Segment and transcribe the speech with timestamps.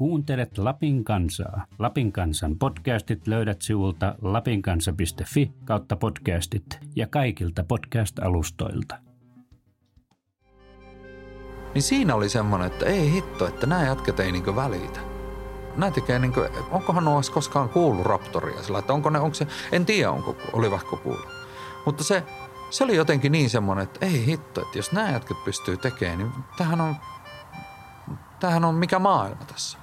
[0.00, 1.66] Kuuntelet Lapin kansaa.
[1.78, 8.98] Lapin kansan podcastit löydät sivulta lapinkansa.fi kautta podcastit ja kaikilta podcast-alustoilta.
[11.74, 15.00] Niin siinä oli semmoinen, että ei hitto, että nämä jätkät ei niinku välitä.
[15.76, 16.40] Nämä tekee niinku,
[16.70, 20.96] onkohan nuo koskaan kuullut Raptoria sillä, että onko ne, onko se, en tiedä onko, olivatko
[20.96, 21.28] kuullut.
[21.86, 22.22] Mutta se,
[22.70, 26.32] se oli jotenkin niin semmoinen, että ei hitto, että jos nämä jätkät pystyy tekemään, niin
[26.58, 26.96] tämähän on,
[28.40, 29.79] tämähän on mikä maailma tässä.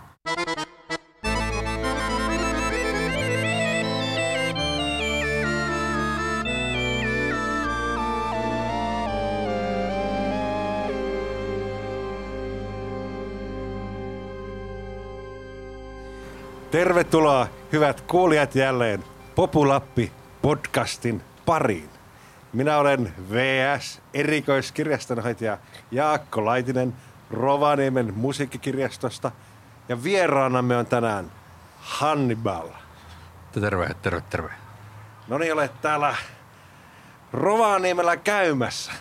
[16.71, 19.04] Tervetuloa hyvät kuulijat jälleen
[19.36, 21.89] Populappi podcastin pariin.
[22.54, 25.58] Minä olen VS erikoiskirjastonhoitaja
[25.92, 26.94] Jaakko Laitinen
[27.32, 29.32] Rovaniemen musiikkikirjastosta
[29.89, 31.32] ja vieraanamme on tänään
[31.80, 32.67] Hannibal.
[33.52, 34.52] Terve, terve, terve.
[35.28, 36.16] No niin, olet täällä
[37.34, 38.91] Rovaniemellä käymässä.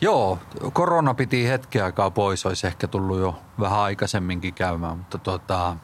[0.00, 0.38] Joo,
[0.72, 5.76] korona piti hetken aikaa pois, olisi ehkä tullut jo vähän aikaisemminkin käymään, mutta tota,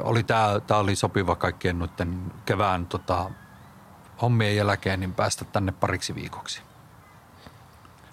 [0.00, 3.30] oli tää, tää oli sopiva kaikkien noiden kevään tota,
[4.22, 6.62] hommien jälkeen niin päästä tänne pariksi viikoksi.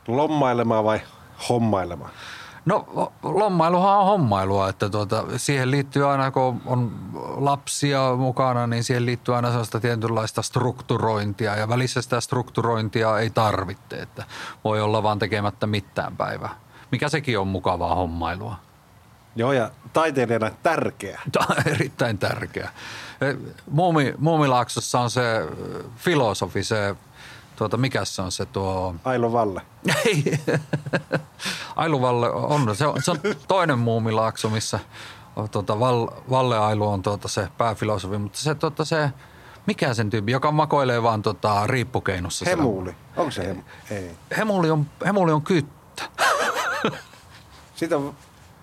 [0.08, 1.02] Lommailemaan vai
[1.50, 2.12] hommailemaan?
[2.66, 6.92] No lommailuhan on hommailua, että tuota, siihen liittyy aina kun on
[7.38, 13.96] lapsia mukana, niin siihen liittyy aina sellaista tietynlaista strukturointia ja välissä sitä strukturointia ei tarvitse,
[13.96, 14.24] että
[14.64, 16.56] voi olla vaan tekemättä mitään päivää.
[16.92, 18.56] Mikä sekin on mukavaa hommailua.
[19.36, 21.22] Joo, ja taiteilijana tärkeä.
[21.32, 22.70] Tämä on erittäin tärkeä.
[23.72, 25.22] Muumi, Muumilaaksossa on se
[25.98, 26.96] filosofi, se,
[27.56, 28.96] tuota, mikä se on se tuo...
[29.04, 29.62] Ailo Valle.
[30.06, 30.40] Ei,
[31.76, 34.80] Ailu Valle on, se on, se on toinen Muumilaakso, missä
[35.52, 39.10] tuota, Val, Valle Ailu on tuota, se pääfilosofi, mutta se, tuota, se
[39.66, 42.46] mikä sen tyyppi, joka makoilee vaan tota, riippukeinossa.
[42.50, 42.96] Hemuli.
[43.18, 43.62] Onko se hemu?
[43.92, 44.12] Ei.
[44.38, 46.04] Hemuli on, hemuli on kyttä.
[47.76, 48.16] Siitä on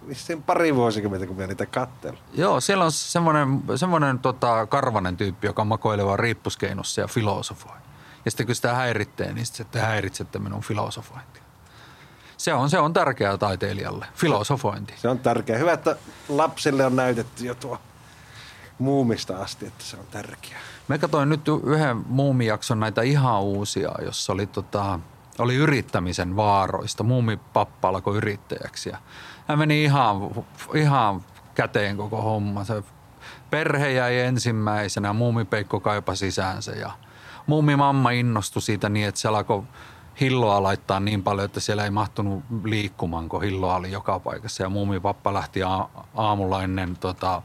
[0.08, 2.18] vissiin pari vuosikymmentä, kun minä niitä kattelen.
[2.32, 7.76] Joo, siellä on semmoinen, semmoinen tota, karvanen tyyppi, joka makoilee vaan riippuskeinossa ja filosofoi.
[8.24, 11.42] Ja sitten kun sitä häiritsee, niin sitten häiritsette minun filosofointia.
[12.36, 14.94] Se on, se on tärkeää taiteilijalle, filosofointi.
[14.96, 15.58] Se on tärkeää.
[15.58, 15.96] Hyvä, että
[16.28, 17.78] lapsille on näytetty jo tuo
[18.78, 20.60] muumista asti, että se on tärkeää.
[20.88, 25.00] Me katsoin nyt yhden muumijakson näitä ihan uusia, jossa oli, tota,
[25.38, 27.04] oli yrittämisen vaaroista.
[27.04, 28.98] Muumipappa alkoi yrittäjäksi ja
[29.48, 30.16] hän meni ihan,
[30.74, 31.24] ihan
[31.54, 32.64] käteen koko homma.
[32.64, 32.82] Se
[33.50, 36.90] perhe jäi ensimmäisenä, muumipeikko kaipa sisäänsä ja
[37.46, 39.62] muumimamma innostui siitä niin, että se alkoi
[40.20, 44.62] hilloa laittaa niin paljon, että siellä ei mahtunut liikkumaan, kun hilloa oli joka paikassa.
[44.62, 45.60] Ja muumipappa lähti
[46.14, 47.42] aamulla ennen tota,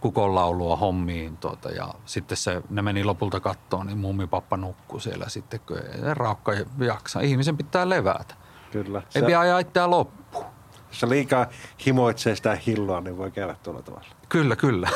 [0.00, 5.60] kukonlaulua hommiin tuota, ja sitten se, ne meni lopulta kattoon, niin muumipappa nukkui siellä sitten,
[5.60, 7.20] kun ei raukka jaksa.
[7.20, 8.34] Ihmisen pitää levätä.
[8.72, 9.02] Kyllä.
[9.14, 10.44] Ei pidä ajaa itseään loppuun.
[10.88, 11.46] Jos se liikaa
[11.86, 14.08] himoitsee sitä hilloa, niin voi käydä tuolla tavalla.
[14.28, 14.88] Kyllä, kyllä.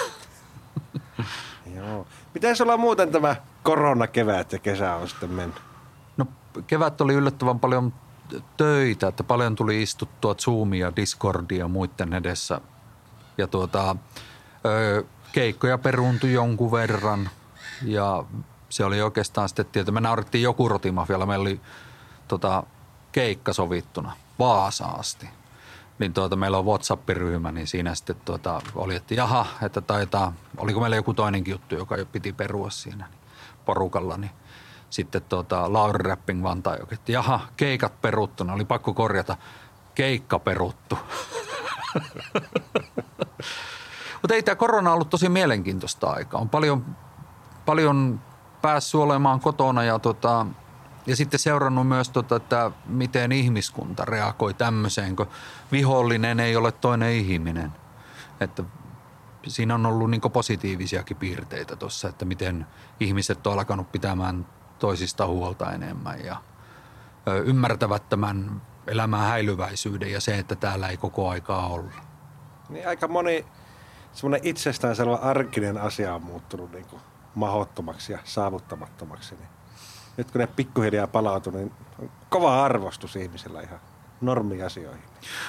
[1.77, 2.07] Joo.
[2.35, 5.63] Miten sulla muuten tämä koronakevät ja kesä on sitten mennyt?
[6.17, 6.27] No
[6.67, 7.93] kevät oli yllättävän paljon
[8.57, 12.61] töitä, että paljon tuli istuttua Zoomia, Discordia ja muiden edessä.
[13.39, 13.97] Ja tuota,
[15.33, 17.31] keikkoja peruuntui jonkun verran
[17.85, 18.25] ja
[18.69, 21.27] se oli oikeastaan sitten, että me naurittiin joku rotimafialla.
[21.27, 21.61] Meillä oli
[22.29, 22.63] tota,
[23.13, 25.29] keikka sovittuna Vaasaasti.
[25.99, 30.81] Niin tuota, meillä on WhatsApp-ryhmä, niin siinä sitten tuota, oli, että jaha, että taitaa, oliko
[30.81, 33.21] meillä joku toinenkin juttu, joka piti perua siinä niin
[33.65, 34.31] porukalla, niin
[34.91, 39.37] sitten tuota, Lauri Rapping Vantaa, että jaha, keikat peruttuna, oli pakko korjata,
[39.95, 40.99] keikka peruttu.
[44.23, 46.41] Mutta ei tämä korona ollut tosi mielenkiintoista aikaa.
[46.41, 46.97] On paljon,
[47.67, 48.21] paljon
[48.63, 50.47] päässyt olemaan kotona ja, tota,
[51.07, 55.27] ja sitten seurannut myös, tota, että miten ihmiskunta reagoi tämmöiseen, kun
[55.73, 57.73] vihollinen ei ole toinen ihminen.
[58.41, 58.65] Että
[59.47, 62.67] siinä on ollut niin positiivisiakin piirteitä tuossa, että miten
[63.01, 64.47] ihmiset on alkanut pitämään
[64.79, 66.37] toisista huolta enemmän ja
[67.45, 71.93] ymmärtävät tämän elämän häilyväisyyden ja se, että täällä ei koko aikaa olla.
[72.69, 73.47] Niin aika moni
[74.13, 77.03] semmoinen itsestäänselvä arkinen asia on muuttunut niin kuin
[77.35, 79.35] mahottomaksi ja saavuttamattomaksi.
[79.35, 79.49] Niin
[80.17, 83.81] nyt kun ne pikkuhiljaa palautuu, niin on kova arvostus ihmisillä ihan
[84.21, 85.03] normiasioihin.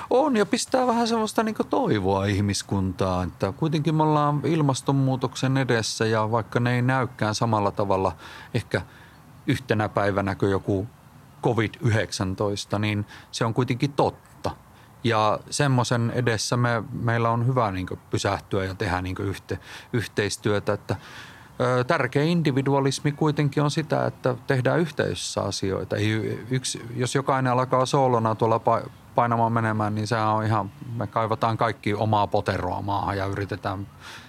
[0.09, 6.31] On ja pistää vähän sellaista niin toivoa ihmiskuntaa, että kuitenkin me ollaan ilmastonmuutoksen edessä ja
[6.31, 8.15] vaikka ne ei näykään samalla tavalla
[8.53, 8.81] ehkä
[9.47, 10.87] yhtenä päivänä kuin joku
[11.43, 14.32] COVID-19, niin se on kuitenkin totta.
[15.03, 19.59] Ja semmoisen edessä me, meillä on hyvä niin pysähtyä ja tehdä niin yhte,
[19.93, 20.95] yhteistyötä, että–
[21.87, 25.95] Tärkeä individualismi kuitenkin on sitä, että tehdään yhteisössä asioita.
[25.95, 26.11] Ei
[26.51, 28.61] yksi, jos jokainen alkaa soolona tuolla
[29.15, 33.87] painamaan menemään, niin sehän on ihan, me kaivataan kaikki omaa poteroa maahan ja yritetään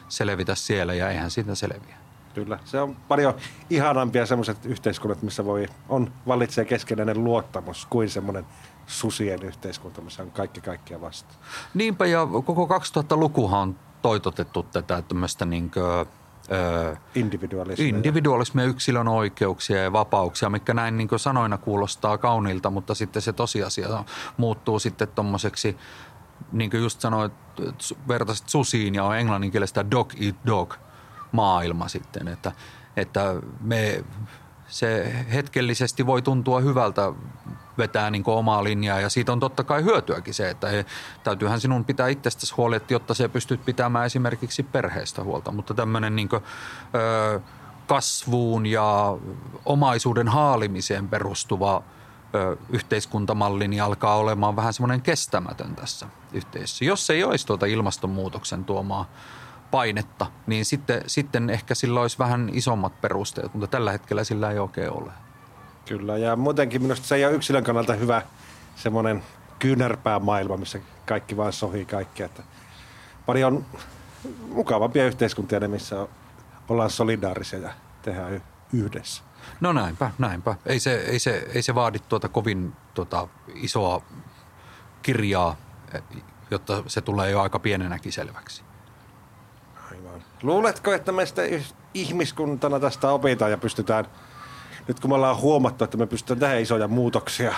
[0.09, 1.97] selvitä siellä ja eihän siitä selviä.
[2.35, 3.35] Kyllä, se on paljon
[3.71, 8.47] ihanampia semmoiset yhteiskunnat, missä voi, on, vallitsee keskenäinen luottamus kuin semmoinen
[8.86, 11.38] susien yhteiskunta, missä on kaikki kaikkia vastaan.
[11.75, 16.06] Niinpä ja koko 2000-lukuhan on toitotettu tätä tämmöistä niin kuin,
[17.14, 17.88] individualismia.
[17.88, 24.04] individualismia, yksilön oikeuksia ja vapauksia, mikä näin niin sanoina kuulostaa kauniilta, mutta sitten se tosiasia
[24.36, 25.76] muuttuu sitten tuommoiseksi,
[26.52, 27.32] niin kuin just sanoit,
[28.08, 30.75] vertaisit susiin ja on englanninkielistä dog eat dog
[31.32, 32.52] maailma sitten, että,
[32.96, 34.04] että me
[34.69, 37.12] se hetkellisesti voi tuntua hyvältä
[37.79, 40.87] vetää niin omaa linjaa ja siitä on totta kai hyötyäkin se, että he,
[41.25, 46.29] täytyyhän sinun pitää itsestäsi huolehtia, jotta se pystyt pitämään esimerkiksi perheestä huolta, mutta tämmöinen niin
[46.29, 46.43] kuin,
[46.94, 47.41] ö,
[47.87, 49.17] kasvuun ja
[49.65, 51.82] omaisuuden haalimiseen perustuva
[52.35, 56.85] ö, yhteiskuntamalli niin alkaa olemaan vähän semmoinen kestämätön tässä yhteisössä.
[56.85, 59.06] Jos ei olisi tuota ilmastonmuutoksen tuomaa
[59.71, 64.59] painetta, niin sitten, sitten ehkä sillä olisi vähän isommat perusteet, mutta tällä hetkellä sillä ei
[64.59, 65.24] oikein ole.
[65.86, 68.22] Kyllä, ja muutenkin minusta se ei ole yksilön kannalta hyvä
[68.76, 69.22] semmoinen
[69.58, 72.26] kyynärpää maailma, missä kaikki vaan sohii kaikkea.
[72.26, 72.42] Että
[73.26, 73.66] paljon
[74.48, 76.08] mukavampia yhteiskuntia ne, missä
[76.69, 77.70] ollaan solidaarisia ja
[78.02, 78.42] tehdään
[78.72, 79.22] yhdessä.
[79.60, 80.54] No näinpä, näinpä.
[80.66, 84.02] Ei se, ei se, ei se vaadi tuota kovin tuota isoa
[85.02, 85.56] kirjaa,
[86.50, 88.62] jotta se tulee jo aika pienenäkin selväksi.
[89.90, 90.25] Aivan.
[90.42, 91.42] Luuletko, että meistä
[91.94, 94.04] ihmiskuntana tästä opitaan ja pystytään–
[94.88, 97.54] nyt kun me ollaan huomattu, että me pystytään tehdä isoja muutoksia,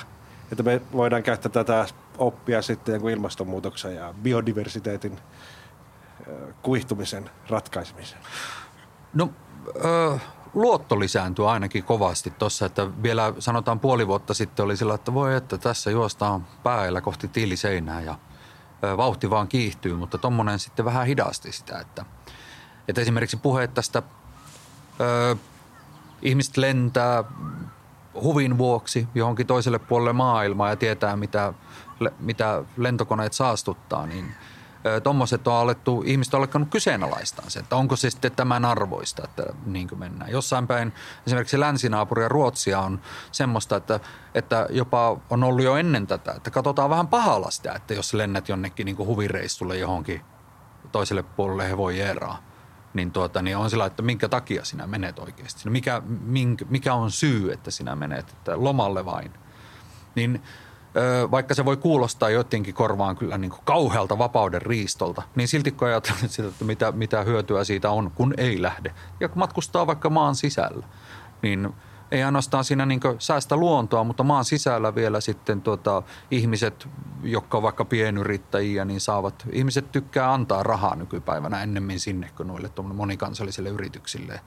[0.52, 1.87] että me voidaan käyttää tätä
[2.19, 5.19] oppia sitten ilmastonmuutoksen ja biodiversiteetin
[6.62, 8.23] kuihtumisen ratkaisemiseen?
[9.14, 9.31] No,
[9.84, 10.19] ö,
[10.55, 15.37] luotto lisääntyy ainakin kovasti tuossa, että vielä sanotaan puoli vuotta sitten oli sillä, että voi
[15.37, 18.14] että tässä juostaan päällä kohti tiiliseinää ja
[18.84, 22.05] ö, vauhti vaan kiihtyy, mutta tuommoinen sitten vähän hidasti sitä, että,
[22.88, 24.02] että esimerkiksi puheet tästä
[25.00, 25.37] ö,
[26.23, 27.25] ihmiset lentää
[28.23, 31.55] huvin vuoksi johonkin toiselle puolelle maailmaa ja tietää, mitä,
[32.19, 34.35] mitä lentokoneet saastuttaa, niin
[35.03, 39.43] tuommoiset on alettu, ihmiset on alkanut kyseenalaistaa se, että onko se sitten tämän arvoista, että
[39.67, 40.31] niin kuin mennään.
[40.31, 40.93] Jossain päin
[41.27, 43.01] esimerkiksi länsinaapuri ja Ruotsia on
[43.33, 44.01] semmoista, että,
[44.35, 48.49] että jopa on ollut jo ennen tätä, että katsotaan vähän pahalla sitä, että jos lennät
[48.49, 50.21] jonnekin niin kuin huvireissulle johonkin
[50.93, 52.43] toiselle puolelle hevojeeraa
[52.96, 55.70] niin, tuota, niin on sillä, että minkä takia sinä menet oikeasti.
[55.70, 59.32] Mikä, minkä, mikä on syy, että sinä menet, että lomalle vain.
[60.14, 60.43] Niin
[61.31, 65.88] vaikka se voi kuulostaa jotenkin korvaan kyllä niin kuin kauhealta vapauden riistolta, niin silti kun
[65.88, 68.94] ajatellaan sitä, että mitä, mitä hyötyä siitä on, kun ei lähde.
[69.20, 70.87] Ja matkustaa vaikka maan sisällä,
[71.43, 71.69] niin–
[72.11, 76.88] ei ainoastaan siinä niin säästä luontoa, mutta maan sisällä vielä sitten tuota, ihmiset,
[77.23, 82.70] jotka on vaikka pienyrittäjiä, niin saavat, ihmiset tykkää antaa rahaa nykypäivänä ennemmin sinne kuin noille
[82.94, 84.41] monikansallisille yrityksille,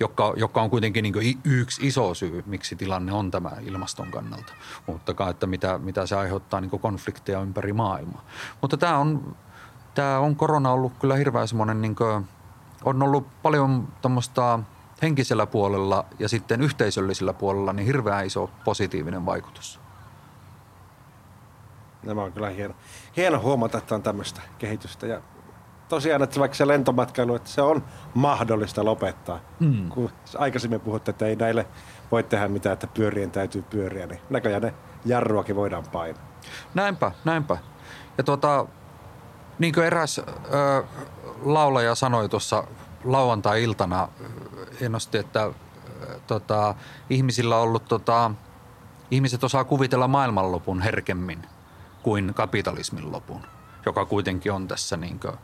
[0.00, 4.52] joka, joka on kuitenkin niin yksi iso syy, miksi tilanne on tämä ilmaston kannalta.
[4.86, 8.24] Mutta että mitä, mitä se aiheuttaa niin konflikteja ympäri maailmaa.
[8.60, 9.36] Mutta tämä on,
[9.94, 12.28] tämä on korona ollut kyllä hirveän semmoinen, niin kuin,
[12.84, 14.58] on ollut paljon tuommoista–
[15.02, 19.80] henkisellä puolella ja sitten yhteisöllisellä puolella niin hirveän iso positiivinen vaikutus.
[22.02, 22.74] Nämä on kyllä hieno,
[23.16, 25.06] hieno huomata, että on tämmöistä kehitystä.
[25.06, 25.20] Ja
[25.88, 29.40] tosiaan, että vaikka se lentomatkailu, että se on mahdollista lopettaa.
[29.60, 29.88] Mm.
[29.88, 31.66] Kun aikaisemmin puhuttiin, että ei näille
[32.12, 36.22] voi tehdä mitään, että pyörien täytyy pyöriä, niin näköjään ne jarruakin voidaan painaa.
[36.74, 37.56] Näinpä, näinpä.
[38.18, 38.66] Ja tuota,
[39.58, 40.24] niin kuin eräs ö,
[41.42, 42.64] laulaja sanoi tuossa
[43.04, 44.08] lauantai-iltana
[44.80, 45.50] hienosti, että
[46.26, 46.74] tota,
[47.10, 48.30] ihmisillä on ollut, tota,
[49.10, 51.42] ihmiset osaa kuvitella maailmanlopun herkemmin
[52.02, 53.42] kuin kapitalismin lopun,
[53.86, 55.34] joka kuitenkin on tässä niin kuin,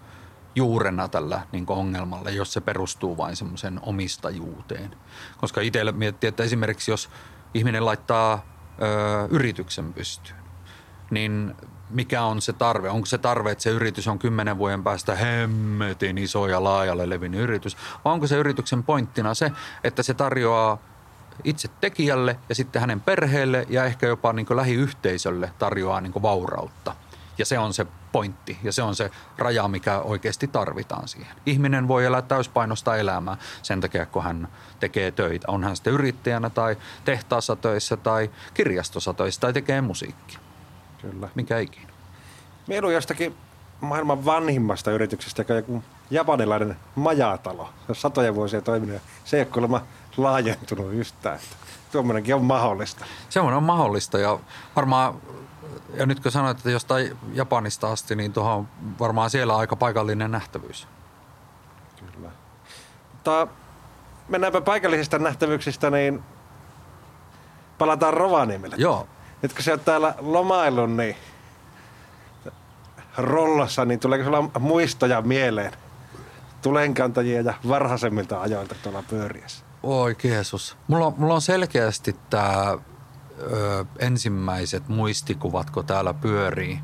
[0.56, 4.96] juurena tällä niin ongelmalla, jos se perustuu vain semmoisen omistajuuteen.
[5.38, 7.10] Koska itselle miettii, että esimerkiksi jos
[7.54, 8.46] ihminen laittaa
[8.82, 10.38] ö, yrityksen pystyyn,
[11.10, 11.54] niin
[11.90, 12.90] mikä on se tarve?
[12.90, 17.40] Onko se tarve, että se yritys on kymmenen vuoden päästä hemmetin iso ja laajalle levinnyt
[17.40, 17.76] yritys?
[18.04, 19.52] Vai onko se yrityksen pointtina se,
[19.84, 20.78] että se tarjoaa
[21.44, 26.94] itse tekijälle ja sitten hänen perheelle ja ehkä jopa niin lähiyhteisölle tarjoaa niin vaurautta.
[27.38, 31.36] Ja se on se pointti ja se on se raja, mikä oikeasti tarvitaan siihen.
[31.46, 34.48] Ihminen voi elää täyspainosta elämää sen takia, kun hän
[34.80, 35.46] tekee töitä.
[35.50, 40.45] On hän sitten yrittäjänä tai tehtaassa töissä tai kirjastossa töissä tai tekee musiikkia.
[41.02, 41.28] Kyllä.
[41.34, 41.92] Mikä ikinä.
[42.66, 43.36] Mielu jostakin
[43.80, 47.64] maailman vanhimmasta yrityksestä, joka on joku japanilainen majatalo.
[47.64, 49.82] Se on satoja vuosia toiminut se ei ole kuulemma
[50.16, 51.38] laajentunut yhtään.
[51.92, 53.04] Tuommoinenkin on mahdollista.
[53.28, 54.38] Se on mahdollista ja
[54.76, 55.14] varmaan,
[55.94, 58.68] ja nyt kun sanoit, että jostain Japanista asti, niin tuohon
[59.00, 60.88] varmaan siellä aika paikallinen nähtävyys.
[62.12, 62.30] Kyllä.
[63.12, 63.46] Mutta
[64.28, 66.22] mennäänpä paikallisista nähtävyyksistä, niin
[67.78, 68.76] palataan Rovaniemelle.
[68.78, 69.08] Joo.
[69.42, 71.16] Nyt kun sä oot täällä lomaillut, niin
[73.18, 75.72] rollassa, niin tuleeko sulla muistoja mieleen
[76.62, 79.64] tulenkantajia ja varhaisemmilta ajoilta tuolla pyöriässä?
[79.82, 80.76] Oi Jeesus.
[80.88, 82.78] Mulla, on- mulla on selkeästi tämä
[83.98, 86.78] ensimmäiset muistikuvat, kun täällä pyörii.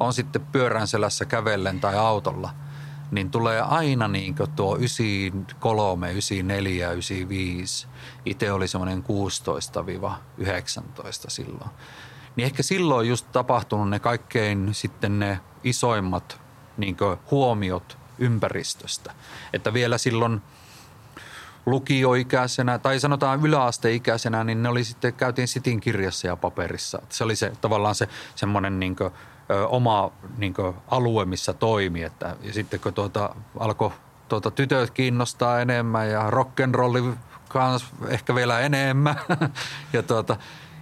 [0.00, 2.50] On sitten pyörän selässä kävellen tai autolla.
[3.10, 7.86] Niin tulee aina niin tuo 93, 94, 95.
[8.24, 9.04] Itse oli semmoinen
[10.40, 10.42] 16-19
[11.28, 11.70] silloin.
[12.36, 16.40] Niin ehkä silloin just tapahtunut ne kaikkein sitten ne isoimmat
[16.76, 16.96] niin
[17.30, 19.12] huomiot ympäristöstä.
[19.52, 20.42] Että vielä silloin
[21.66, 27.02] lukioikäisenä tai sanotaan yläasteikäisenä, niin ne oli sitten, käytiin sitin kirjassa ja paperissa.
[27.08, 29.10] Se oli se tavallaan se semmoinen niin kuin,
[29.50, 32.02] ö, oma niin kuin, alue, missä toimi.
[32.02, 33.90] Että, ja sitten kun tuota, alkoi
[34.28, 37.16] tuota, tytöt kiinnostaa enemmän ja rock'n'rolli
[37.48, 39.16] kans ehkä vielä enemmän.
[39.92, 40.36] ja, tuota,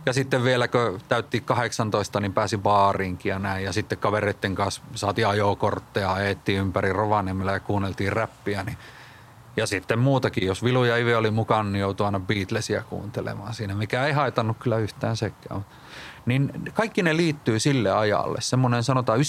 [0.07, 3.65] ja sitten vielä kun täytti 18, niin pääsi baariinkin ja näin.
[3.65, 8.65] Ja sitten kavereiden kanssa saatiin ajokortteja, eettiin ympäri Rovaniemellä ja kuunneltiin räppiä.
[8.65, 8.79] Niin
[9.57, 13.75] ja sitten muutakin, jos Vilu ja Ive oli mukana, niin joutui aina Beatlesia kuuntelemaan siinä,
[13.75, 15.65] mikä ei haitannut kyllä yhtään sekään.
[16.27, 19.23] Niin kaikki ne liittyy sille ajalle, semmoinen sanotaan 93-95.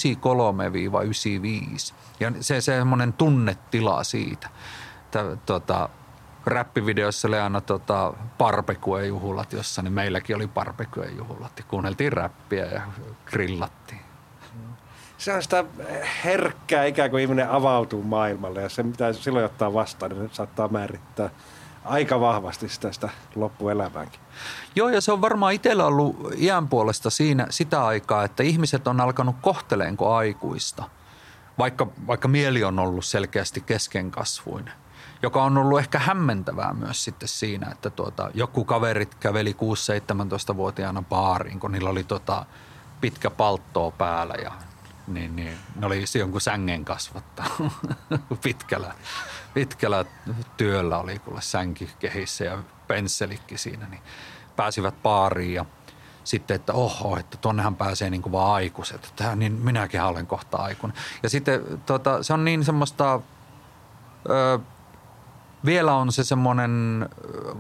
[2.20, 4.50] Ja se semmoinen tunnetila siitä.
[5.12, 5.90] Tä, tota,
[6.46, 11.52] räppivideossa oli aina tota, barbecue-juhlat, jossa niin meilläkin oli barbecue-juhlat.
[11.58, 12.82] Ja kuunneltiin räppiä ja
[13.26, 14.02] grillattiin.
[15.18, 15.66] Se on sitä
[16.26, 20.68] herkkää ikään kuin ihminen avautuu maailmalle ja se mitä silloin ottaa vastaan, niin se saattaa
[20.68, 21.30] määrittää
[21.86, 24.20] aika vahvasti sitä, sitä loppuelämäänkin.
[24.76, 29.02] Joo, ja se on varmaan itsellä ollut iän puolesta siinä sitä aikaa, että ihmiset on
[29.02, 30.84] alkanut kohteleenko aikuista,
[31.58, 34.74] vaikka, vaikka mieli on ollut selkeästi keskenkasvuinen,
[35.22, 39.56] joka on ollut ehkä hämmentävää myös sitten siinä, että tuota, joku kaverit käveli
[40.52, 42.46] 6-17-vuotiaana baariin, kun niillä oli tota,
[43.02, 44.52] pitkä palttoo päällä ja
[45.08, 47.74] niin, niin, ne oli jonkun sängen kasvattanut
[48.44, 48.94] pitkällä,
[49.56, 50.06] pitkällä
[50.58, 52.58] työllä oli kuule sänki kehissä ja
[52.88, 54.02] pensselikki siinä, niin
[54.56, 55.66] pääsivät baariin ja
[56.24, 59.06] sitten, että oho, että tonnehan pääsee niin kuin vaan aikuiset.
[59.06, 60.98] Että niin minäkin olen kohta aikuinen.
[61.24, 63.20] Ja sitten tota, se on niin semmoista,
[64.30, 64.60] ö,
[65.66, 67.06] vielä on se semmoinen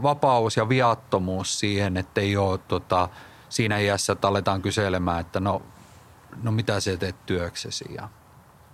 [0.03, 3.09] vapaus ja viattomuus siihen, että ei ole tota,
[3.49, 5.61] siinä iässä, että aletaan kyselemään, että no,
[6.43, 8.09] no mitä sä teet työksesi ja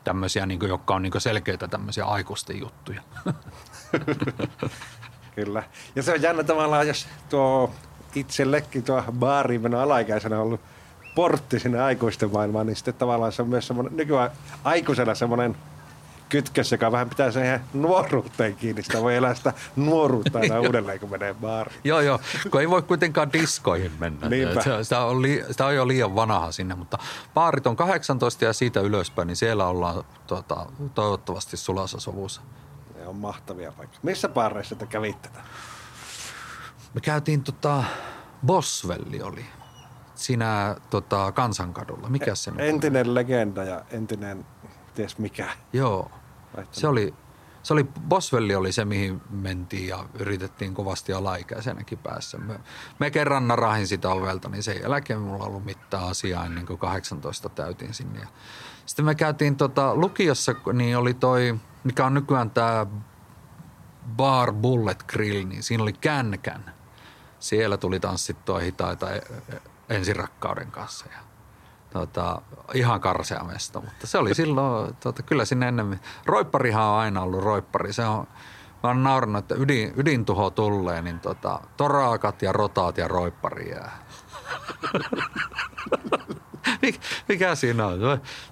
[0.04, 3.02] tämmöisiä, niin kuin, jotka on niin kuin selkeitä tämmöisiä aikuisten juttuja.
[5.36, 5.64] Kyllä.
[5.96, 7.72] Ja se on jännä tavallaan, jos tuo
[8.16, 10.62] itsellekin tuo baariin meno alaikäisenä on ollut
[11.16, 14.32] portti sinne aikuisten maailmaan, niin sitten tavallaan se on myös semmoinen, nykyään
[14.64, 15.56] aikuisena semmoinen
[16.32, 18.84] kytkös, joka vähän pitää siihen nuoruuteen kiinni.
[18.84, 21.82] Sitä voi elää sitä nuoruutta aina uudelleen, kun menee baariin.
[21.84, 22.20] joo, joo,
[22.52, 24.30] kun ei voi kuitenkaan diskoihin mennä.
[24.30, 24.84] Niinpä.
[24.84, 26.98] Sitä on, li, sitä on jo liian vanha sinne, mutta
[27.34, 32.42] baarit on 18 ja siitä ylöspäin, niin siellä ollaan tota, toivottavasti sulassa sovussa.
[32.96, 34.00] Ne on mahtavia paikkoja.
[34.04, 35.30] Missä baareissa te kävitte?
[36.94, 37.84] Me käytiin tota,
[38.46, 39.46] Bosvelli oli
[40.16, 42.10] siinä tota, Kansankadulla.
[42.10, 42.52] Mikä se?
[42.58, 44.46] Entinen legenda ja entinen
[44.96, 45.50] ties mikä.
[45.74, 46.12] Joo,
[46.72, 47.14] Se oli,
[47.64, 52.38] se oli, Bosvelli oli se, mihin mentiin ja yritettiin kovasti alaikäisenäkin päässä.
[52.38, 52.60] Me,
[53.00, 57.50] me kerran narahin sitä alvelta, niin sen jälkeen mulla ollut mitään asiaa ennen kuin 18
[57.50, 58.20] täytin sinne.
[58.20, 58.28] Ja
[58.86, 62.86] sitten me käytiin tota, lukiossa, niin oli toi, mikä on nykyään tämä
[64.08, 66.74] Bar Bullet Grill, niin siinä oli känkän.
[67.40, 71.31] Siellä tuli tanssittua hitaita e- e- ensirakkauden kanssa ja
[71.94, 72.42] tota,
[72.74, 77.44] ihan karsea mesta, mutta se oli silloin, tota, kyllä sinne ennen, roipparihan on aina ollut
[77.44, 78.28] roippari, se on,
[78.84, 84.00] mä oon naurannut, että ydin, ydintuho tulee, niin tota, torakat ja rotaat ja roippari jää.
[86.82, 88.00] Mik, mikä siinä on?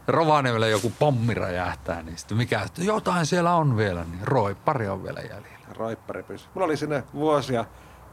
[0.08, 5.20] Rovaniemellä joku pommi räjähtää, niin sitten mikä, jotain siellä on vielä, niin roippari on vielä
[5.20, 5.60] jäljellä.
[5.80, 6.48] Raippari pysy.
[6.54, 7.66] Mulla oli sinne vuosia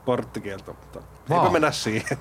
[0.07, 1.39] porttikielto, mutta Vau.
[1.39, 2.19] eipä mennä siihen.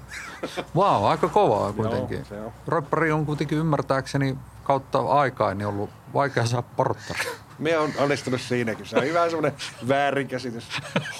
[0.76, 2.18] Vau, wow, aika kovaa kuitenkin.
[2.18, 2.52] Joo, se on.
[2.68, 7.20] Roippari on kuitenkin ymmärtääkseni kautta aikaa niin ollut vaikea saada porttari.
[7.60, 8.86] Me on onnistunut siinäkin.
[8.86, 9.54] Se on hyvä semmoinen
[9.88, 10.68] väärinkäsitys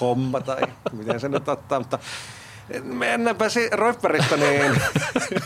[0.00, 0.60] homma tai
[0.92, 1.98] miten se nyt ottaa, mutta
[2.82, 4.82] Mennäänpä si- Roipparista niin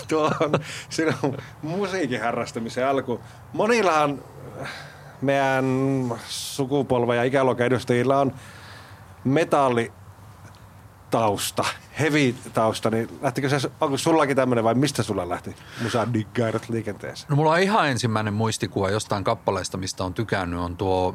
[0.09, 0.53] tuohon
[0.89, 3.21] sinun musiikin harrastamisen alku.
[3.53, 4.23] Monillahan
[5.21, 5.65] meidän
[6.27, 8.33] sukupolven ja ikäluokan edustajilla on
[9.25, 9.93] metalli
[11.11, 11.65] tausta,
[11.99, 17.27] heavy tausta, niin lähtikö se, onko sullakin tämmöinen vai mistä sulla lähti musa diggairat liikenteeseen?
[17.31, 21.15] No mulla on ihan ensimmäinen muistikuva jostain kappaleesta, mistä on tykännyt, on tuo,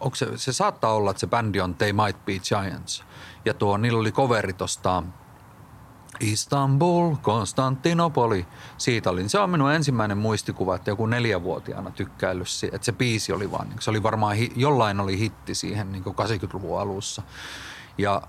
[0.00, 3.04] onko se, se saattaa olla, että se bändi on They Might Be Giants.
[3.44, 5.02] Ja tuo, niillä oli coveri tosta
[6.20, 8.46] Istanbul, Konstantinopoli.
[8.78, 9.28] Siitä oli.
[9.28, 13.90] Se on minun ensimmäinen muistikuva, että joku neljävuotiaana tykkäillyt, että se biisi oli vaan, se
[13.90, 17.22] oli varmaan, jollain oli hitti siihen niin 80-luvun alussa.
[17.98, 18.22] Ja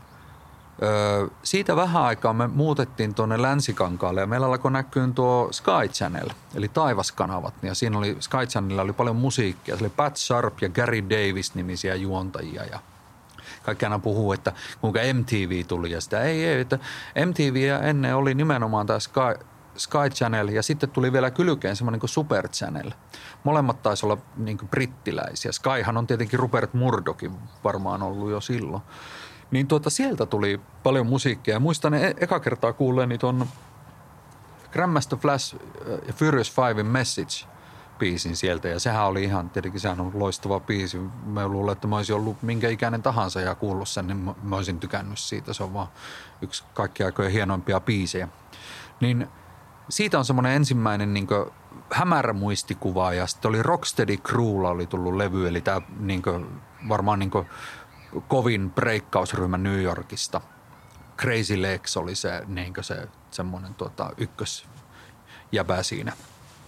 [0.84, 6.30] Öö, siitä vähän aikaa me muutettiin tuonne Länsikankaalle ja meillä alkoi näkyä tuo Sky Channel,
[6.56, 7.54] eli taivaskanavat.
[7.62, 9.78] Ja siinä oli, Sky Channelilla oli paljon musiikkia.
[9.78, 12.80] Se oli Pat Sharp ja Gary Davis nimisiä juontajia ja
[13.64, 16.80] kaikki aina puhuu, että kuinka MTV tuli ja sitä ei, ei, että
[17.26, 19.46] MTV ennen oli nimenomaan tämä Sky,
[19.78, 22.92] Sky Channel ja sitten tuli vielä kylkeen semmoinen kuin Super Channel.
[23.44, 25.52] Molemmat taisi olla niin brittiläisiä.
[25.52, 27.32] Skyhan on tietenkin Rupert Murdochin
[27.64, 28.84] varmaan ollut jo silloin.
[29.52, 31.60] Niin tuota, sieltä tuli paljon musiikkia.
[31.60, 33.48] Muistan e- eka kertaa kuulleeni tuon
[34.72, 35.56] Grandmaster Flash
[36.08, 37.48] ja Furious Fivein Message
[38.00, 38.68] biisin sieltä.
[38.68, 40.98] Ja sehän oli ihan, tietenkin sehän on loistava biisi.
[41.26, 44.80] Mä luulen, että mä olisin ollut minkä ikäinen tahansa ja kuullut sen, niin mä olisin
[44.80, 45.54] tykännyt siitä.
[45.54, 45.88] Se on vaan
[46.42, 48.28] yksi kaikki aikojen hienoimpia biisejä.
[49.00, 49.28] Niin
[49.90, 51.28] siitä on semmoinen ensimmäinen niin
[51.92, 56.22] hämärä muistikuva ja sitten oli Rocksteady Crewlla oli tullut levy, eli tämä niin
[56.90, 57.32] varmaan niin
[58.28, 60.42] kovin breikkausryhmä New Yorkista.
[61.18, 66.14] Crazy Legs oli se, niin se semmoinen tota, ykkösjäbä siinä.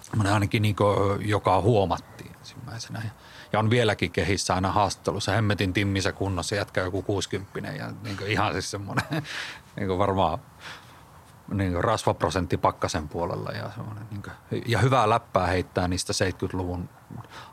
[0.02, 3.02] Semmoinen ainakin niin kuin, joka huomattiin ensimmäisenä.
[3.04, 3.10] Ja,
[3.54, 5.32] ja on vieläkin kehissä aina haastattelussa.
[5.32, 9.06] Hemmetin timmissä kunnossa jätkä joku 60 ja niin kuin, ihan siis semmoinen
[9.76, 10.40] niin varmaan
[11.54, 13.70] niin rasvaprosentti pakkasen puolella ja,
[14.12, 16.90] niin kuin, ja hyvää läppää heittää niistä 70-luvun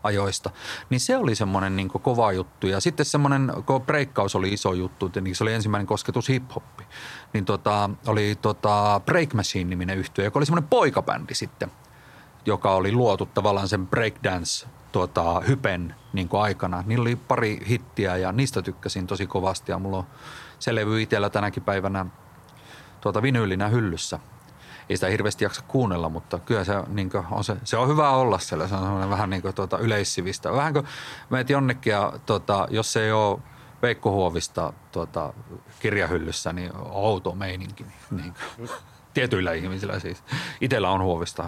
[0.03, 0.51] ajoista.
[0.91, 2.67] Niin se oli semmoinen niin kova juttu.
[2.67, 6.85] Ja sitten semmoinen, kun breikkaus oli iso juttu, niin se oli ensimmäinen kosketus hip-hoppi.
[7.33, 11.71] Niin tota, oli tota Break Machine-niminen yhtiö, joka oli semmoinen poikabändi sitten,
[12.47, 16.85] joka oli luotu tavallaan sen breakdance tuota, hypen niin aikana.
[16.87, 20.07] Niillä oli pari hittiä ja niistä tykkäsin tosi kovasti ja mulla on
[20.59, 22.07] se levy itsellä tänäkin päivänä
[23.01, 24.19] tuota vinyylinä hyllyssä.
[24.89, 28.39] Ei sitä hirveästi jaksa kuunnella, mutta kyllä se, niin on, se, se on hyvä olla
[28.39, 28.69] siellä.
[28.69, 30.53] Se on vähän niin kuin, tuota, yleissivistä.
[30.53, 30.87] Vähän kuin
[31.31, 33.39] meet jonnekin ja tuota, jos ei ole
[33.83, 35.33] Veikko Huovista tuota,
[35.81, 37.87] kirjahyllyssä, niin outo meininki.
[38.11, 38.69] Niin kuin,
[39.15, 40.25] tietyillä ihmisillä siis.
[40.61, 41.45] Itellä on huovista,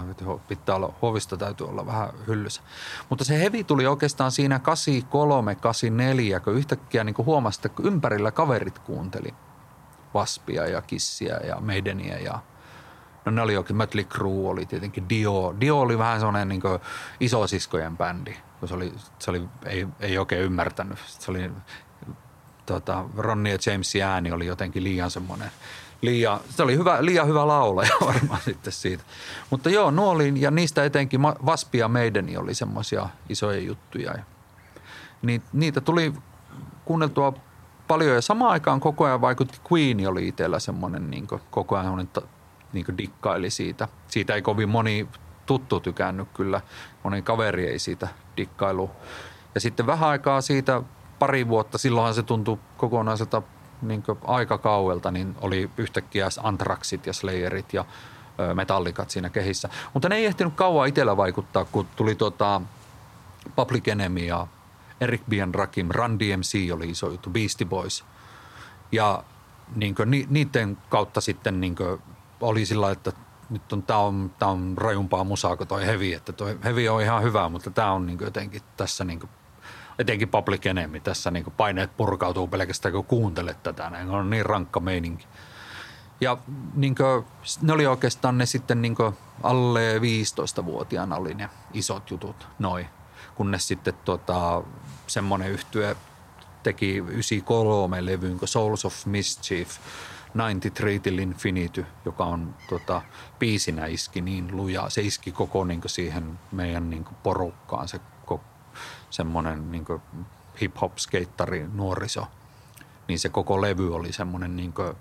[0.49, 2.63] pitää olla, huovista täytyy olla vähän hyllyssä.
[3.09, 8.79] Mutta se hevi tuli oikeastaan siinä 83, 84, kun yhtäkkiä niin huomasi, että ympärillä kaverit
[8.79, 9.35] kuunteli–
[10.15, 12.39] Waspia ja Kissiä ja Maidenia ja
[13.29, 15.55] No ne oli jokin, Mötley Crue oli tietenkin Dio.
[15.61, 16.63] Dio oli vähän semmoinen niin
[17.21, 20.99] isosiskojen bändi, kun se oli, se oli ei, ei oikein ymmärtänyt.
[21.07, 21.51] Se oli,
[22.67, 25.51] tota, Ronnie ja Jamesin ääni oli jotenkin liian semmoinen,
[26.03, 29.05] liian, se oli hyvä, liian hyvä laulaja varmaan sitten siitä.
[29.51, 34.15] Mutta joo, nuo oli, ja niistä etenkin Vaspia ja Maideni oli semmoisia isoja juttuja.
[35.23, 36.13] Ni, niitä tuli
[36.85, 37.35] kuunneltua
[37.89, 42.09] paljon ja samaan aikaan koko ajan vaikutti Queen oli itsellä semmoinen niin koko ajan
[42.73, 43.89] niin dikkaili siitä.
[44.09, 45.09] Siitä ei kovin moni
[45.47, 46.61] tuttu tykännyt kyllä.
[47.05, 48.91] Moni kaveri ei siitä dikkailu.
[49.55, 50.83] Ja sitten vähän aikaa siitä,
[51.19, 53.43] pari vuotta, silloinhan se tuntui kokonaiselta
[53.83, 57.85] niin aikakauelta, niin oli yhtäkkiä Anthraxit ja Slayerit ja
[58.55, 59.69] metallikat siinä kehissä.
[59.95, 62.61] Mutta ne ei ehtinyt kauan itsellä vaikuttaa, kun tuli tota
[63.57, 64.47] Public Enemy ja
[65.01, 65.33] Eric B.
[65.53, 68.05] Rakim, Run DMC oli iso juttu, Beastie Boys.
[68.93, 69.25] Ja
[69.77, 72.03] niin kuin, ni, niiden kautta sitten niin kuin,
[72.41, 73.13] oli sillä että
[73.51, 77.03] nyt on, tämä on, tää on rajumpaa musaa kuin toi Heavy, että toi Heavy on
[77.03, 79.31] ihan hyvä, mutta tämä on niin kuin, jotenkin tässä niin kuin,
[79.99, 84.47] etenkin Public Enemy, tässä niin kuin, paineet purkautuu pelkästään kun kuuntelet tätä, ne on niin
[84.47, 85.27] rankka meininki.
[86.21, 86.39] Ja
[86.75, 87.25] niin kuin,
[87.63, 92.87] ne oli oikeastaan ne sitten niin kuin, alle 15-vuotiaana oli ne isot jutut, noin
[93.39, 94.63] kunnes sitten tota,
[95.09, 95.97] semmoinen yhtye
[96.63, 99.79] teki 93 levyyn kuin Souls of Mischief,
[100.35, 103.03] 93 Till Infinity, joka on tota,
[103.39, 104.91] biisinä iski niin lujaa.
[104.91, 108.01] Se iski koko niin kuin siihen meidän niin kuin porukkaan, se
[109.11, 109.85] semmoinen niin
[110.61, 112.27] hip-hop-skeittari nuoriso.
[113.09, 114.95] Niin se koko levy oli semmoinen niin kuin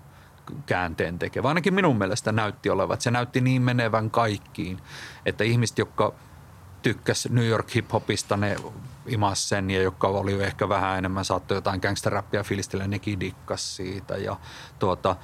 [0.66, 1.48] käänteen tekevä.
[1.48, 3.00] Ainakin minun mielestä näytti olevan.
[3.00, 4.80] Se näytti niin menevän kaikkiin,
[5.26, 6.12] että ihmiset, jotka
[6.82, 8.56] tykkäs New York hip-hopista, ne
[9.08, 14.16] imas sen ja jotka oli ehkä vähän enemmän saattoi jotain gangsterrappia filistellä, nekin dikkas siitä
[14.16, 14.36] ja
[14.78, 15.16] tuota,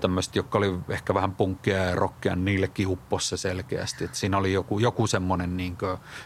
[0.00, 4.04] tämmöistä, jotka oli ehkä vähän punkkia ja rockia, niillekin upposi se selkeästi.
[4.04, 5.76] Et siinä oli joku, joku semmoinen niin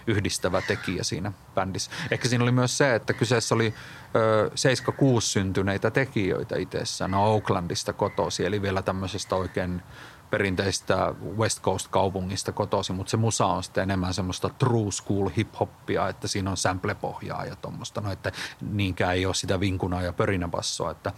[0.07, 1.91] yhdistävä tekijä siinä bändissä.
[2.11, 3.75] Ehkä siinä oli myös se, että kyseessä oli
[4.17, 9.83] ö, 76 syntyneitä tekijöitä itsessään, no Oaklandista kotosi, eli vielä tämmöisestä oikein
[10.31, 16.29] perinteistä West Coast-kaupungista kotosi, mutta se musa on sitten enemmän semmoista true school hip-hoppia, että
[16.29, 20.91] siinä on sample-pohjaa ja tuommoista, no että niinkään ei ole sitä vinkunaa ja pörinäbassoa.
[20.91, 21.13] Että,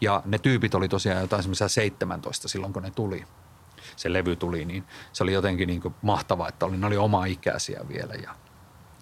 [0.00, 3.24] ja ne tyypit oli tosiaan jotain semmoisia 17 silloin, kun ne tuli
[3.96, 7.80] se levy tuli, niin se oli jotenkin niin mahtavaa, että oli, ne oli oma ikäisiä
[7.88, 8.14] vielä.
[8.14, 8.34] Ja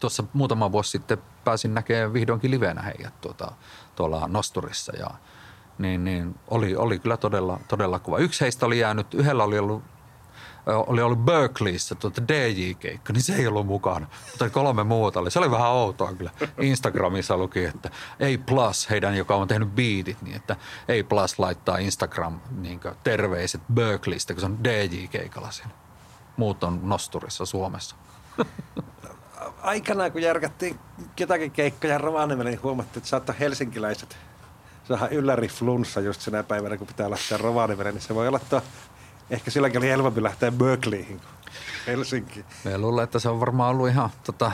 [0.01, 3.53] tuossa muutama vuosi sitten pääsin näkemään vihdoinkin livenä heidät tuota,
[3.97, 5.11] tuolla Nosturissa ja–
[5.79, 8.19] niin, niin oli, oli kyllä todella, todella kuva.
[8.19, 9.83] Yksi heistä oli jäänyt, yhdellä oli ollut
[10.67, 14.07] oli ollut Berkeleyssä tuota DJ-keikka, niin se ei ollut mukana.
[14.31, 15.31] Mutta kolme muuta oli.
[15.31, 16.31] Se oli vähän outoa kyllä.
[16.59, 20.57] Instagramissa luki, että A Plus, heidän joka on tehnyt beatit, niin että
[20.89, 25.75] A Plus laittaa Instagram niin terveiset Berkeleystä, kun se on DJ-keikalla siellä.
[26.37, 27.97] Muut on nosturissa Suomessa.
[29.63, 30.79] Aikanaan, kun järkättiin
[31.21, 34.17] jotakin keikkoja Rovaniemelle, niin huomattiin, että saattoi helsinkiläiset–
[34.85, 38.63] saadaan ylläri flunssa just sinä päivänä, kun pitää lähteä Rovaniemelle, niin se voi olla, että
[39.31, 41.53] ehkä silläkin oli helpompi lähteä Berkeleyhin kuin
[41.87, 42.45] Helsinkiin.
[42.65, 44.53] Me luulen, että se on varmaan ollut ihan tota,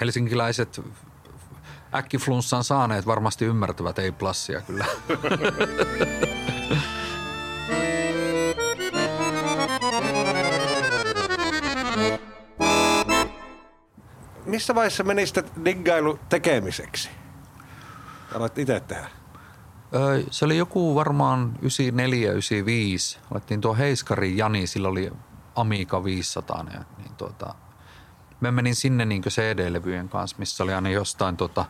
[0.00, 0.80] helsinkiläiset
[1.94, 4.84] äkkiflunssan saaneet varmasti ymmärtävät ei plassia kyllä.
[14.46, 17.10] Missä vaiheessa menisit diggailu tekemiseksi?
[18.34, 19.08] Aloit itse tehdä?
[20.30, 21.66] Se oli joku varmaan 94-95.
[23.30, 25.12] Alettiin tuo Heiskari Jani, sillä oli
[25.54, 26.64] Amiga 500.
[26.74, 27.54] Ja, niin tuota,
[28.40, 31.64] mä menin sinne niin CD-levyjen kanssa, missä oli aina jostain tuota,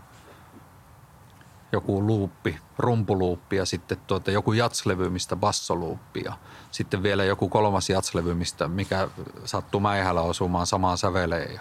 [1.73, 6.33] joku luuppi, rumpuluuppi ja sitten tuota, joku jatslevy, mistä bassoluuppi ja
[6.71, 9.09] sitten vielä joku kolmas jatslevy, mistä mikä
[9.45, 11.61] sattuu mäihällä osumaan samaan säveleen ja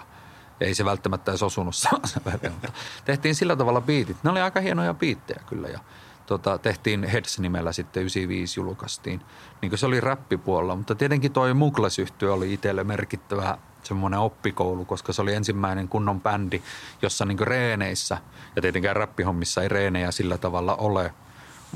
[0.62, 2.72] ei se välttämättä edes osunut samaan säveleen, mutta
[3.06, 4.18] tehtiin sillä tavalla biitit.
[4.24, 5.80] Ne oli aika hienoja biittejä kyllä ja
[6.28, 9.22] tota, tehtiin Heads-nimellä sitten 95 julkaistiin.
[9.62, 11.98] Niin se oli räppipuolella, mutta tietenkin toi mugles
[12.32, 16.62] oli itselle merkittävä semmoinen oppikoulu, koska se oli ensimmäinen kunnon bändi,
[17.02, 18.18] jossa niin reeneissä,
[18.56, 21.14] ja tietenkään räppihommissa ei reenejä sillä tavalla ole,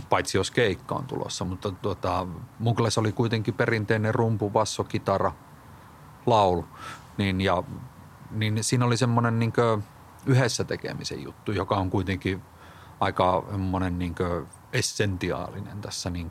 [0.09, 2.27] paitsi jos keikka on tulossa, mutta tuota,
[2.59, 5.31] Mugles oli kuitenkin perinteinen rumpu, basso, kitara,
[6.25, 6.65] laulu,
[7.17, 7.63] niin, ja,
[8.31, 9.53] niin siinä oli semmoinen niin
[10.25, 12.41] yhdessä tekemisen juttu, joka on kuitenkin
[13.01, 14.15] aika monen niin
[14.73, 16.29] essentiaalinen tässä niin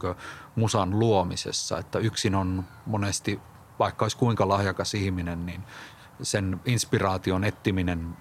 [0.54, 3.40] musan luomisessa, että yksin on monesti,
[3.78, 5.62] vaikka olisi kuinka lahjakas ihminen, niin
[6.22, 8.16] sen inspiraation ettiminen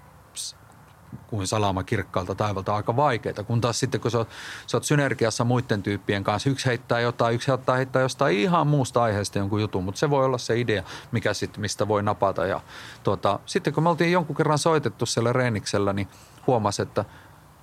[1.26, 4.28] kuin salama kirkkaalta taivalta aika vaikeaa, kun taas sitten kun sä oot,
[4.66, 9.02] sä oot synergiassa muiden tyyppien kanssa, yksi heittää jotain, yksi ottaa heittää jostain ihan muusta
[9.02, 10.82] aiheesta jonkun jutun, mutta se voi olla se idea,
[11.12, 12.46] mikä sit, mistä voi napata.
[12.46, 12.60] Ja
[13.02, 16.08] tuota, sitten kun me oltiin jonkun kerran soitettu siellä Reeniksellä, niin
[16.46, 17.04] huomasi, että,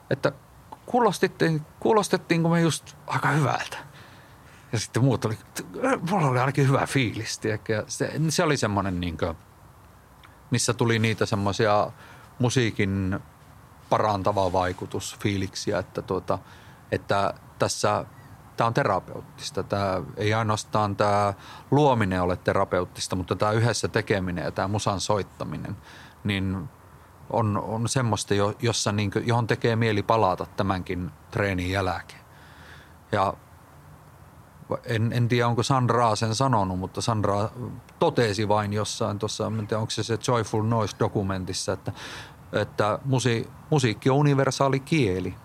[0.10, 0.32] että
[0.88, 3.78] kuulostettiin, kuulostettiinko me just aika hyvältä.
[4.72, 5.38] Ja sitten muut oli,
[6.12, 9.38] mulla oli ainakin hyvä fiilis, ja se, se oli semmoinen niin kuin,
[10.52, 11.92] missä tuli niitä semmoisia
[12.40, 13.20] musiikin
[13.90, 16.40] parantava vaikutus, fiiliksiä, että, tuota,
[16.92, 18.06] että tässä
[18.58, 19.64] tämä on terapeuttista.
[19.64, 21.34] Tämä ei ainoastaan tämä
[21.72, 25.78] luominen ole terapeuttista, mutta tämä yhdessä tekeminen ja tämä musan soittaminen,
[26.24, 26.70] niin
[27.30, 32.22] on, on semmoista, jossa niin kuin, johon tekee mieli palata tämänkin treenin jälkeen.
[33.12, 33.34] Ja
[34.86, 37.50] en, en tiedä, onko Sandra sen sanonut, mutta Sandra
[38.00, 41.92] totesi vain jossain tuossa, en tiedä, onko se se Joyful Noise-dokumentissa, että,
[42.54, 45.36] että musi, musiikki on universaali kieli.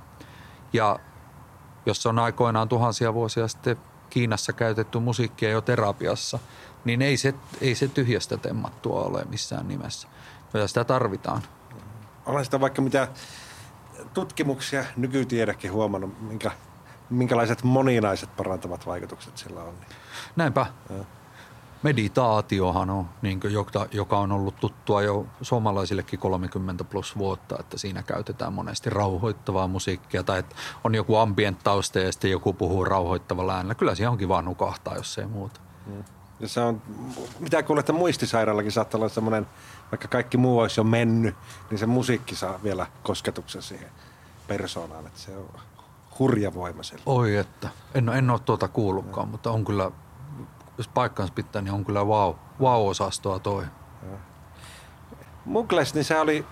[0.72, 0.98] Ja
[1.86, 3.76] jos on aikoinaan tuhansia vuosia sitten
[4.10, 6.38] Kiinassa käytetty musiikkia jo terapiassa,
[6.84, 10.08] niin ei se, ei se tyhjästä temmattua ole missään nimessä.
[10.54, 11.42] Ja sitä tarvitaan
[12.26, 13.08] olen sitä vaikka mitä
[14.14, 16.50] tutkimuksia nykytiedekin huomannut, minkä,
[17.10, 19.74] minkälaiset moninaiset parantavat vaikutukset sillä on.
[20.36, 20.66] Näinpä.
[20.90, 21.04] Ja.
[21.82, 27.78] Meditaatiohan on, niin kuin, joka, joka on ollut tuttua jo suomalaisillekin 30 plus vuotta, että
[27.78, 32.84] siinä käytetään monesti rauhoittavaa musiikkia tai että on joku ambient tausta ja sitten joku puhuu
[32.84, 33.74] rauhoittavalla äänellä.
[33.74, 35.60] Kyllä siihen on kiva nukahtaa, jos ei muuta.
[35.86, 36.04] Mm.
[36.40, 36.82] Ja se on,
[37.40, 39.46] mitä kuulet, että muistisairaallakin saattaa olla semmoinen,
[39.92, 41.34] vaikka kaikki muu olisi jo mennyt,
[41.70, 43.88] niin se musiikki saa vielä kosketuksen siihen
[44.48, 45.48] persoonaan, että se on
[46.18, 47.02] hurja voima sillä.
[47.06, 49.30] Oi että, en, en ole tuota kuullutkaan, no.
[49.30, 49.90] mutta on kyllä,
[50.78, 53.64] jos paikkansa pitää, niin on kyllä wow, wow-osastoa toi.
[55.44, 56.46] Mugles, niin se oli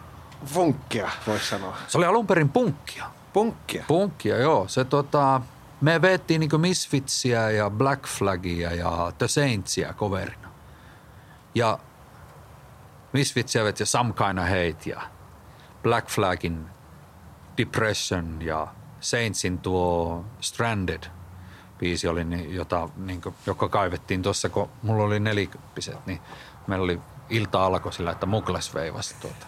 [0.45, 1.77] funkkia, voisi sanoa.
[1.89, 3.05] Se oli alun perin punkkia.
[3.33, 3.85] Punkkia.
[3.89, 4.69] Punkkia, joo.
[4.69, 5.41] Se tota,
[5.81, 10.49] me veettiin niinku Misfitsiä ja Black Flagia ja The Saintsia coverina.
[11.55, 11.79] Ja
[13.13, 15.01] Misfitsiä veti Some Kind of Hate ja
[15.83, 16.67] Black Flagin
[17.59, 18.69] Depression ja
[19.01, 21.03] Saintsin tuo Stranded
[21.79, 26.21] biisi oli, niin, jota, niin kuin, joka kaivettiin tuossa, kun mulla oli nelikyppiset, niin
[26.67, 29.47] meillä oli ilta alkoi sillä, että Mugles veivasi tuota.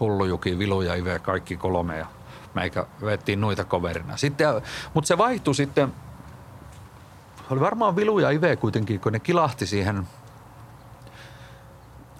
[0.00, 2.06] Hullujuki, Vilu ja Ive, kaikki kolme ja
[2.54, 4.16] meikä vettiin noita coverina.
[4.16, 4.48] Sitten,
[4.94, 5.92] mutta se vaihtui sitten,
[7.50, 10.08] oli varmaan Vilu ja Ive kuitenkin, kun ne kilahti siihen,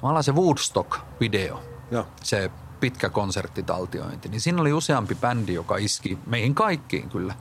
[0.02, 1.58] mä se Woodstock-video,
[1.90, 2.06] Joo.
[2.22, 7.34] se pitkä konserttitaltiointi, niin siinä oli useampi bändi, joka iski meihin kaikkiin kyllä.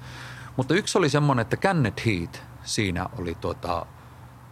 [0.57, 3.85] Mutta yksi oli semmoinen, että Cannet Heat siinä oli tota,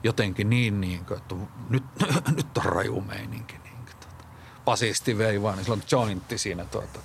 [0.03, 1.35] jotenkin niin, niin kuin, että
[1.69, 1.83] nyt,
[2.37, 3.57] nyt on raju meininki.
[3.63, 4.25] Niin, kuin, tota.
[4.65, 6.99] Basisti vei vaan, niin sillä on jointti siinä, tuota,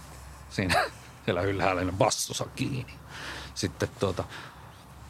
[0.50, 0.84] siinä
[1.24, 2.94] siellä ylhäällä niin bassossa kiinni.
[3.54, 4.24] Sitten tuota,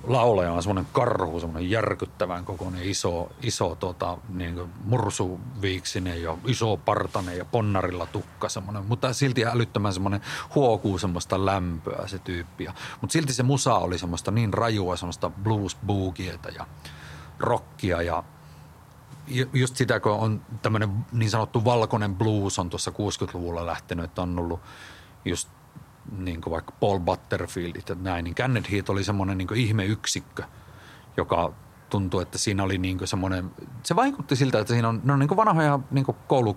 [0.07, 7.39] laulaja on semmoinen karhu, semmoinen järkyttävän kokoinen iso, iso tota, niin mursuviiksinen ja iso partanen
[7.39, 10.21] ja ponnarilla tukka semmoinen, mutta silti älyttömän semmoinen
[10.55, 12.67] huokuu semmoista lämpöä se tyyppi.
[13.01, 16.67] Mutta silti se musa oli semmoista niin rajua, semmoista blues boogieta ja
[17.39, 18.25] rockia ja
[19.53, 24.39] just sitä, kun on tämmöinen niin sanottu valkoinen blues on tuossa 60-luvulla lähtenyt, että on
[24.39, 24.61] ollut
[25.25, 25.49] just
[26.18, 30.42] niin kuin vaikka Paul Butterfieldit ja näin, niin Canned Heat oli semmoinen niin ihmeyksikkö,
[31.16, 31.53] joka
[31.90, 33.51] tuntui, että siinä oli niin semmoinen,
[33.83, 36.57] se vaikutti siltä, että siinä on, ne on niin vanhoja niin koulu,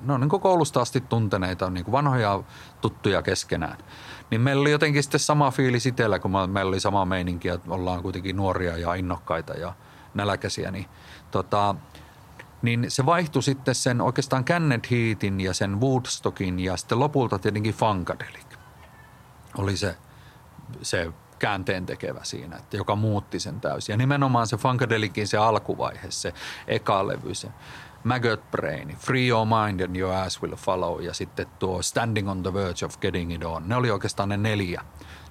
[0.00, 2.42] ne on niin koulusta asti tunteneita, niin vanhoja
[2.80, 3.78] tuttuja keskenään.
[4.30, 8.02] Niin meillä oli jotenkin sitten sama fiilis itsellä, kun meillä oli sama meininki, että ollaan
[8.02, 9.74] kuitenkin nuoria ja innokkaita ja
[10.14, 10.86] nälkäisiä, niin
[11.30, 11.74] tota,
[12.62, 17.74] niin se vaihtui sitten sen oikeastaan Canned Heatin ja sen Woodstockin ja sitten lopulta tietenkin
[17.74, 18.47] Funkadelic
[19.58, 19.96] oli se,
[20.82, 23.92] se käänteen tekevä siinä, että joka muutti sen täysin.
[23.92, 26.34] Ja nimenomaan se Funkadelikin se alkuvaihe, se
[26.66, 27.48] eka levy, se
[28.04, 32.42] Maggot Brain, Free Your Mind and Your Ass Will Follow ja sitten tuo Standing on
[32.42, 33.68] the Verge of Getting It On.
[33.68, 34.82] Ne oli oikeastaan ne neljä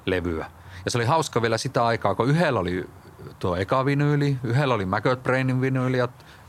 [0.05, 0.51] levyä.
[0.85, 2.89] Ja se oli hauska vielä sitä aikaa, kun yhdellä oli
[3.39, 6.07] tuo eka vinyyli, yhdellä oli Maggot Brainin vinyyli ja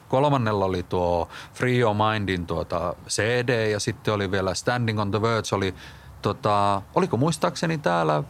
[0.09, 5.23] kolmannella oli tuo Free Your Mindin tuota CD ja sitten oli vielä Standing on the
[5.23, 5.75] Verge oli
[6.23, 8.23] tota, oliko muistaakseni täällä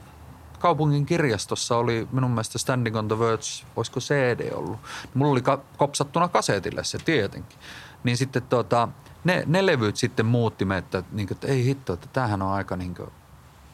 [0.59, 3.45] kaupungin kirjastossa oli minun mielestä Standing on the Verge,
[3.77, 4.79] olisiko CD ollut.
[5.15, 7.59] Mulla oli ka- kopsattuna kasetille se tietenkin.
[8.05, 8.89] Niin sitten tota,
[9.25, 12.53] ne, ne levyt sitten muutti me, että, niin kuin, että ei hitto, että tämähän on
[12.53, 13.11] aika niin kuin,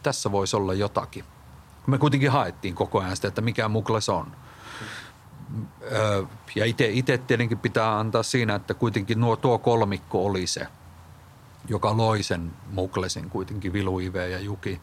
[0.03, 1.24] tässä voisi olla jotakin.
[1.87, 4.27] Me kuitenkin haettiin koko ajan sitä, että mikä Mukles on.
[5.92, 6.22] Öö,
[6.55, 10.66] ja itse tietenkin pitää antaa siinä, että kuitenkin nuo, tuo kolmikko oli se–
[11.68, 14.81] joka loi sen Muklesin kuitenkin, Vilu, Ive ja Juki.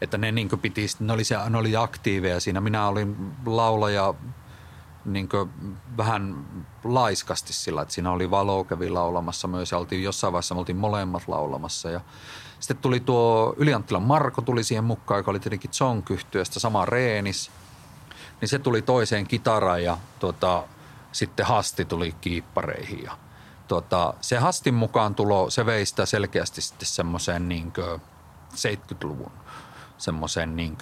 [0.00, 2.60] Että ne niin piti, ne oli, se, ne oli aktiiveja siinä.
[2.60, 4.14] Minä olin laulaja
[5.04, 5.28] niin
[5.96, 6.46] vähän
[6.84, 10.76] laiskasti sillä, että siinä oli Valo kävi laulamassa myös ja oltiin jossain vaiheessa, me oltiin
[10.76, 12.00] molemmat laulamassa ja
[12.60, 16.06] sitten tuli tuo Ylianttilan Marko tuli siihen mukaan, joka oli tietenkin zonk
[16.42, 17.50] sama Reenis.
[18.40, 20.64] Niin se tuli toiseen kitaraan ja tuota,
[21.12, 23.12] sitten Hasti tuli kiippareihin ja
[23.68, 27.72] tota, se Hastin mukaan tulo, se vei sitä selkeästi sitten semmoiseen niin
[28.52, 29.32] 70-luvun
[29.98, 30.76] semmoiseen niin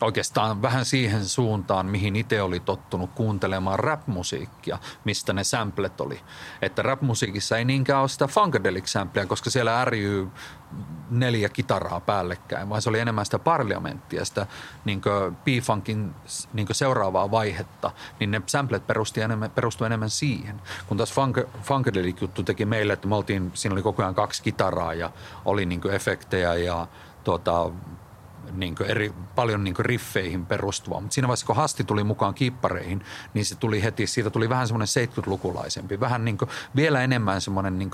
[0.00, 6.20] oikeastaan vähän siihen suuntaan, mihin itse oli tottunut kuuntelemaan rap-musiikkia, mistä ne samplet oli.
[6.62, 10.28] Että rap-musiikissa ei niinkään ole sitä funkadelic-sampleja, koska siellä ärjyy
[11.10, 14.46] neljä kitaraa päällekkäin, vaan se oli enemmän sitä parlamenttia, sitä
[14.84, 15.00] niin
[15.44, 16.14] P-funkin
[16.52, 20.60] niin seuraavaa vaihetta, niin ne samplet perusti enemmän, perustu enemmän siihen.
[20.86, 24.94] Kun taas funk, funkadelic-juttu teki meille, että me oltiin, siinä oli koko ajan kaksi kitaraa
[24.94, 25.10] ja
[25.44, 26.86] oli niin efektejä ja
[27.24, 27.70] tuota,
[28.52, 31.00] niin eri, paljon niin riffeihin perustuvaa.
[31.00, 33.04] Mutta siinä vaiheessa, kun Hasti tuli mukaan kiippareihin,
[33.34, 36.00] niin se tuli heti, siitä tuli vähän semmoinen 70-lukulaisempi.
[36.00, 36.38] Vähän niin
[36.76, 37.90] vielä enemmän semmoinen niin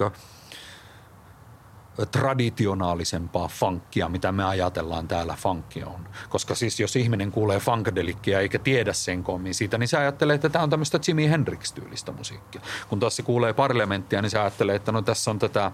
[2.10, 6.08] traditionaalisempaa funkkia, mitä me ajatellaan täällä funkki on.
[6.28, 10.48] Koska siis jos ihminen kuulee funkadelikkiä eikä tiedä sen kommin siitä, niin se ajattelee, että
[10.48, 12.60] tämä on tämmöistä Jimi Hendrix-tyylistä musiikkia.
[12.88, 15.72] Kun taas se kuulee parlamenttia, niin se ajattelee, että no tässä on tätä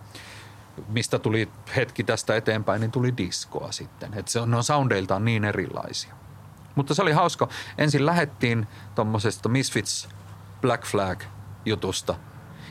[0.88, 4.14] mistä tuli hetki tästä eteenpäin, niin tuli diskoa sitten.
[4.14, 6.14] Että se on, ne on soundeiltaan niin erilaisia.
[6.74, 7.48] Mutta se oli hauska.
[7.78, 10.08] Ensin lähettiin tuommoisesta Misfits
[10.60, 11.22] Black Flag
[11.64, 12.14] jutusta.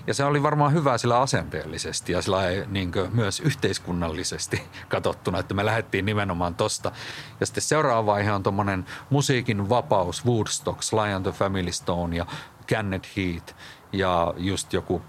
[0.07, 5.65] Ja se oli varmaan hyvä sillä asenteellisesti ja sillä niin myös yhteiskunnallisesti katsottuna, että me
[5.65, 6.91] lähdettiin nimenomaan tosta.
[7.39, 10.81] Ja sitten seuraava vaihe on tuommoinen musiikin vapaus, Woodstock,
[11.15, 12.25] and the Family Stone ja
[12.67, 13.55] Canned Heat
[13.91, 15.01] ja just joku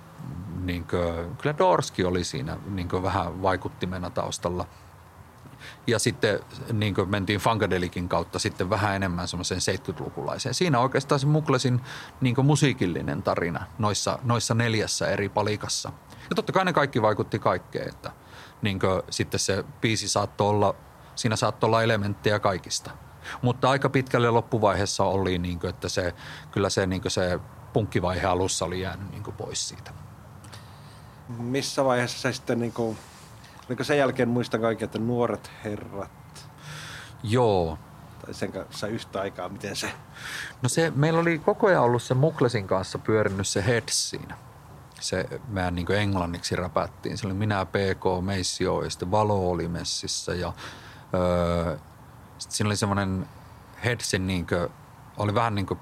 [0.65, 4.67] niin kuin, kyllä Dorski oli siinä niin kuin vähän vaikuttimena taustalla.
[5.87, 6.41] Ja sitten
[6.73, 10.55] niin kuin mentiin Funkadelikin kautta sitten vähän enemmän semmoiseen 70-lukulaiseen.
[10.55, 11.81] Siinä oikeastaan se Muklesin
[12.21, 15.93] niin kuin musiikillinen tarina noissa, noissa neljässä eri palikassa.
[16.31, 18.11] Ja totta kai ne kaikki vaikutti kaikkeen, että
[18.63, 20.75] niin kuin, sitten se biisi saattoi olla,
[21.15, 22.91] siinä saattoi olla elementtejä kaikista.
[23.43, 26.15] Mutta aika pitkälle loppuvaiheessa oli, niin kuin, että se,
[26.51, 27.41] kyllä se, niin kuin se
[27.73, 29.93] punkkivaihe alussa oli jäänyt niin kuin pois siitä.
[31.29, 32.99] Missä vaiheessa se sitten, niin kuin,
[33.69, 36.11] oliko sen jälkeen muistan kaikki, että nuoret herrat,
[37.23, 37.79] Joo.
[38.25, 39.93] tai sen kanssa yhtä aikaa, miten se...
[40.63, 44.39] No se, meillä oli koko ajan ollut se Muklesin kanssa pyörinyt se Heads siinä.
[45.01, 47.19] Se meidän niin englanniksi räpättiin.
[47.19, 50.53] Se oli minä, PK, Meissio ja sitten Valo oli messissä ja
[51.15, 51.77] öö,
[52.39, 53.27] sitten siinä oli semmoinen
[53.85, 54.69] Headsin niin kuin,
[55.17, 55.81] oli vähän niin kuin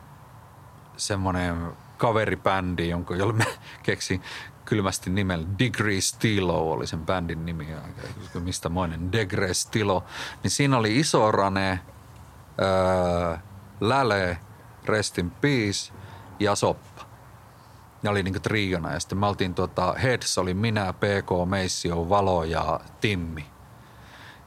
[0.96, 3.46] semmoinen kaveribändi, jonka, jolle me
[3.82, 4.22] keksin
[4.66, 7.68] kylmästi nimellä Degree Stilo oli sen bändin nimi,
[8.40, 10.04] mistä moinen Degree Stilo.
[10.42, 11.80] Niin siinä oli Iso Rane,
[12.60, 13.36] öö,
[13.80, 14.38] Läle,
[14.84, 15.92] Rest in Peace
[16.40, 17.06] ja Soppa.
[18.02, 22.44] Ne oli niinku triona ja sitten me oltiin tota, Heads oli minä, PK, Meissio, Valo
[22.44, 23.46] ja Timmi.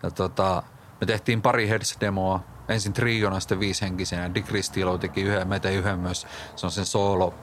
[0.04, 0.64] Ja tota,
[1.02, 4.34] me tehtiin pari Heads-demoa, ensin triona, sitten viishenkisenä.
[4.34, 7.34] Degree Stilo teki yhden, me tein yhden myös, se on sen solo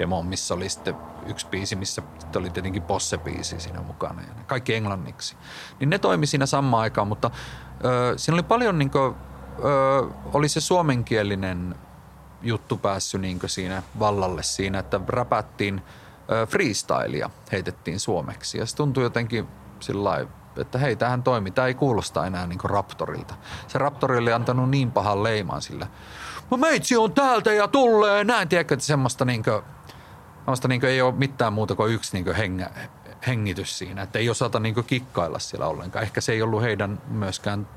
[0.00, 2.02] demo, missä oli sitten yksi biisi, missä
[2.36, 4.22] oli tietenkin Posse-biisi siinä mukana.
[4.22, 5.36] Ja kaikki englanniksi.
[5.80, 7.30] Niin ne toimi siinä samaan aikaan, mutta
[7.84, 9.14] ö, siinä oli paljon niin kuin,
[9.64, 11.74] ö, oli se suomenkielinen
[12.42, 15.82] juttu päässyt niin siinä vallalle siinä, että räpättiin
[16.48, 18.58] freestylia, heitettiin suomeksi.
[18.58, 19.48] Ja se tuntui jotenkin
[19.80, 21.52] sillä että hei, tähän toimii.
[21.52, 23.34] Tämä ei kuulosta enää niin Raptorilta.
[23.66, 25.86] Se Raptori oli antanut niin pahan leiman sillä.
[26.50, 28.48] Mä meitsi on täältä ja tulee näin.
[28.48, 29.62] Tiedätkö, että semmoista, niin kuin,
[30.40, 32.70] semmoista niin ei ole mitään muuta kuin yksi niin kuin hengä,
[33.26, 34.02] hengitys siinä.
[34.02, 36.02] Että ei osata niin kuin kikkailla siellä ollenkaan.
[36.02, 37.68] Ehkä se ei ollut heidän myöskään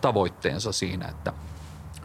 [0.00, 1.32] tavoitteensa siinä, että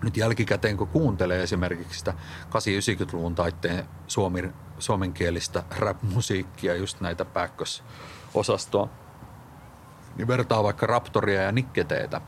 [0.04, 2.14] nyt jälkikäteen kun kuuntelee esimerkiksi sitä
[2.50, 8.90] 80-90-luvun taitteen suomi, suomenkielistä rap-musiikkia, just näitä pääkkösosastoa,
[10.16, 12.22] niin vertaa vaikka Raptoria ja Nikketeitä,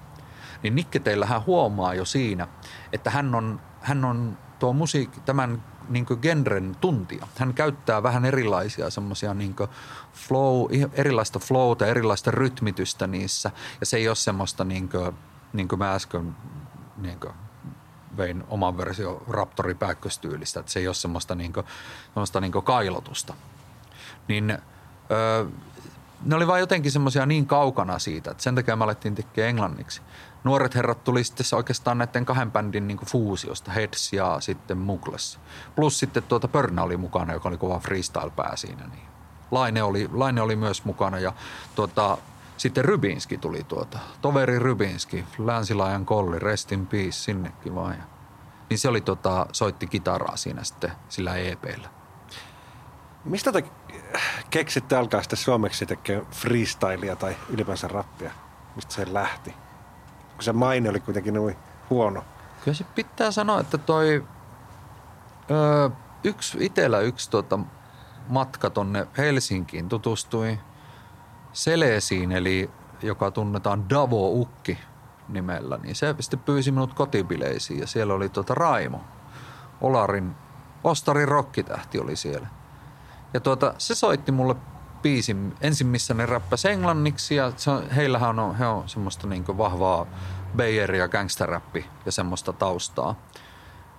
[0.64, 2.48] niin Nikketeillähän huomaa jo siinä,
[2.94, 7.28] että hän on, hän on tuo musiikki, tämän niin genren tuntija.
[7.38, 9.56] Hän käyttää vähän erilaisia semmoisia niin
[10.14, 13.52] flow, erilaista flowta, erilaista rytmitystä niissä.
[13.80, 15.16] Ja se ei ole semmoista niin kuin,
[15.54, 16.36] niin kuin mä äsken
[16.98, 17.34] niin kuin
[18.18, 19.76] vein oman versio Raptori
[20.60, 21.66] että se ei ole semmoista, niin kuin,
[22.14, 23.34] semmoista niin kailotusta.
[24.28, 24.58] Niin
[25.12, 25.46] öö,
[26.26, 30.02] ne oli vaan jotenkin semmoisia niin kaukana siitä, että sen takia me alettiin tekemään englanniksi.
[30.44, 35.40] Nuoret herrat tuli sitten oikeastaan näiden kahden bändin niin fuusiosta, Heads ja sitten Mugles.
[35.76, 38.88] Plus sitten tuota Pörnä oli mukana, joka oli kova freestyle-pää siinä.
[38.88, 39.08] Niin.
[39.52, 41.34] Laine, oli, Laine oli myös mukana ja
[41.76, 42.18] tuota,
[42.58, 47.98] sitten Rybinski tuli tuota, toveri Rybinski, Länsilaajan kolli, rest in peace, sinnekin vaan.
[47.98, 48.04] Ja,
[48.70, 51.90] niin se oli tota, soitti kitaraa siinä sitten sillä EPllä.
[53.26, 53.64] Mistä te
[54.50, 58.32] keksitte alkaa sitten suomeksi tekemään freestylia tai ylipäänsä rappia?
[58.76, 59.54] Mistä se lähti?
[60.38, 61.58] Kun se maine oli kuitenkin noin
[61.90, 62.24] huono.
[62.64, 64.28] Kyllä se pitää sanoa, että toi
[65.52, 65.90] öö,
[66.24, 67.60] yksi, itellä yksi tota,
[68.30, 70.60] matka tonne Helsinkiin tutustui
[71.54, 72.70] Selesiin, eli
[73.02, 74.78] joka tunnetaan Davo Ukki
[75.30, 79.02] nimellä, niin se sitten pyysi minut kotibileisiin ja siellä oli tota Raimo.
[79.82, 80.36] Olarin,
[80.84, 82.48] Ostarin rokkitähti oli siellä.
[83.34, 84.56] Ja tuota, se soitti mulle
[85.02, 90.06] biisin, ensin missä ne räppäsi englanniksi ja se heillähän on, he on semmoista niin vahvaa
[90.58, 93.16] Bayer ja gangsterrappi ja semmoista taustaa.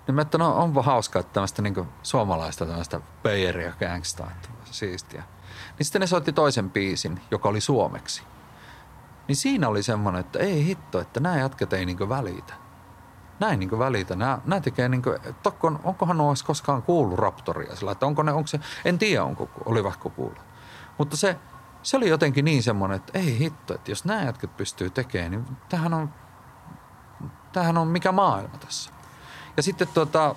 [0.06, 5.22] Niin mä että no onpa hauskaa, että tämmöistä niin suomalaista tämmöistä Bayer ja että siistiä.
[5.78, 8.22] Niin sitten ne soitti toisen biisin, joka oli suomeksi.
[9.28, 12.68] Niin siinä oli semmoinen, että ei hitto, että nämä jatket ei niin välitä
[13.40, 14.16] näin niin välitä.
[14.16, 18.32] Nämä, nämä tekee niin kuin, tokkon, onkohan olisi koskaan kuullut Raptoria sillä, että onko ne,
[18.32, 20.47] onko se, en tiedä onko, olivatko kuullut.
[20.98, 21.36] Mutta se,
[21.82, 25.44] se oli jotenkin niin semmoinen, että ei hitto, että jos nämä jätket pystyy tekemään, niin
[25.68, 26.10] tämähän on,
[27.52, 28.90] tämähän on mikä maailma tässä.
[29.56, 30.34] Ja sitten tota,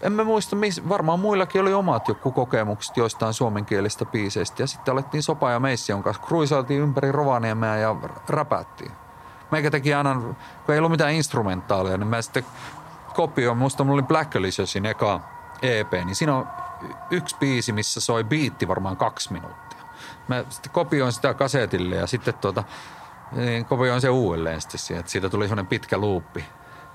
[0.00, 0.56] en mä muista,
[0.88, 4.62] varmaan muillakin oli omat joku kokemukset joistain suomenkielistä biiseistä.
[4.62, 7.96] Ja sitten alettiin Sopa ja Meissi, jonka kruisailtiin ympäri Rovaniemeä ja
[8.28, 8.92] räpättiin
[9.50, 10.14] meikä teki aina,
[10.66, 12.44] kun ei ollut mitään instrumentaalia, niin mä sitten
[13.14, 15.20] kopioin, musta mulla oli Black Aliciousin eka
[15.62, 16.46] EP, niin siinä on
[17.10, 19.80] yksi biisi, missä soi biitti varmaan kaksi minuuttia.
[20.28, 22.64] Mä sitten kopioin sitä kasetille ja sitten tuota,
[23.32, 26.44] niin kopioin se uudelleen sitten siihen, että siitä tuli semmoinen pitkä luuppi.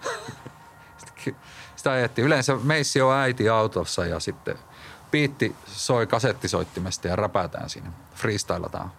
[1.75, 2.25] sitä ajettiin.
[2.25, 4.57] Yleensä meissi on äiti autossa ja sitten
[5.15, 7.91] Piitti soi kasettisoittimesta ja räpätään siinä.
[8.15, 8.91] Freestylataan.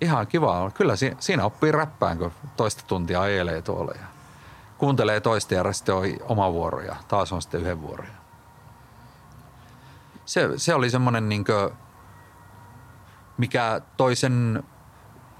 [0.00, 0.70] Ihan kiva.
[0.74, 4.06] Kyllä siinä oppii räppään, kun toista tuntia ajelee tuolla ja
[4.78, 8.04] kuuntelee toista ja sitten on oma vuoro ja taas on sitten yhden vuoro.
[10.24, 11.70] Se, se oli semmoinen niinkö,
[13.38, 14.62] mikä toisen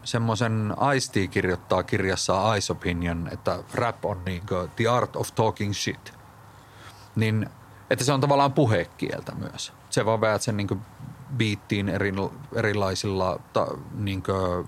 [0.04, 6.12] semmoisen aistii kirjoittaa kirjassa Ice Opinion, että rap on niinkö the art of talking shit.
[7.16, 7.46] Niin,
[7.90, 9.72] että se on tavallaan puhekieltä myös.
[9.90, 10.76] Se vaan väät sen niinkö
[11.36, 12.12] biittiin eri,
[12.54, 14.64] erilaisilla ta, niinkö,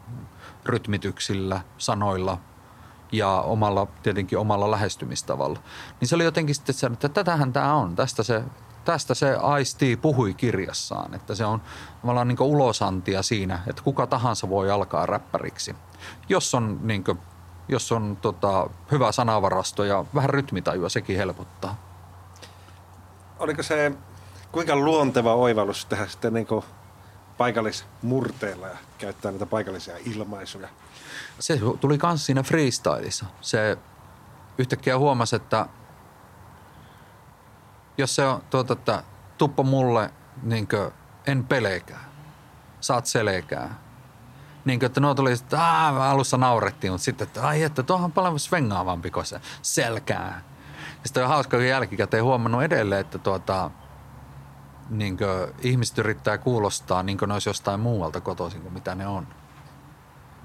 [0.65, 2.39] rytmityksillä, sanoilla
[3.12, 5.59] ja omalla, tietenkin omalla lähestymistavalla.
[6.01, 8.43] Niin se oli jotenkin sitten se, että tätähän tämä on, tästä se
[8.85, 11.62] tästä se Aisti puhui kirjassaan, että se on
[12.01, 15.76] tavallaan niin ulosantia siinä, että kuka tahansa voi alkaa räppäriksi,
[16.28, 17.18] jos on, niin kuin,
[17.68, 21.76] jos on tota, hyvä sanavarasto ja vähän rytmitajua, sekin helpottaa.
[23.39, 23.93] Oliko se
[24.53, 26.47] kuinka luonteva oivallus tehdä sitten niin
[27.39, 30.68] paikallismurteilla ja käyttää näitä paikallisia ilmaisuja?
[31.39, 33.26] Se tuli myös siinä freestylissa.
[33.41, 33.78] Se
[34.59, 35.66] yhtäkkiä huomasi, että
[37.99, 39.03] jos se on tuota, että
[39.38, 40.11] tuppa mulle,
[40.42, 40.90] niin kuin,
[41.26, 42.05] en pelekää,
[42.80, 43.84] saat selekää.
[44.64, 48.12] Niin kuin, että nuo tuli, että alussa naurettiin, mutta sitten, että ai että tuohon on
[48.12, 50.42] paljon svengaavampi kuin se selkää.
[50.88, 53.70] Ja sitten on hauska, kun jälkikäteen huomannut edelleen, että tuota,
[54.90, 59.07] niin kuin, ihmiset yrittää kuulostaa niin kuin ne olisi jostain muualta kotoisin kuin mitä ne
[59.07, 59.26] on.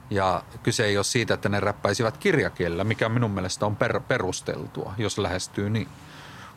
[0.10, 4.94] Ja kyse ei ole siitä, että ne räppäisivät kirjakielellä, mikä minun mielestä on per, perusteltua,
[4.98, 5.90] jos lähestyy niin.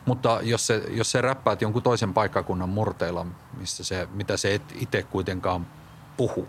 [0.05, 3.25] Mutta jos se, jos se räppäät jonkun toisen paikkakunnan murteilla,
[3.57, 5.67] missä se, mitä se et itse kuitenkaan
[6.17, 6.47] puhu,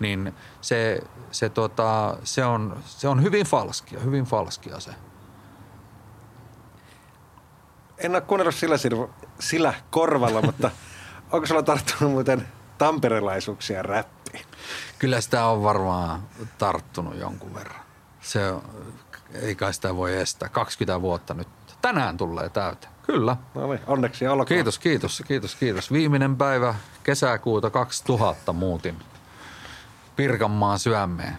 [0.00, 4.90] niin se, se, tota, se, on, se on hyvin falskia, hyvin falskia se.
[7.98, 8.76] En ole kuunnellut sillä,
[9.40, 10.70] sillä korvalla, mutta
[11.32, 14.46] onko sulla tarttunut muuten tamperelaisuuksia räppiin?
[14.98, 16.28] Kyllä sitä on varmaan
[16.58, 17.80] tarttunut jonkun verran.
[18.20, 18.40] Se,
[19.34, 20.48] ei kai sitä voi estää.
[20.48, 21.48] 20 vuotta nyt
[21.84, 22.92] tänään tulee täyteen.
[23.02, 23.36] Kyllä.
[23.54, 24.46] No niin, onneksi olkoon.
[24.46, 25.92] Kiitos, kiitos, kiitos, kiitos.
[25.92, 28.96] Viimeinen päivä kesäkuuta 2000 muutin
[30.16, 31.38] Pirkanmaan syömmeen.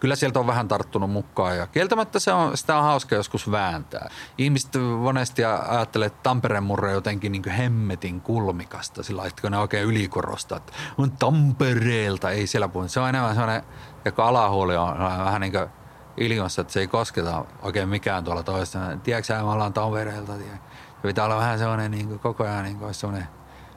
[0.00, 4.10] Kyllä sieltä on vähän tarttunut mukaan ja kieltämättä se on, sitä on hauska joskus vääntää.
[4.38, 10.58] Ihmiset monesti ajattelee, että Tampereen murre jotenkin niin hemmetin kulmikasta, sillä kun ne oikein ylikorostaa,
[10.58, 12.88] että on Tampereelta, ei siellä puhu.
[12.88, 13.62] Se on enemmän sellainen,
[14.04, 15.68] joka alahuoli on vähän niin kuin
[16.16, 18.78] ilmassa, että se ei kosketa oikein mikään tuolla toista.
[19.02, 20.32] Tiedätkö me ollaan Tampereelta.
[20.32, 20.58] Tiedä.
[21.02, 23.28] pitää olla vähän sellainen niin kuin, koko ajan niin kuin, sellainen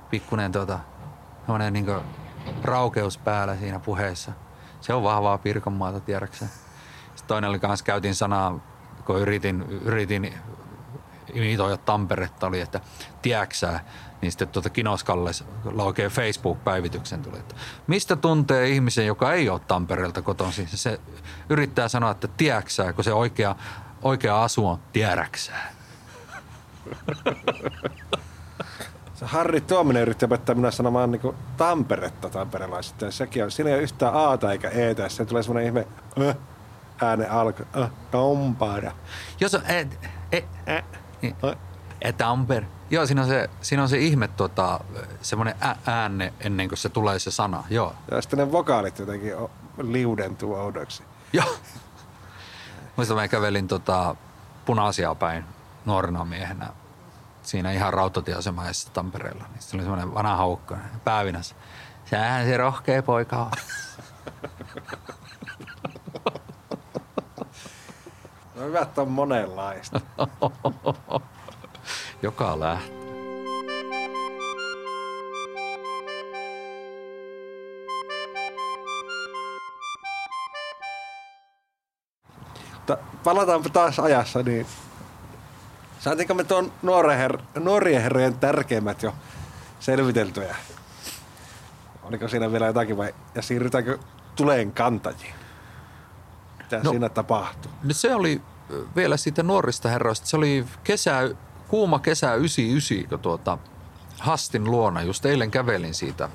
[0.09, 0.79] pikkuinen tota,
[1.41, 1.99] sellainen niin kuin,
[2.63, 4.31] raukeus päällä siinä puheessa.
[4.81, 6.45] Se on vahvaa Pirkanmaata, tiedäksä.
[6.45, 8.59] Sitten toinen oli kanssa, käytin sanaa,
[9.05, 10.33] kun yritin, yritin
[11.33, 12.79] imitoida Tamperetta, oli, että
[13.21, 13.79] tiedäksä,
[14.21, 15.31] niin sitten tuota Kinoskalle
[15.77, 17.55] oikein Facebook-päivityksen tuli, että
[17.87, 20.67] mistä tuntee ihmisen, joka ei ole Tampereelta kotoisin.
[20.67, 20.99] Se
[21.49, 23.55] yrittää sanoa, että tiedäksää, kun se oikea,
[24.01, 25.73] oikea asu on tiedäksää.
[29.19, 31.21] Se Harri Tuominen yritti opettaa minä sanomaan niin
[31.57, 33.11] Tamperetta tamperelaisista.
[33.11, 35.09] Sekin on, siinä ei ole yhtään Aata eikä Etä.
[35.09, 35.87] Se tulee semmoinen ihme
[36.27, 36.35] äh,
[37.01, 37.63] äänen alku.
[37.81, 38.91] Äh, Tampara.
[39.39, 39.99] Jos on, et,
[40.31, 40.85] et, et,
[41.23, 41.57] et,
[42.01, 42.67] et, Tampere.
[42.89, 44.79] Joo, siinä on se, siinä on se ihme tota,
[45.21, 47.95] semmoinen ääne ennen kuin se tulee se sana, joo.
[48.11, 49.33] Ja sitten ne vokaalit jotenkin
[49.81, 51.03] liudentuu oudoksi.
[51.33, 51.55] Joo.
[52.95, 54.15] Muistan, mä kävelin tota,
[54.65, 55.45] punaisia päin
[55.85, 56.69] nuorena miehenä
[57.43, 59.45] siinä ihan rautatieasemaisessa Tampereella.
[59.51, 61.55] Niin se oli semmoinen vanha haukka päävinässä.
[62.05, 63.51] Sähän se rohkea poika on.
[68.55, 70.01] No hyvät on monenlaista.
[72.21, 72.99] Joka lähtee.
[83.23, 84.65] palataanpa taas ajassa, niin
[85.99, 89.13] saatiinko me tuon her- nuorien herrojen tärkeimmät jo
[89.79, 90.55] selviteltyjä?
[92.03, 93.97] Oliko siinä vielä jotakin vai, ja siirrytäänkö
[94.35, 95.33] tuleen kantajiin?
[96.57, 97.71] Mitä no, siinä tapahtui?
[97.83, 98.41] No se oli
[98.95, 100.27] vielä siitä nuorista herroista.
[100.27, 101.35] Se oli kesä,
[101.69, 103.57] kuuma kesä 99, kun tuota,
[104.19, 105.01] Hastin luona.
[105.01, 106.29] Just eilen kävelin siitä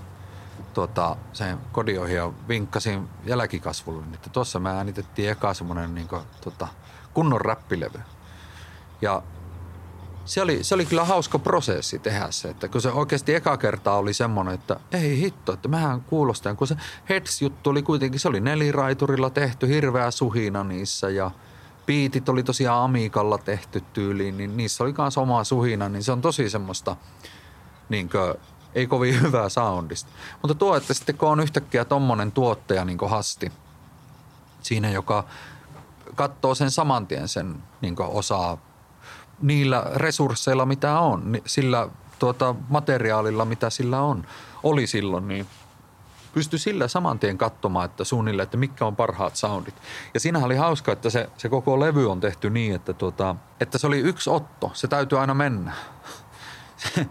[0.74, 6.22] tuota, sen kodin ohi ja vinkkasin jälkikasvulle, että tuossa me äänitettiin eka semmoinen niin kuin,
[6.40, 6.68] tota,
[7.14, 8.00] kunnon räppilevy.
[9.02, 9.22] Ja
[10.24, 13.96] se oli, se oli kyllä hauska prosessi tehdä se, että kun se oikeasti eka kertaa
[13.96, 16.76] oli semmoinen, että ei hitto, että mähän kuulostan, kun se
[17.08, 21.30] Heads-juttu oli kuitenkin, se oli neliraiturilla tehty, hirveä suhina niissä ja
[21.86, 26.20] piitit oli tosiaan Amikalla tehty tyyliin, niin niissä oli myös oma suhina, niin se on
[26.20, 26.96] tosi semmoista
[27.88, 28.34] niin kuin,
[28.74, 30.10] ei kovin hyvää soundista.
[30.42, 33.52] Mutta tuo, että sitten kun on yhtäkkiä tommonen tuottaja niin Hasti,
[34.62, 35.24] siinä joka
[36.14, 38.58] katsoo sen saman tien sen niin osaa
[39.42, 44.26] niillä resursseilla, mitä on, sillä tuota, materiaalilla, mitä sillä on,
[44.62, 45.46] oli silloin, niin
[46.34, 49.74] pystyi sillä saman tien katsomaan, että suunnilleen, että mitkä on parhaat soundit.
[50.14, 53.78] Ja siinähän oli hauska, että se, se koko levy on tehty niin, että, tuota, että
[53.78, 54.70] se oli yksi otto.
[54.74, 55.72] Se täytyy aina mennä.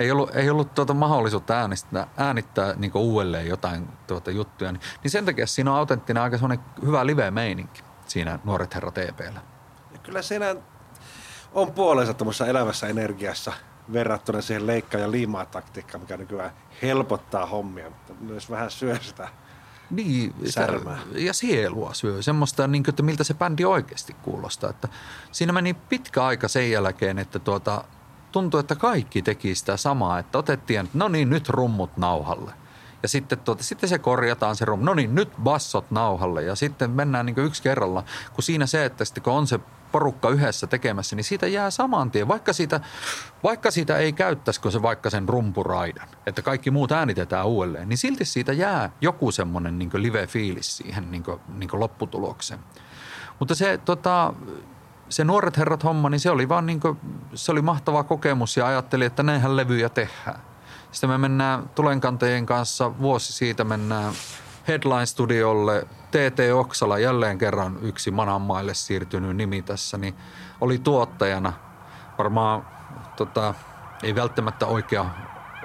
[0.00, 4.72] ei ollut, ei ollut tuota mahdollisuutta äänittää, äänittää niin uudelleen jotain tuota juttuja.
[4.72, 6.38] Niin, niin sen takia siinä on autenttinen aika
[6.86, 9.40] hyvä live-meininki siinä Nuoret Herrat EPllä.
[9.92, 10.56] Ja kyllä siinä
[11.54, 13.52] on puolensa tuommoisessa elävässä energiassa
[13.92, 16.50] verrattuna siihen leikkaa ja liimaa taktiikkaan, mikä nykyään
[16.82, 19.28] helpottaa hommia, mutta myös vähän syö sitä
[19.90, 20.98] niin, särmää.
[21.14, 22.22] ja sielua syö.
[22.22, 24.70] Semmoista, niin kuin, että miltä se bändi oikeasti kuulostaa.
[24.70, 24.88] Että
[25.32, 27.84] siinä meni pitkä aika sen jälkeen, että tuota,
[28.32, 30.18] tuntui, että kaikki teki sitä samaa.
[30.18, 32.52] Että otettiin, että no niin, nyt rummut nauhalle.
[33.02, 34.84] Ja sitten, tuota, sitten se korjataan se rummu.
[34.84, 36.42] No niin, nyt bassot nauhalle.
[36.42, 38.04] Ja sitten mennään niin yksi kerralla.
[38.32, 39.60] Kun siinä se, että sitten kun on se
[39.92, 42.28] porukka yhdessä tekemässä, niin siitä jää saman tien.
[42.28, 42.80] Vaikka siitä,
[43.42, 48.24] vaikka siitä ei käyttäisikö se vaikka sen rumpuraidan, että kaikki muut äänitetään uudelleen, niin silti
[48.24, 52.60] siitä jää joku semmoinen niin live-fiilis siihen niin kuin, niin kuin lopputulokseen.
[53.38, 54.34] Mutta se, tota,
[55.08, 56.98] se Nuoret herrat homma, niin se oli vaan niin kuin,
[57.34, 60.40] se oli mahtava kokemus ja ajattelin, että näinhän levyjä tehdään.
[60.92, 64.12] Sitten me mennään tulenkantajien kanssa, vuosi siitä mennään
[64.68, 70.14] Headline-studiolle TT Oksala, jälleen kerran yksi Mananmaille siirtynyt nimi tässä, niin
[70.60, 71.52] oli tuottajana.
[72.18, 72.66] Varmaan
[73.16, 73.54] tota,
[74.02, 75.06] ei välttämättä oikea,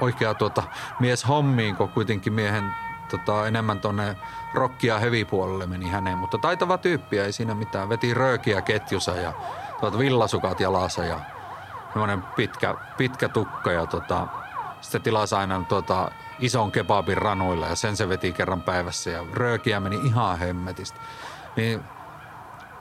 [0.01, 0.63] oikea tuota,
[0.99, 2.63] mies hommiin, kun kuitenkin miehen
[3.09, 4.17] tota, enemmän tuonne
[4.53, 7.89] rockia heavy puolelle meni häneen, mutta taitava tyyppi ei siinä mitään.
[7.89, 9.33] Veti röökiä ketjussa ja
[9.79, 11.19] tuota, villasukat jalassa ja
[11.93, 14.27] semmoinen pitkä, pitkä tukka ja tota,
[14.81, 16.11] sitten tilasi aina tuota,
[16.41, 20.99] ison kebabin ranuilla ja sen se veti kerran päivässä ja röökiä meni ihan hemmetistä.
[21.55, 21.81] Niin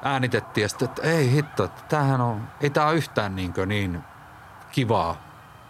[0.02, 4.00] äänitettiin ja sitten, että ei hitto, että tämähän on, ei tämä yhtään niin, niin
[4.72, 5.16] kivaa,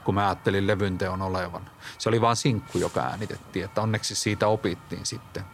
[0.05, 1.71] kun mä ajattelin levynteon olevan.
[1.99, 5.45] Se oli vaan sinkku, joka äänitettiin, että onneksi siitä opittiin sitten.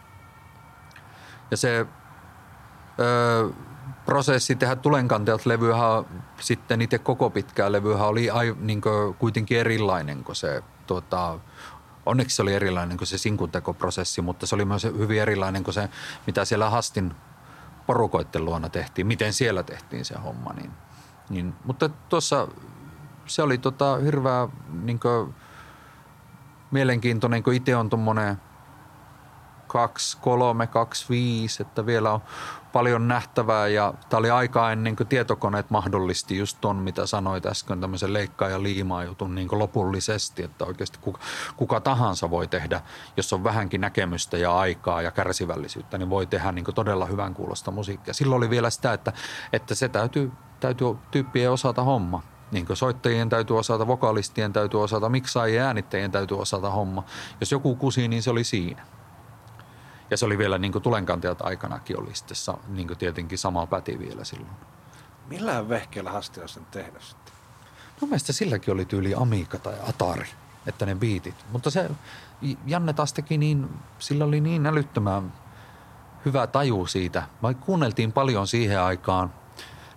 [1.51, 1.85] Ja se
[2.99, 3.49] öö,
[4.05, 5.75] prosessi tehdä tulenkantajat levyä
[6.39, 8.81] sitten itse koko pitkää levyä oli ai, niin
[9.19, 11.39] kuitenkin erilainen kuin se tota,
[12.07, 15.89] onneksi se oli erilainen kuin se sinkuntekoprosessi, mutta se oli myös hyvin erilainen kuin se,
[16.27, 17.15] mitä siellä Hastin
[17.87, 20.53] porukoitten luona tehtiin, miten siellä tehtiin se homma.
[20.53, 20.71] Niin,
[21.29, 22.47] niin, mutta tuossa
[23.25, 24.47] se oli tota hirveä
[24.83, 25.35] niin kuin,
[26.71, 28.37] mielenkiintoinen, kun itse on tuommoinen
[29.67, 32.21] 2, 3, 2, 5, että vielä on
[32.73, 37.81] paljon nähtävää ja tämä oli aika ennen kuin tietokoneet mahdollisti just ton, mitä sanoit äsken,
[37.81, 41.19] tämmöisen leikkaa ja liimaa jutun niin lopullisesti, että oikeasti kuka,
[41.57, 42.81] kuka tahansa voi tehdä,
[43.17, 47.71] jos on vähänkin näkemystä ja aikaa ja kärsivällisyyttä, niin voi tehdä niin todella hyvän kuulosta
[47.71, 48.13] musiikkia.
[48.13, 49.13] Silloin oli vielä sitä, että,
[49.53, 52.23] että se täytyy, täytyy tyyppien osata homma.
[52.51, 57.03] Niin kuin soittajien täytyy osata, vokalistien täytyy osata, miksaajien äänittäjien täytyy osata homma.
[57.39, 58.96] Jos joku kusi, niin se oli siinä.
[60.11, 64.51] Ja se oli vielä niin tulenkantajat aikanakin oli sitten niin tietenkin sama päti vielä silloin.
[65.27, 67.33] Millään vehkeellä Hasti on sen tehnyt sitten?
[68.01, 70.27] No mielestä silläkin oli tyyli Amiga tai Atari,
[70.67, 71.45] että ne biitit.
[71.51, 71.89] Mutta se
[72.65, 75.33] Janne taas teki niin, sillä oli niin älyttömän
[76.25, 77.23] hyvä taju siitä.
[77.41, 79.33] Vaikka kuunneltiin paljon siihen aikaan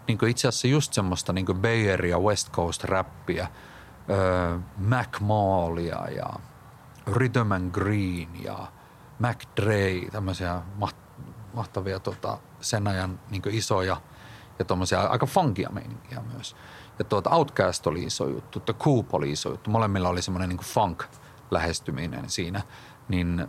[0.07, 3.49] niin itse asiassa just semmoista niin Bay Area West Coast räppiä,
[4.11, 6.31] öö, Mac Mallia ja
[7.07, 8.67] Rhythm and Green ja–
[9.21, 10.61] McDre, tämmöisiä
[11.55, 13.97] mahtavia tota, sen ajan niin isoja
[14.59, 16.57] ja tuommoisia aika funkia meininkiä myös.
[16.99, 19.71] Ja tuota Outcast oli iso juttu, The Coop oli iso juttu.
[19.71, 21.05] Molemmilla oli semmoinen niin funk
[21.51, 22.63] lähestyminen siinä.
[23.09, 23.49] Niin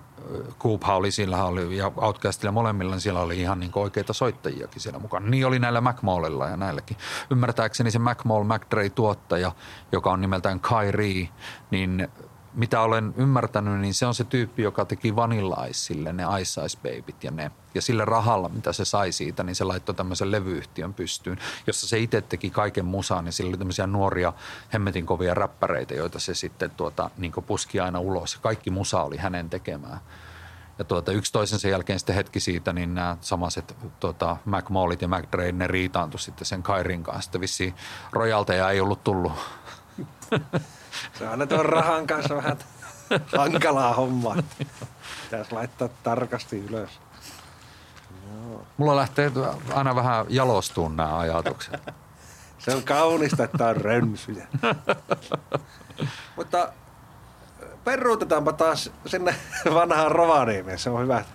[0.60, 5.00] Coop oli siellä oli, ja Outcastilla molemmilla niin siellä oli ihan niin oikeita soittajiakin siellä
[5.00, 5.30] mukana.
[5.30, 6.98] Niin oli näillä McMallilla ja näilläkin.
[7.30, 9.52] Ymmärtääkseni se McMall McDre tuottaja,
[9.92, 11.30] joka on nimeltään Kyrie,
[11.72, 12.08] niin
[12.54, 16.78] mitä olen ymmärtänyt, niin se on se tyyppi, joka teki Vanilla Iceille ne Ice Ice
[16.84, 17.52] Babyt ja ne.
[17.76, 21.38] Ja sillä rahalla, mitä se sai siitä, niin se laittoi tämmöisen levyyhtiön pystyyn,
[21.68, 23.26] jossa se itse teki kaiken musaan.
[23.26, 24.34] Ja sillä oli tämmöisiä nuoria,
[24.74, 28.38] hemmetin kovia räppäreitä, joita se sitten tuota, niin puski aina ulos.
[28.42, 30.00] Kaikki musa oli hänen tekemään.
[30.80, 35.52] Ja tuota, yksi toisensa jälkeen sitten hetki siitä, niin nämä samaset tuota, McMallit ja McDre,
[35.52, 37.40] ne riitaantui sitten sen Kairin kanssa.
[37.40, 37.74] Vissiin
[38.12, 39.32] rojalteja ei ollut tullut
[41.14, 42.58] Se on aina tuon rahan kanssa vähän
[43.38, 44.36] hankalaa hommaa.
[45.24, 46.90] Pitäisi laittaa tarkasti ylös.
[48.28, 48.66] Joo.
[48.78, 49.32] Mulla lähtee
[49.74, 51.82] aina vähän jalostuun nämä ajatukset.
[52.60, 54.48] Se on kaunista, että on rönsyjä.
[56.36, 56.70] Mutta
[57.84, 59.36] peruutetaanpa taas sinne
[59.74, 60.80] vanhaan Rovaniemeen.
[60.80, 61.26] Se on hyvä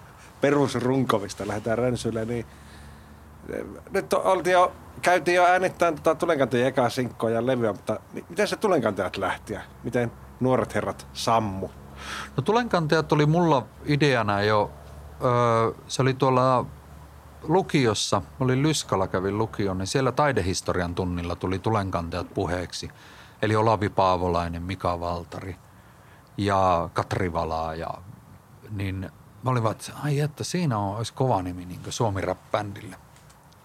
[0.41, 1.49] perusrunkovista.
[1.49, 2.25] Lähdetään rönsylle.
[2.25, 2.47] Niin
[3.91, 4.73] nyt oltiin jo,
[5.03, 9.61] käytiin jo äänittämään tota tulenkantajien ekaa sinkkoa ja levyä, mutta miten se tulenkantajat lähti ja
[9.85, 11.69] miten nuoret herrat sammu?
[12.37, 14.71] No tulenkantajat oli mulla ideana jo,
[15.25, 16.67] öö, se oli tuolla
[17.43, 22.91] lukiossa, mä olin Lyskala kävin lukion, niin siellä taidehistorian tunnilla tuli tulenkantajat puheeksi.
[23.43, 25.57] Eli Olavi Paavolainen, Mika Valtari
[26.37, 27.75] ja Katri Valaa.
[27.75, 27.91] Ja,
[28.71, 29.11] niin
[29.43, 32.97] mä olin vaan, että ai että siinä on, olisi kova nimi niin Suomi Rap-bändille.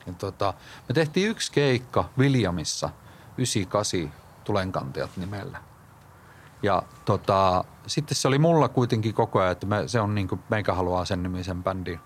[0.08, 0.54] Ja tota,
[0.90, 2.90] me tehtiin yksi keikka Viljamissa
[3.38, 5.62] 98 tulenkantajat nimellä.
[6.64, 10.42] Ja tota, sitten se oli mulla kuitenkin koko ajan, että me, se on niin kuin,
[10.50, 12.00] meikä haluaa sen nimisen bändin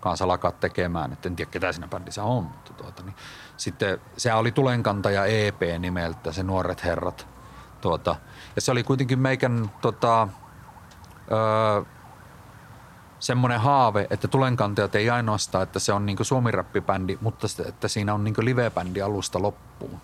[0.00, 1.12] kanssa alkaa tekemään.
[1.12, 3.14] että en tiedä ketä siinä bändissä on, mutta tuota, niin.
[3.56, 7.26] sitten se oli Tulenkantaja EP nimeltä, se Nuoret herrat.
[7.80, 8.16] Tuota,
[8.56, 10.28] ja se oli kuitenkin meikän tota,
[11.32, 11.82] öö,
[13.24, 18.24] semmoinen haave, että Tulenkantajat ei ainoastaan, että se on niin suomirappibändi, mutta että siinä on
[18.24, 20.00] niin live-bändi alusta loppuun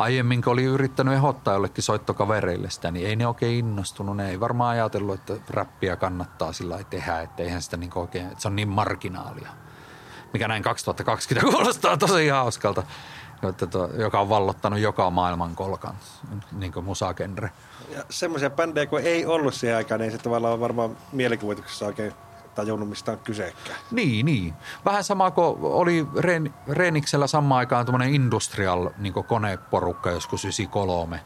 [0.00, 4.16] aiemmin oli yrittänyt ehdottaa jollekin soittokavereille sitä, niin ei ne oikein innostunut.
[4.16, 8.26] Ne ei varmaan ajatellut, että räppiä kannattaa sillä lailla tehdä, että eihän sitä niin oikein,
[8.26, 9.48] että se on niin marginaalia.
[10.32, 12.82] Mikä näin 2020 kuulostaa tosi hauskalta,
[13.48, 13.66] että
[13.98, 15.94] joka on vallottanut joka maailman kolkan,
[16.52, 17.50] niin kuin musagenre.
[17.94, 22.12] Ja semmoisia bändejä, kun ei ollut siihen aikaan, niin se tavallaan varmaan mielikuvituksessa oikein
[22.54, 23.78] tajunnut, mistä on kyseekään.
[23.90, 24.54] Niin, niin.
[24.84, 31.20] Vähän sama kuin oli Ren, Reniksellä samaan aikaan tuommoinen industrial niin koneporukka joskus 93.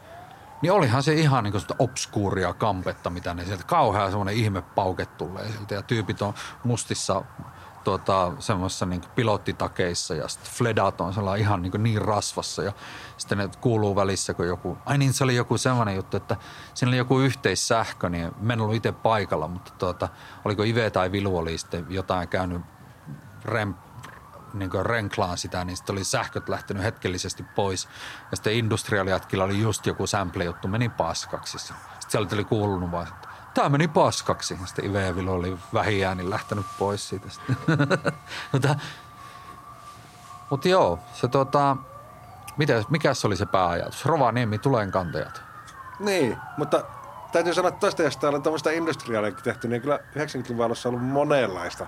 [0.61, 5.05] Niin olihan se ihan niin kuin obskuuria kampetta, mitä ne sieltä, kauhean semmoinen ihme pauke
[5.05, 5.75] tulee sieltä.
[5.75, 7.21] Ja tyypit on mustissa
[7.85, 12.73] tuota, semmoisessa niin pilottitakeissa ja sitten Fledat on sellainen ihan niin, niin rasvassa ja
[13.17, 16.37] sitten ne kuuluu välissä, kun joku, ai niin se oli joku semmoinen juttu, että
[16.73, 20.09] siinä oli joku yhteissähkö, niin mä en ollut itse paikalla, mutta tuota,
[20.45, 22.61] oliko Ive tai Vilu oli sitten jotain käynyt
[23.45, 23.73] rem,
[24.53, 27.87] niin renklaan sitä, niin sitten oli sähköt lähtenyt hetkellisesti pois.
[28.31, 31.59] Ja sitten industriaalijatkilla oli just joku sample-juttu, meni paskaksi.
[31.59, 31.77] Sitten
[32.07, 34.57] sieltä oli kuulunut vaan, että tämä meni paskaksi.
[34.65, 37.27] Sitten Ive ja Vilo oli vähiään niin lähtenyt pois siitä.
[38.51, 38.75] mutta,
[40.49, 41.77] mutta joo, se tota,
[42.57, 44.05] mitä, mikä se oli se pääajatus?
[44.05, 45.41] Rovaniemi, tulen kantajat.
[45.99, 46.83] Niin, mutta
[47.31, 51.07] täytyy sanoa toista, jos täällä on tämmöistä industriaalia tehty, niin kyllä 90-luvun alussa on ollut
[51.07, 51.87] monenlaista,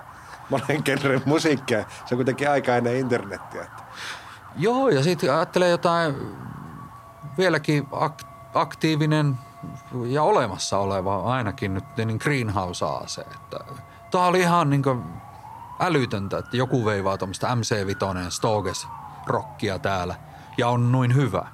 [0.50, 1.78] monen genren musiikkia.
[1.78, 3.62] Se on kuitenkin aika ennen internettiä.
[3.62, 3.82] Että.
[4.56, 6.14] Joo, ja sitten ajattelee jotain
[7.38, 9.38] vieläkin ak- aktiivinen
[10.06, 13.26] ja olemassa oleva ainakin nyt niin Greenhouse-ase.
[14.10, 14.82] Tämä oli ihan niin
[15.80, 18.88] älytöntä, että joku veivaa tuommoista MC-vitonen Stoges
[19.26, 20.14] rockia täällä
[20.58, 21.46] ja on noin hyvä.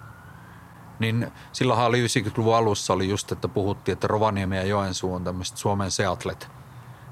[0.98, 5.56] Niin silloinhan oli 90-luvun alussa oli just, että puhuttiin, että Rovaniemi ja Joensuu on tämmöiset
[5.56, 6.50] Suomen Seatlet.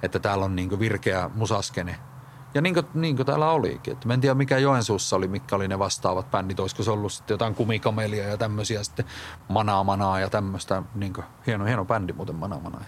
[0.03, 1.99] Että täällä on niin virkeä musaskene–
[2.55, 3.92] ja niin kuin, niin kuin täällä olikin.
[3.92, 6.61] Että mä en tiedä mikä Joensuussa oli, mikä oli ne vastaavat bändit.
[6.61, 9.05] Olisiko se ollut sitten jotain kumikamelia ja tämmöisiä sitten
[9.48, 10.82] manaa manaa ja tämmöistä.
[10.94, 12.84] Niin kuin, hieno, hieno bändi muuten manaa manaa.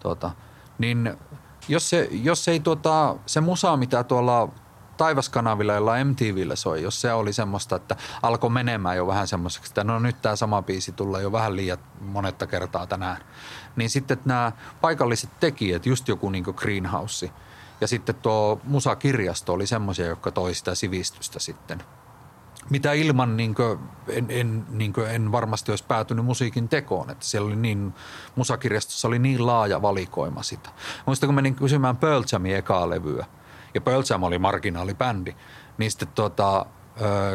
[0.00, 0.30] Tuota,
[0.78, 1.14] niin
[1.68, 4.48] jos se, jos ei tuota, se musa, mitä tuolla
[4.96, 9.84] taivaskanavilla, jolla MTVllä soi, jos se oli semmoista, että alkoi menemään jo vähän semmoiseksi, että
[9.84, 13.16] no nyt tämä sama biisi tulee jo vähän liian monetta kertaa tänään.
[13.76, 17.30] Niin sitten nämä paikalliset tekijät, just joku niin Greenhouse–
[17.82, 21.82] ja sitten tuo musakirjasto oli semmoisia, jotka toi sitä sivistystä sitten.
[22.70, 23.78] Mitä ilman niin kuin,
[24.08, 27.10] en, en, niin kuin, en varmasti olisi päätynyt musiikin tekoon.
[27.10, 27.94] Että siellä oli niin,
[28.36, 30.70] musakirjastossa oli niin laaja valikoima sitä.
[31.06, 33.26] Muistan, kun menin kysymään Pearl Jamin ekaa levyä.
[33.74, 35.34] Ja Pearl Jam oli marginaalibändi.
[35.78, 36.66] Niin sitten tuota,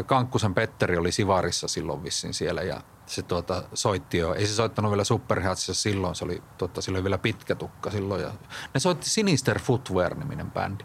[0.06, 4.34] Kankkusen Petteri oli Sivarissa silloin vissiin siellä ja se tuota, soitti jo.
[4.34, 8.22] Ei se soittanut vielä Superhatsissa silloin, se oli, tuota, sillä oli vielä pitkä tukka silloin.
[8.22, 8.32] Ja
[8.74, 10.84] ne soitti Sinister Footwear-niminen bändi.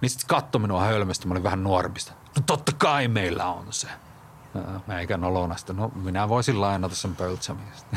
[0.00, 2.12] Niin sitten katsoi minua hölmästä, mä olin vähän nuoremmista.
[2.36, 3.88] No totta kai meillä on se.
[4.86, 5.72] Mä eikä nolona sitä.
[5.72, 7.96] No minä voisin lainata sen pöltsämistä.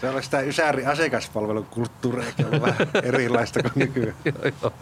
[0.00, 4.16] Se on sitä Ysäri asiakaspalvelun kulttuuria, vähän erilaista kuin nykyään.
[4.24, 4.72] joo, joo.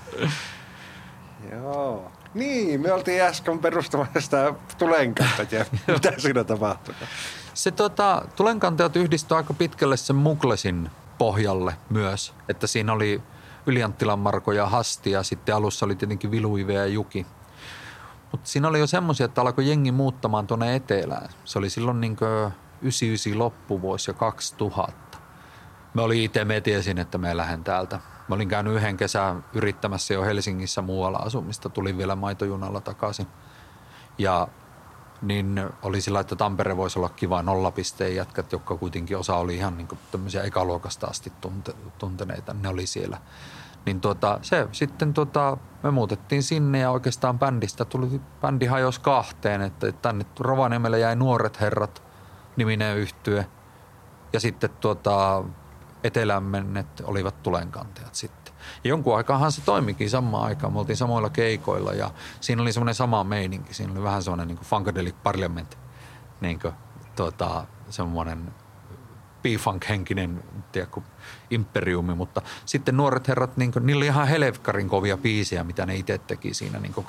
[1.50, 2.12] Joo.
[2.34, 5.64] Niin, me oltiin äsken perustamassa sitä tulenkantajia.
[5.86, 6.94] Mitä siinä tapahtui?
[7.54, 12.34] Se tota, tulenkantajat yhdistyi aika pitkälle sen Muklesin pohjalle myös.
[12.48, 13.22] Että siinä oli
[13.66, 17.26] Ylianttilan Marko ja Hasti ja sitten alussa oli tietenkin Viluive ja Juki.
[18.32, 21.28] Mutta siinä oli jo semmoisia, että alkoi jengi muuttamaan tuonne etelään.
[21.44, 22.16] Se oli silloin niin
[22.82, 25.18] 99 loppuvuosi ja 2000.
[25.94, 28.00] Me oli itse, me tiesin, että me lähden täältä
[28.30, 33.26] Mä olin käynyt yhden kesän yrittämässä jo Helsingissä muualla asumista, tulin vielä maitojunalla takaisin.
[34.18, 34.48] Ja
[35.22, 39.76] niin oli sillä, että Tampere voisi olla kiva nollapisteen jätkät, jotka kuitenkin osa oli ihan
[39.76, 43.18] niin tämmöisiä ekaluokasta asti tunte, tunteneita, ne oli siellä.
[43.86, 49.62] Niin tuota, se sitten tuota, me muutettiin sinne ja oikeastaan bändistä tuli, bändi hajos kahteen,
[49.62, 52.02] että tänne Rovaniemelle jäi Nuoret herrat
[52.56, 53.46] niminen yhtye
[54.32, 55.44] ja sitten tuota,
[56.04, 58.54] etelämmennet olivat tulenkantajat sitten.
[58.84, 60.72] Ja jonkun aikaahan se toimikin samaan aikaan.
[60.72, 63.74] Me oltiin samoilla keikoilla ja siinä oli semmoinen sama meininki.
[63.74, 65.78] Siinä oli vähän semmoinen niin Funkadelic Parliament,
[66.40, 66.74] niin kuin,
[67.16, 68.54] tuota, semmoinen
[69.42, 71.00] B-funk-henkinen tiedätkö,
[71.50, 75.96] imperiumi, mutta sitten nuoret herrat, niin kuin, niillä oli ihan helevkarin kovia biisejä, mitä ne
[75.96, 77.02] itse teki siinä niin 2001-2002,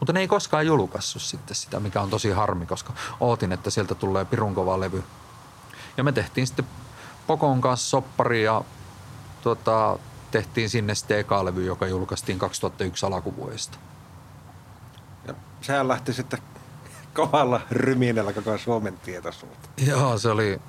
[0.00, 3.94] mutta ne ei koskaan julkaissut sitten sitä, mikä on tosi harmi, koska ootin, että sieltä
[3.94, 5.02] tulee pirun kova levy.
[5.96, 6.66] Ja me tehtiin sitten
[7.26, 8.62] Pokon kanssa soppari ja
[9.42, 9.98] tuota,
[10.30, 13.78] tehtiin sinne sitten eka levy, joka julkaistiin 2001 alkuvuodesta.
[15.26, 16.38] Ja sehän lähti sitten
[17.14, 19.68] kovalla ryminällä koko Suomen tietoisuutta.
[19.86, 20.60] Joo, se oli,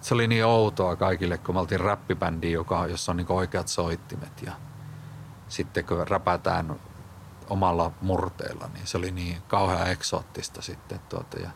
[0.00, 4.42] se oli niin outoa kaikille, kun me oltiin räppibändi, joka, jossa on niin oikeat soittimet
[4.42, 4.52] ja
[5.48, 6.80] sitten kun räpätään
[7.48, 11.00] omalla murteella, niin se oli niin kauhean eksoottista sitten.
[11.08, 11.50] Tuota, ja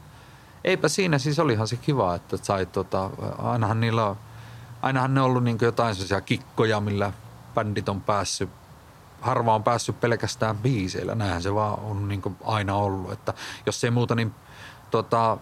[0.65, 4.17] eipä siinä, siis olihan se kiva, että sai tota, ainahan niillä
[4.83, 7.13] ainahan ne on ollut niin jotain sellaisia kikkoja, millä
[7.55, 8.51] bändit on päässyt
[9.21, 11.15] harva on päässyt pelkästään biiseillä.
[11.15, 13.13] Näinhän se vaan on niin aina ollut.
[13.13, 13.35] Että
[13.67, 14.35] jos ei muuta, niin
[14.91, 15.39] tota,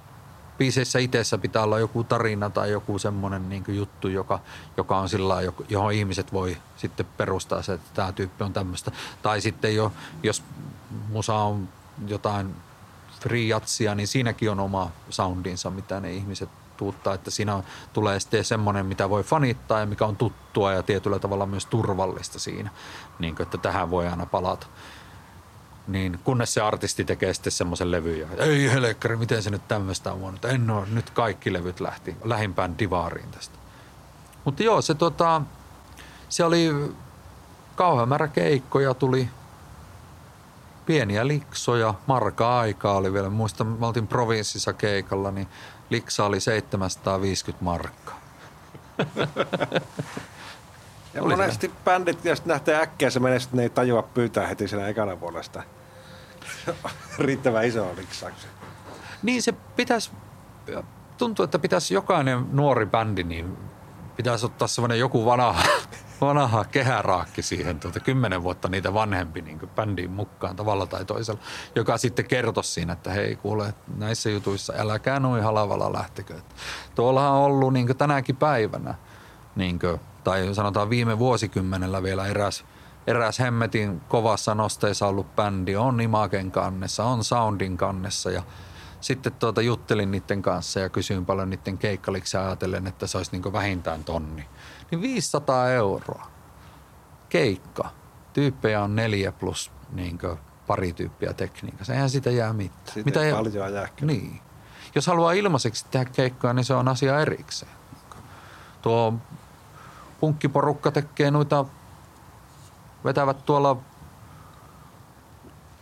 [0.59, 4.41] biiseissä itseessä pitää olla joku tarina tai joku semmoinen niin juttu, joka,
[4.77, 5.37] joka on sillä
[5.69, 8.93] johon ihmiset voi sitten perustaa se, että tämä tyyppi on tämmöistä.
[9.23, 9.93] Tai sitten jo,
[10.23, 10.43] jos
[11.09, 11.69] musa on
[12.07, 12.55] jotain
[13.21, 13.49] free
[13.95, 17.63] niin siinäkin on oma soundinsa, mitä ne ihmiset tuuttaa, että siinä
[17.93, 22.39] tulee sitten semmoinen, mitä voi fanittaa ja mikä on tuttua ja tietyllä tavalla myös turvallista
[22.39, 22.71] siinä,
[23.19, 24.67] niin kuin, että tähän voi aina palata.
[25.87, 30.13] Niin kunnes se artisti tekee sitten semmoisen levyn ja ei helkkari, miten se nyt tämmöistä
[30.13, 30.45] on voinut.
[30.45, 33.59] En ole, nyt kaikki levyt lähti lähimpään divaariin tästä.
[34.45, 35.43] Mutta joo, se, tota,
[36.29, 36.71] se oli
[37.77, 39.29] kauhean määrä keikkoja, tuli
[40.89, 43.31] pieniä liksoja, marka aikaa oli vielä.
[43.31, 45.49] Muistan, me oltiin provinssissa keikalla, niin
[45.91, 48.21] liksa oli 750 markkaa.
[51.15, 51.73] ja oli monesti se.
[51.85, 55.13] bändit, jos nähtee äkkiä se menee, ne ei tajua pyytää heti siinä ekana
[55.43, 55.63] sitä
[57.19, 58.47] riittävän iso liksaksi.
[59.23, 60.11] Niin se pitäisi,
[61.19, 63.57] tuntuu, että pitäisi jokainen nuori bändi, niin
[64.17, 65.63] pitäisi ottaa semmoinen joku vanha
[66.21, 71.41] vanha kehäraakki siihen, tuota, kymmenen vuotta niitä vanhempi niin bändiin mukaan tavalla tai toisella,
[71.75, 76.35] joka sitten kertoi siinä, että hei kuule, näissä jutuissa älkää noin halavalla lähtekö.
[76.95, 78.95] Tuollahan on ollut niin tänäkin päivänä,
[79.57, 82.65] niin kuin, tai sanotaan viime vuosikymmenellä vielä eräs,
[83.07, 88.43] eräs hemmetin kovassa nosteessa ollut bändi on Imagen kannessa, on Soundin kannessa ja
[89.01, 93.53] sitten tuota juttelin niiden kanssa ja kysyin paljon niiden keikkaliksi ajatellen, että se olisi niin
[93.53, 94.49] vähintään tonni
[94.91, 96.27] niin 500 euroa.
[97.29, 97.91] Keikka.
[98.33, 100.19] Tyyppejä on neljä plus niin
[100.67, 101.93] pari tyyppiä tekniikassa.
[101.93, 102.95] Eihän sitä jää mitään.
[102.95, 104.41] Siitä Mitä ei paljon jää Niin.
[104.95, 107.73] Jos haluaa ilmaiseksi tehdä keikkaa, niin se on asia erikseen.
[108.83, 109.15] Tuo
[110.21, 111.65] punkkiporukka tekee noita,
[113.05, 113.77] vetävät tuolla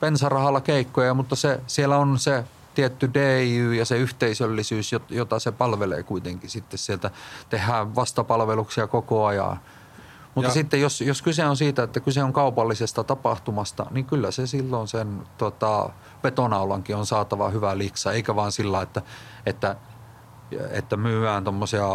[0.00, 2.44] bensarahalla keikkoja, mutta se, siellä on se
[2.76, 7.10] tietty DIY ja se yhteisöllisyys, jota se palvelee kuitenkin sitten sieltä.
[7.48, 9.60] Tehdään vastapalveluksia koko ajan.
[10.34, 10.54] Mutta ja.
[10.54, 14.88] sitten jos, jos kyse on siitä, että kyse on kaupallisesta tapahtumasta, niin kyllä se silloin
[14.88, 15.90] sen tota,
[16.22, 19.02] betonaulankin on saatava hyvä liksa, eikä vaan sillä, että,
[19.46, 19.76] että,
[20.70, 21.86] että myyään tuommoisia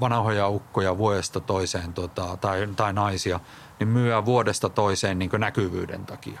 [0.00, 3.40] vanhoja ukkoja vuodesta toiseen tota, tai, tai naisia,
[3.78, 6.40] niin myyään vuodesta toiseen niin näkyvyyden takia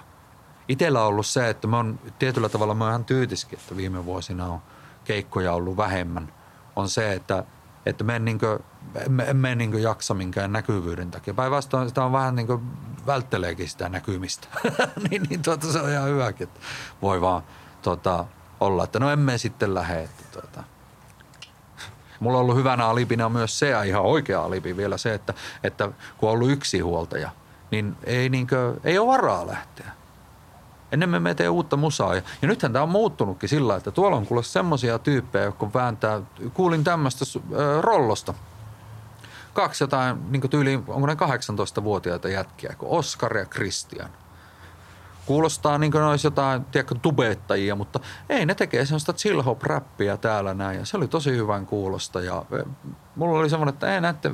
[0.70, 4.04] itsellä on ollut se, että mä oon tietyllä tavalla mä oon ihan tyytiskin, että viime
[4.04, 4.62] vuosina on
[5.04, 6.32] keikkoja ollut vähemmän.
[6.76, 7.44] On se, että,
[7.86, 8.58] että mä en, niin kuin,
[9.26, 11.34] en, en, niin jaksa minkään näkyvyyden takia.
[11.34, 12.62] Päinvastoin sitä on vähän niin kuin
[13.06, 14.48] vältteleekin sitä näkymistä.
[15.10, 16.60] niin, niin tuota, se on ihan hyväkin, että
[17.02, 17.42] voi vaan
[17.82, 18.24] tuota,
[18.60, 20.02] olla, että no emme sitten lähde.
[20.02, 20.64] Että, tuota.
[22.20, 25.90] Mulla on ollut hyvänä alipina myös se, ja ihan oikea alipi vielä se, että, että
[26.18, 27.30] kun on ollut yksi huoltaja,
[27.70, 29.99] niin ei, niin kuin, ei ole varaa lähteä
[30.92, 32.14] enemmän me tee uutta musaa.
[32.14, 36.20] Ja, ja nythän tämä on muuttunutkin sillä, että tuolla on kuule semmoisia tyyppejä, jotka vääntää,
[36.54, 38.34] kuulin tämmöistä äh, rollosta.
[39.54, 44.10] Kaksi jotain, niin tyyli, onko ne 18-vuotiaita jätkiä, kuin Oskar ja Christian.
[45.26, 50.16] Kuulostaa niin kuin olisi jotain, tiedätkö, tubettajia, mutta ei, ne tekee semmoista chill hop räppiä
[50.16, 50.78] täällä näin.
[50.78, 52.44] Ja se oli tosi hyvän kuulosta ja
[53.16, 54.30] mulla oli semmoinen, että ei näette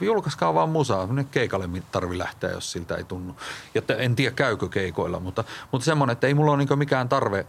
[0.00, 1.06] julkaiskaa vaan musaa.
[1.06, 3.36] Ne keikalle tarvi lähteä, jos siltä ei tunnu.
[3.74, 7.46] Ja en tiedä käykö keikoilla, mutta, mutta semmoinen, että ei mulla ole niin mikään tarve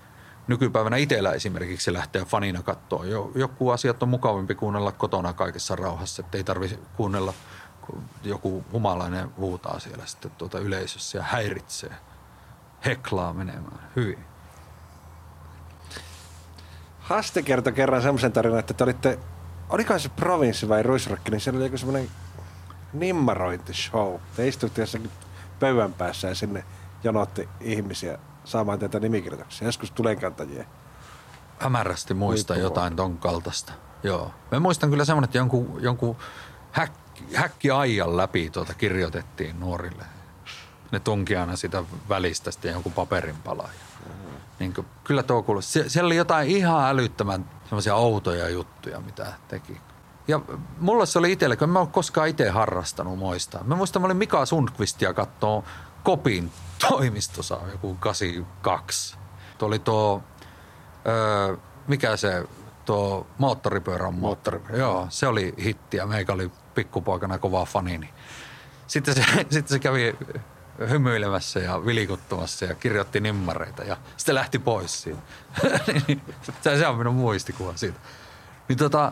[0.48, 3.10] nykypäivänä itsellä esimerkiksi lähteä fanina kattoon.
[3.10, 7.34] Jo, joku asiat on mukavampi kuunnella kotona kaikessa rauhassa, että ei tarvitse kuunnella
[8.24, 11.92] joku humalainen huutaa siellä sitten tuota yleisössä ja häiritsee,
[12.86, 14.26] heklaa menemään hyvin.
[17.00, 19.20] Haste kertoi kerran semmoisen tarinan, että te olitte,
[19.70, 22.10] olikohan se provinssi vai Ruisrokki, niin siellä oli joku semmoinen
[23.00, 24.16] nimmarointishow.
[24.36, 25.12] Te istuitte jossakin
[25.60, 26.64] pöydän päässä ja sinne
[27.04, 29.68] jonotti ihmisiä saamaan tätä nimikirjoituksia.
[29.68, 30.66] Joskus tulenkantajia.
[31.60, 33.74] Hämärästi muista jotain ton kaltaista.
[34.04, 34.32] Joo.
[34.52, 36.16] Mä muistan kyllä semmoinen, että jonkun, jonkun
[36.72, 40.06] häkki, häkkiajan läpi tuota kirjoitettiin nuorille.
[40.92, 43.70] Ne tunki aina sitä välistä sitten jonkun paperin palaa.
[44.08, 44.38] Mm-hmm.
[44.60, 45.62] Niin kuin, kyllä tuo kuuluu.
[45.62, 49.78] Sie- siellä oli jotain ihan älyttömän semmoisia outoja juttuja, mitä teki.
[50.28, 50.40] Ja
[50.80, 53.64] mulle se oli itselle, kun mä oon koskaan itse harrastanut moista.
[53.64, 55.64] Mä muistan, mä olin Mika Sundqvistia kattoo
[56.04, 56.52] Kopin
[56.90, 59.18] toimistossa joku 82.
[59.58, 60.24] Tuo oli tuo,
[61.08, 61.58] öö,
[61.88, 62.44] mikä se,
[62.86, 64.60] tuo moottoripyörän moottori.
[64.70, 67.98] Joo, se oli hitti ja meikä oli pikkupoikana kova fani.
[67.98, 68.14] Niin.
[68.88, 70.16] Sitten, se, sitten se kävi
[70.90, 75.22] hymyilemässä ja vilikuttumassa ja kirjoitti nimmareita ja sitten lähti pois siitä.
[76.08, 76.22] Niin,
[76.62, 78.00] se on minun muistikuva siitä.
[78.68, 79.12] Niin, tota,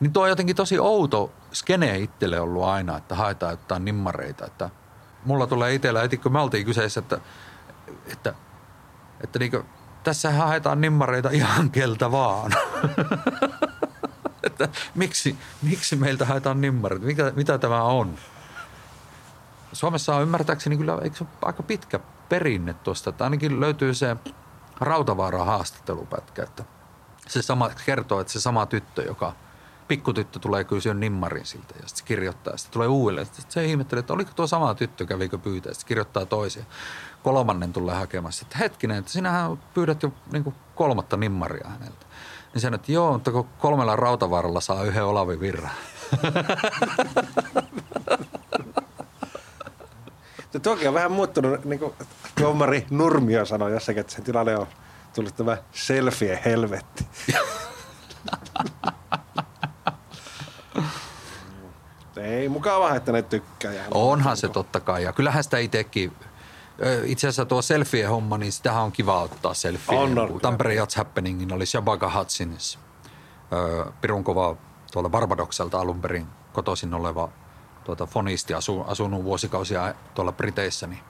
[0.00, 4.46] niin tuo on jotenkin tosi outo skene itselle ollut aina, että haetaan jotain nimmareita.
[4.46, 4.70] Että
[5.24, 7.18] mulla tulee itsellä, me oltiin kyseessä, että,
[8.06, 8.34] että,
[9.20, 9.64] että niin
[10.04, 12.52] tässä haetaan nimmareita ihan keltä vaan.
[14.46, 17.06] että miksi, miksi meiltä haetaan nimmareita?
[17.06, 18.14] Mikä, mitä tämä on?
[19.72, 24.16] Suomessa on ymmärtääkseni kyllä eikö se aika pitkä perinne tuosta, että ainakin löytyy se
[24.80, 26.64] Rautavaara haastattelupätkä, että
[27.28, 29.32] se sama kertoo, että se sama tyttö, joka
[29.88, 32.56] pikkutyttö tulee kysyä nimmarin siltä ja sitten se kirjoittaa.
[32.56, 33.26] Sitten tulee uudelleen.
[33.26, 35.72] Sitten se ihmettelee, että oliko tuo sama tyttö, kävikö pyytää.
[35.72, 36.64] Sitten kirjoittaa toisia.
[37.22, 38.46] Kolmannen tulee hakemassa.
[38.46, 42.06] Että hetkinen, että sinähän pyydät jo niin kuin kolmatta nimmaria häneltä.
[42.54, 45.70] Niin sanoi, että joo, mutta kun kolmella rautavaralla saa yhden Olavi Virran.
[50.62, 51.92] Toki on vähän muuttunut, niin kuin
[52.40, 54.66] tuomari Nurmio sanoi jossakin, että sen tilalle on
[55.14, 56.42] tullut tämä selfie
[62.24, 63.72] Ei mukavaa, että ne tykkää.
[63.90, 65.02] Onhan se totta kai.
[65.02, 66.12] Ja kyllähän sitä itsekin
[67.04, 69.98] itse asiassa tuo selfie-homma, niin sitähän on kiva ottaa selfie.
[69.98, 72.78] On, on, Tampere Jats Happeningin oli Shabaka Hutchins,
[74.00, 74.56] pirun kova
[74.92, 77.28] tuolla Barbadokselta alun perin kotoisin oleva
[77.84, 81.00] tuota fonisti, asu, asunut vuosikausia tuolla Briteissä, niin,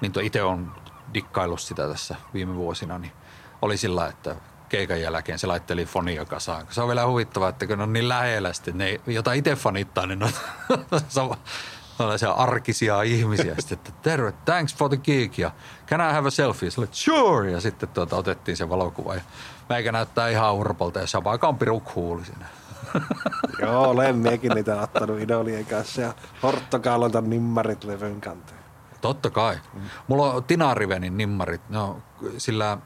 [0.00, 0.72] niin itse on
[1.14, 3.12] dikkaillut sitä tässä viime vuosina, niin
[3.62, 4.36] oli sillä, että
[4.72, 6.66] keikan jälkeen se laitteli fonia kasaan.
[6.70, 10.06] Se on vielä huvittavaa, että kun ne on niin lähellä sitten, ne, jota itse fanittaa,
[10.06, 10.22] niin
[11.02, 11.36] on
[11.96, 13.54] sellaisia arkisia ihmisiä.
[13.58, 15.50] Sitten, että terve, thanks for the gig ja
[15.86, 16.70] can I have a selfie?
[16.70, 17.50] Sä olet, sure.
[17.50, 19.20] Ja sitten tuota, otettiin se valokuva ja
[19.68, 22.46] meikä näyttää ihan urpolta ja piru cool siinä.
[23.62, 28.60] Joo, olen miekin niitä ottanut idolien kanssa ja Horttokaalolta nimmarit levyn kanteen.
[29.00, 29.58] Totta kai.
[30.08, 32.02] Mulla on Tinarivenin nimmarit, no,
[32.38, 32.78] sillä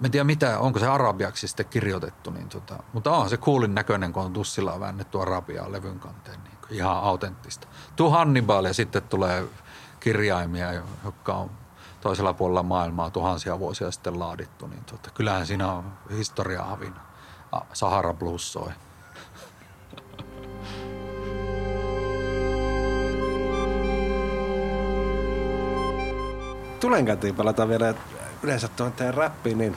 [0.00, 3.74] Mä en tiedä mitä, onko se arabiaksi sitten kirjoitettu, niin tota, mutta on se kuulin
[3.74, 7.68] näköinen, kun on tussilla väännetty arabiaa levyn kanteen, niin ihan autenttista.
[7.96, 9.44] Tuu Hannibal ja sitten tulee
[10.00, 10.72] kirjaimia,
[11.04, 11.50] jotka on
[12.00, 17.00] toisella puolella maailmaa tuhansia vuosia sitten laadittu, niin tota, kyllähän siinä on historia havina.
[17.72, 18.70] Sahara Blues soi.
[26.80, 27.94] Tulenkätiin palata vielä
[28.46, 29.76] yleensä tuon teidän räppiin, niin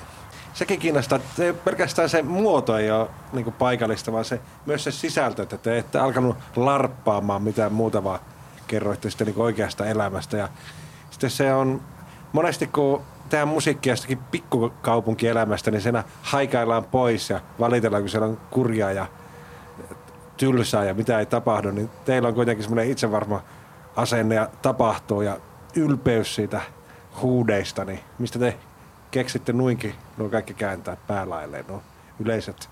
[0.54, 5.44] sekin kiinnostaa, että pelkästään se muoto ei ole niin paikallista, vaan se, myös se sisältö,
[5.44, 8.20] että te ette alkanut larppaamaan mitään muuta, vaan
[8.68, 10.38] kerroitte sitten niin oikeasta elämästä.
[10.38, 10.50] Ja
[11.10, 11.82] sitten se on
[12.32, 18.38] monesti, kun tehdään musiikkia jostakin pikkukaupunkielämästä, niin siinä haikaillaan pois ja valitellaan, kun siellä on
[18.52, 19.06] kurjaa ja
[20.38, 23.42] tylsää ja mitä ei tapahdu, niin teillä on kuitenkin semmoinen itsevarma
[23.96, 25.38] asenne ja tapahtuu ja
[25.76, 26.62] ylpeys siitä–
[27.22, 28.58] huudeista, niin mistä te
[29.12, 31.84] keksitte nuinkin nuo kaikki kääntää päälailleen, no
[32.20, 32.70] yleiset,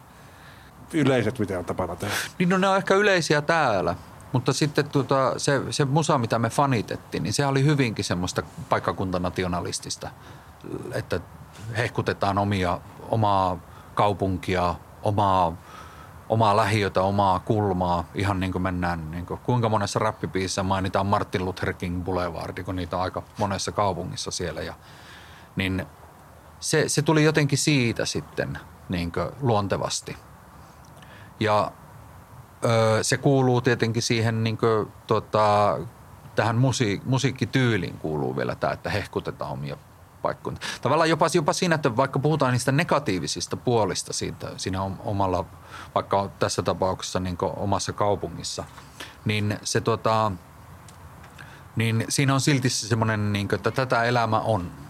[0.93, 2.13] yleiset mitä on tapana tehdä?
[2.39, 3.95] Niin no ne on ehkä yleisiä täällä,
[4.31, 10.09] mutta sitten tuota, se, se musa, mitä me fanitettiin, niin se oli hyvinkin semmoista paikkakuntanationalistista,
[10.93, 11.19] että
[11.77, 12.79] hehkutetaan omia,
[13.09, 13.57] omaa
[13.95, 15.57] kaupunkia, omaa
[16.29, 21.45] omaa lähiötä, omaa kulmaa, ihan niin kuin mennään, niin kuin, kuinka monessa rappipiissä mainitaan Martin
[21.45, 24.61] Luther King Boulevard, kun niitä on aika monessa kaupungissa siellä.
[24.61, 24.73] Ja,
[25.55, 25.85] niin
[26.59, 28.59] se, se tuli jotenkin siitä sitten
[28.89, 30.17] niin kuin luontevasti.
[31.39, 31.71] Ja
[32.65, 35.77] öö, se kuuluu tietenkin siihen niin kuin, tota,
[36.35, 39.77] tähän musiik- musiikkityyliin kuuluu vielä tämä, että hehkutetaan omia
[40.27, 40.57] paikkoja.
[40.81, 45.45] Tavallaan jopa, jopa siinä, että vaikka puhutaan niistä negatiivisista puolista siitä, siinä omalla,
[45.95, 48.63] vaikka tässä tapauksessa niin omassa kaupungissa,
[49.25, 50.31] niin se tota,
[51.75, 54.71] niin siinä on silti semmoinen, niin että tätä elämä on–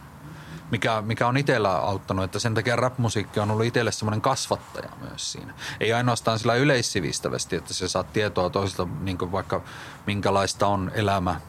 [0.71, 5.31] mikä, mikä on itsellä auttanut, että sen takia rap-musiikki on ollut itselle semmoinen kasvattaja myös
[5.31, 5.53] siinä.
[5.79, 9.61] Ei ainoastaan sillä yleissivistävästi, että se saa tietoa toisesta, niin vaikka
[10.05, 11.41] minkälaista on elämä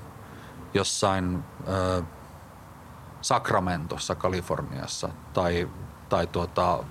[0.74, 1.45] jossain
[3.23, 5.69] Sacramentossa, Kaliforniassa tai,
[6.09, 6.85] tai tuota,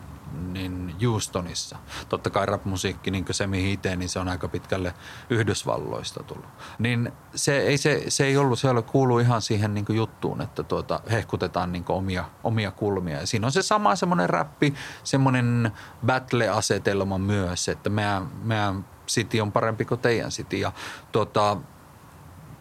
[0.51, 1.77] niin Houstonissa.
[2.09, 4.93] Totta kai rap-musiikki, niin se mihin itse, niin se on aika pitkälle
[5.29, 6.45] Yhdysvalloista tullut.
[6.79, 10.99] Niin se ei, se, se ei ollut, se kuulu ihan siihen niin juttuun, että tuota,
[11.11, 13.19] hehkutetaan niin omia, omia kulmia.
[13.19, 14.73] Ja siinä on se sama semmoinen räppi,
[15.03, 15.71] semmoinen
[16.05, 20.57] battle-asetelma myös, että meidän, meidän city on parempi kuin teidän city.
[20.57, 20.71] Ja
[21.11, 21.57] tuota,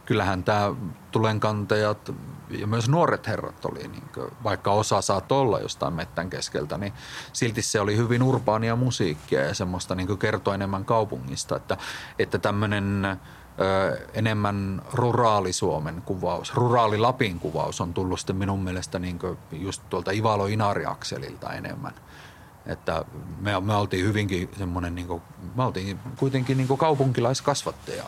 [0.04, 0.74] kyllähän tämä
[1.10, 2.12] tulenkantajat
[2.50, 6.92] ja myös nuoret herrat oli, niin kuin, vaikka osa saat olla jostain mettän keskeltä, niin
[7.32, 11.76] silti se oli hyvin urbaania musiikkia ja semmoista niin kertoi enemmän kaupungista, että,
[12.18, 13.18] että tämmöinen
[14.14, 19.18] enemmän ruraali-Suomen kuvaus, ruraali-Lapin kuvaus on tullut sitten minun mielestä niin
[19.52, 21.94] just tuolta Ivalo-Inari-akselilta enemmän.
[22.66, 23.04] Että
[23.40, 25.22] me, me oltiin hyvinkin semmoinen, niin kuin,
[25.54, 28.04] me oltiin kuitenkin niin kaupunkilaiskasvatteja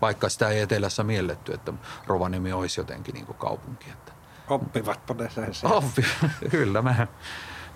[0.00, 1.72] vaikka sitä ei etelässä mielletty, että
[2.06, 3.90] Rovaniemi olisi jotenkin niin kuin kaupunki.
[3.90, 4.12] Että.
[4.48, 5.70] Oppivatpa ne sen.
[5.72, 6.04] Oppi,
[6.50, 6.82] kyllä.
[6.82, 7.08] Me,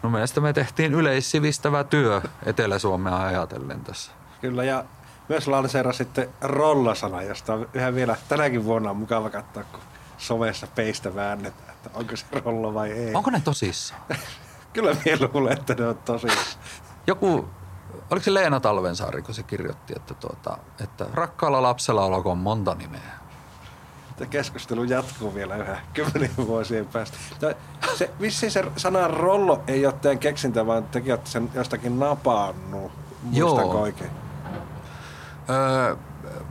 [0.03, 4.13] no mielestä me tehtiin yleissivistävä työ Etelä-Suomea ajatellen tässä.
[4.41, 4.85] Kyllä ja
[5.29, 9.81] myös lanseera sitten rollasana, josta yhä vielä tänäkin vuonna on mukava katsoa, kun
[10.19, 13.15] somessa peistä väännetään, että onko se rollo vai ei.
[13.15, 14.01] Onko ne tosissaan?
[14.73, 16.65] Kyllä minä luulen, että ne on tosissaan.
[17.07, 17.49] Joku
[18.13, 23.13] oliko se Leena Talvensaari, kun se kirjoitti, että, tuota, että rakkaalla lapsella olkoon monta nimeä.
[24.17, 27.17] Tämä keskustelu jatkuu vielä yhä kymmenen vuosien päästä.
[27.95, 32.93] Se, vissiin se sana rollo ei ole teidän keksintä, vaan tekin olette sen jostakin napannut.
[33.23, 33.81] Muistanko Joo.
[33.81, 34.11] oikein?
[35.51, 35.97] Öö,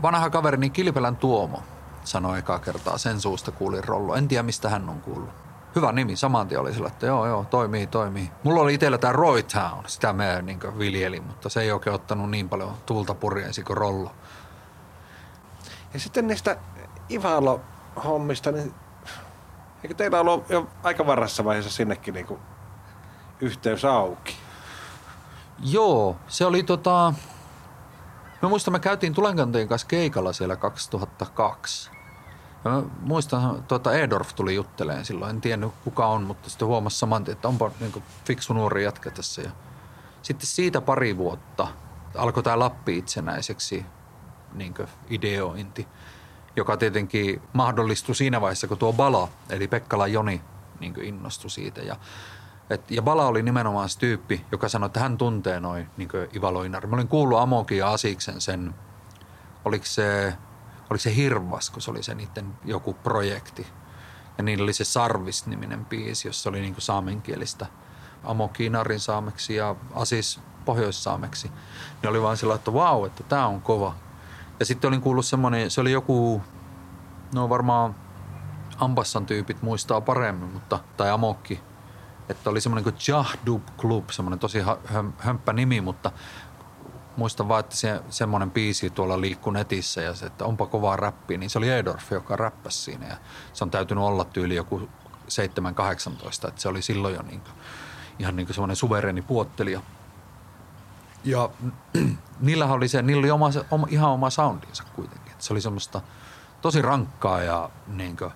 [0.02, 1.64] vanha kaverini Kilpelän Tuomo
[2.04, 2.98] sanoi ekaa kertaa.
[2.98, 4.16] Sen suusta kuulin rollo.
[4.16, 6.16] En tiedä, mistä hän on kuullut hyvä nimi.
[6.16, 8.32] Saman tien oli sillä, että joo, joo, toimii, toimii.
[8.44, 12.30] Mulla oli itsellä tämä Roy Town, sitä me niin viljelin, mutta se ei oikein ottanut
[12.30, 14.12] niin paljon tulta purjeensi kuin Rollo.
[15.94, 16.58] Ja sitten niistä
[17.10, 18.74] Ivalo-hommista, niin
[19.84, 22.40] eikö teillä ollut jo aika varassa vaiheessa sinnekin niin
[23.42, 24.38] yhteys auki?
[25.60, 27.14] Joo, se oli tota...
[28.42, 31.92] Mä muistan, me käytiin Tulenkanteen kanssa keikalla siellä 2002.
[32.66, 37.24] Mä muistan, tuota Edorf tuli jutteleen silloin, en tiennyt kuka on, mutta sitten huomasi saman
[37.28, 39.42] että onpa niin fiksu nuori jätkä tässä.
[39.42, 39.52] Ja
[40.22, 41.68] sitten siitä pari vuotta
[42.16, 43.86] alkoi tämä Lappi itsenäiseksi
[44.54, 44.74] niin
[45.10, 45.88] ideointi,
[46.56, 50.42] joka tietenkin mahdollistui siinä vaiheessa, kun tuo Bala, eli Pekkala Joni,
[50.80, 51.82] niin innostui siitä.
[51.82, 51.96] Ja,
[52.70, 56.88] et, ja Bala oli nimenomaan se tyyppi, joka sanoi, että hän tuntee noin niin Ivaloinari.
[56.88, 58.76] Mä olin kuullut Amokin ja Asiksen sen,
[59.66, 60.34] oliko se
[60.92, 63.68] oli se Hirvas, kun se oli se niiden joku projekti.
[64.38, 67.66] Ja niillä oli se Sarvis-niminen biisi, jossa oli niin saamenkielistä
[68.24, 71.52] Amokiinarin saameksi ja Asis pohjoissaameksi.
[72.04, 73.96] Ne oli vaan sillä, että vau, että tämä on kova.
[74.60, 76.42] Ja sitten olin kuullut semmoinen, se oli joku,
[77.36, 77.96] no varmaan
[78.78, 81.60] Ambassan tyypit muistaa paremmin, mutta, tai Amokki,
[82.30, 84.60] että oli semmoinen kuin Jahdub Club, semmoinen tosi
[85.18, 86.12] hömppä nimi, mutta
[87.18, 91.38] muistan vaan, että se, semmoinen biisi tuolla liikkuu netissä ja se, että onpa kovaa räppiä,
[91.38, 93.18] niin se oli Edorf, joka räppäsi siinä ja
[93.54, 97.54] se on täytynyt olla tyyli joku 7-18, että se oli silloin jo niin kuin,
[98.20, 99.82] ihan niin kuin semmoinen suvereeni puottelija.
[101.24, 101.50] Ja
[102.40, 105.32] niillä oli se, niillä oli oma, oma, ihan oma soundinsa kuitenkin.
[105.32, 106.02] Että se oli semmoista
[106.62, 108.32] tosi rankkaa ja niin kuin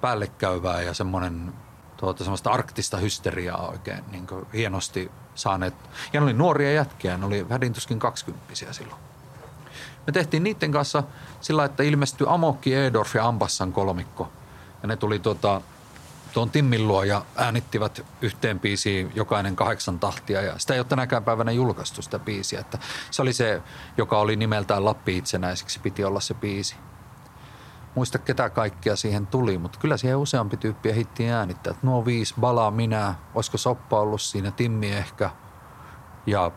[0.00, 1.52] päällekäyvää ja semmoinen
[1.96, 5.74] tuota, semmoista arktista hysteriaa oikein niin hienosti saaneet.
[6.12, 9.00] Ja ne oli nuoria jätkiä, ne oli hädintuskin kaksikymppisiä silloin.
[10.06, 11.02] Me tehtiin niiden kanssa
[11.40, 14.32] sillä, että ilmestyi Amokki, Edorf ja Ambassan kolmikko.
[14.82, 15.60] Ja ne tuli tuota,
[16.32, 20.42] tuon Timmin luo ja äänittivät yhteen biisiin jokainen kahdeksan tahtia.
[20.42, 22.60] Ja sitä ei ole tänäkään päivänä julkaistu sitä biisiä.
[22.60, 22.78] Että
[23.10, 23.62] se oli se,
[23.96, 26.76] joka oli nimeltään Lappi itsenäiseksi, piti olla se biisi
[27.98, 31.70] muista ketä kaikkia siihen tuli, mutta kyllä siihen useampi tyyppi ehitti äänittää.
[31.70, 35.30] Että nuo viisi, Bala, minä, olisiko Soppa ollut siinä, Timmi ehkä
[36.26, 36.50] ja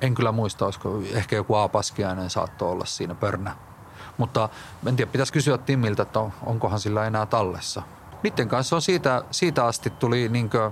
[0.00, 3.56] en kyllä muista, olisiko ehkä joku Aapaskiainen saattoi olla siinä pörnä.
[4.18, 4.48] Mutta
[4.86, 7.82] en tiedä, pitäisi kysyä Timmiltä, että onkohan sillä enää tallessa.
[8.22, 10.70] Niiden kanssa on siitä, siitä asti tuli niinkö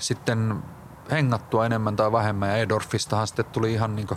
[0.00, 0.62] sitten
[1.10, 4.16] hengattua enemmän tai vähemmän ja Edorfistahan sitten tuli ihan niinkö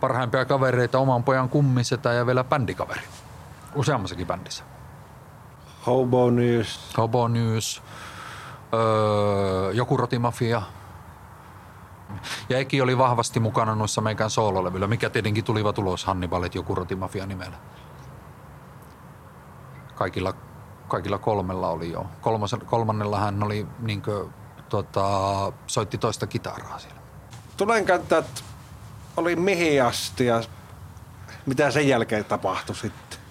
[0.00, 3.02] parhaimpia kavereita, oman pojan kummisetä ja vielä bändikaveri.
[3.74, 4.64] Useammassakin bändissä.
[5.86, 6.96] Hobo News.
[6.96, 7.82] Hobo News,
[8.74, 10.62] öö, joku rotimafia.
[12.48, 17.26] Ja Eki oli vahvasti mukana noissa meikän soololevyillä, mikä tietenkin tulivat ulos Hannibalit joku rotimafia
[17.26, 17.56] nimellä.
[19.94, 20.34] Kaikilla,
[20.88, 22.06] kaikilla kolmella oli jo.
[22.20, 24.26] Kolmas, kolmannella hän oli niinkö,
[24.68, 25.08] tota,
[25.66, 27.00] soitti toista kitaraa siellä.
[27.56, 28.44] Tulenkantajat
[29.16, 30.42] oli mihin asti ja
[31.46, 33.23] mitä sen jälkeen tapahtui sitten?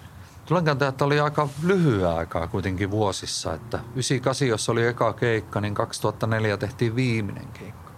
[0.46, 6.56] Tulenkantajat oli aika lyhyen aikaa kuitenkin vuosissa, että 98, jos oli eka keikka, niin 2004
[6.56, 7.90] tehtiin viimeinen keikka.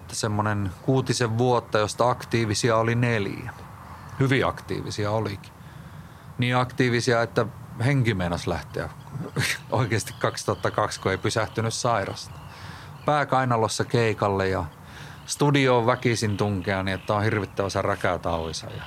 [0.00, 3.52] Että semmoinen kuutisen vuotta, josta aktiivisia oli neljä.
[4.20, 5.52] Hyvin aktiivisia olikin.
[6.38, 7.46] Niin aktiivisia, että
[7.84, 8.88] henki meinas lähteä
[9.70, 12.34] oikeasti 2002, kun ei pysähtynyt sairasta.
[13.06, 14.64] Pää kainalossa keikalle ja
[15.26, 18.82] studioon väkisin tunkea niin, että on hirvittävässä räkätauissa ja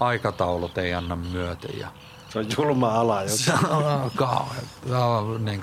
[0.00, 1.88] aikataulut ei anna myöten ja
[2.34, 3.22] Se on julma ala.
[3.22, 3.36] Joka...
[3.36, 5.44] se on kauhean.
[5.44, 5.60] Niin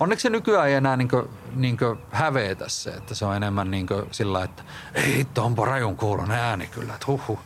[0.00, 3.70] onneksi se nykyään ei enää niin kuin, niin kuin hävetä se, että se on enemmän
[3.70, 4.62] niin kuin sillä, että
[4.94, 7.38] ei hitto, onpa rajun kuulon ääni kyllä, että huhu.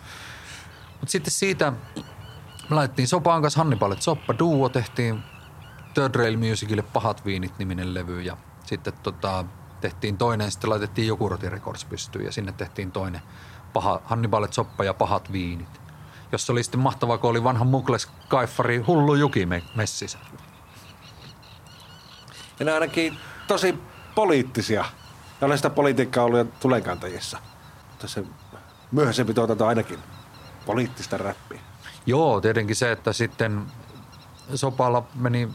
[1.00, 1.72] Mutta sitten siitä
[2.70, 5.22] me laitettiin Sopaan kanssa Hannibalit Soppa Duo, tehtiin
[5.94, 9.44] Third Rail Musicille Pahat viinit niminen levy ja sitten tota,
[9.80, 13.22] tehtiin toinen, sitten laitettiin joku Records pystyyn ja sinne tehtiin toinen
[13.72, 15.81] paha, Hannibalit Soppa ja Pahat viinit.
[16.32, 20.18] Jossa oli sitten mahtavaa, kun oli vanha Mukles Kaiffari Hullu Juki me- messissä.
[22.58, 23.78] Ja ne ainakin tosi
[24.14, 24.84] poliittisia.
[25.40, 27.38] Ja olen sitä politiikkaa ollut jo tulenkantajissa.
[27.90, 28.24] Mutta se
[28.92, 29.98] myöhäisempi tuotanto ainakin
[30.66, 31.60] poliittista räppiä.
[32.06, 33.66] Joo, tietenkin se, että sitten
[34.54, 35.48] Sopalla meni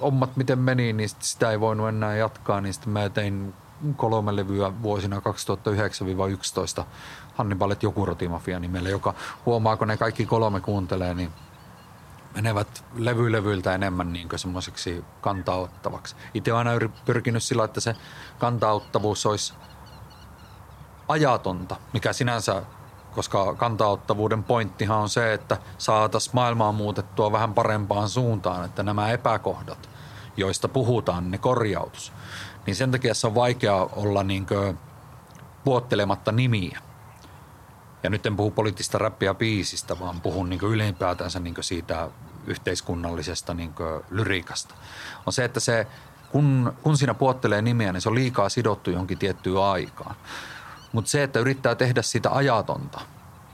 [0.00, 3.54] hommat miten meni, niin sit sitä ei voinut enää jatkaa, niin sitten mä tein
[3.96, 5.22] kolme levyä vuosina
[6.80, 6.84] 2009-2011
[7.34, 9.14] Hannibalit joku rotimafia nimellä, joka
[9.46, 11.32] huomaa, kun ne kaikki kolme kuuntelee, niin
[12.34, 16.16] menevät levylevyiltä enemmän niin semmoiseksi kantauttavaksi.
[16.34, 17.96] Itse olen aina pyrkinyt sillä, että se
[18.38, 19.54] kantauttavuus olisi
[21.08, 22.62] ajatonta, mikä sinänsä,
[23.14, 29.90] koska kantauttavuuden pointtihan on se, että saataisiin maailmaa muutettua vähän parempaan suuntaan, että nämä epäkohdat,
[30.36, 32.12] joista puhutaan, ne korjautus.
[32.66, 34.46] Niin sen takia se on vaikea olla niin
[35.66, 36.80] vuottelematta nimiä.
[38.04, 42.08] Ja nyt en puhu poliittista räppiä biisistä, vaan puhun niin ylipäätänsä niin siitä
[42.46, 43.74] yhteiskunnallisesta niin
[44.10, 44.74] lyriikasta.
[45.26, 45.86] On se, että se,
[46.32, 50.16] kun, kun siinä puottelee nimeä, niin se on liikaa sidottu johonkin tiettyyn aikaan.
[50.92, 53.00] Mutta se, että yrittää tehdä sitä ajatonta,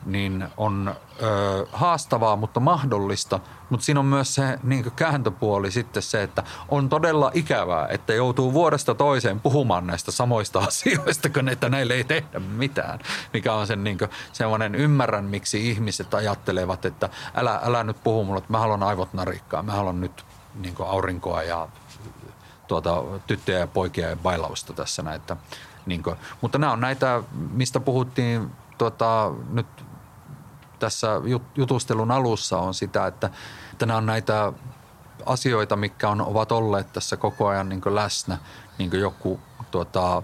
[0.06, 3.40] niin on ö, haastavaa, mutta mahdollista.
[3.70, 8.52] Mutta siinä on myös se niin kääntöpuoli sitten se, että on todella ikävää, että joutuu
[8.52, 12.98] vuodesta toiseen puhumaan näistä samoista asioista, kun että näille ei tehdä mitään.
[13.32, 13.98] Mikä on sen niin
[14.32, 19.12] semmoinen ymmärrän, miksi ihmiset ajattelevat, että älä, älä nyt puhu mulle, että mä haluan aivot
[19.12, 20.24] narikkaa, mä haluan nyt
[20.54, 21.68] niin aurinkoa ja
[22.68, 25.36] tuota, tyttöjä ja poikia ja bailausta tässä näitä.
[25.86, 27.22] Niin kuin, mutta nämä on näitä,
[27.52, 29.66] mistä puhuttiin tuota, nyt
[30.80, 31.08] tässä
[31.56, 33.30] jutustelun alussa on sitä, että,
[33.72, 34.52] että nämä on näitä
[35.26, 38.38] asioita, mitkä on, ovat olleet tässä koko ajan niin läsnä,
[38.78, 40.22] niin joku tuota,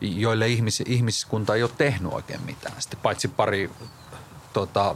[0.00, 2.74] joille ihmis, ihmiskunta ei ole tehnyt oikein mitään.
[2.82, 3.70] Sitten paitsi pari,
[4.52, 4.94] tuota,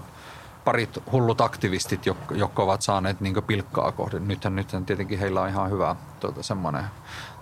[0.65, 4.29] parit hullut aktivistit, jotka, jotka ovat saaneet niin pilkkaa kohden.
[4.29, 6.85] Nythän, nythän tietenkin heillä on ihan hyvä tuota, semmoinen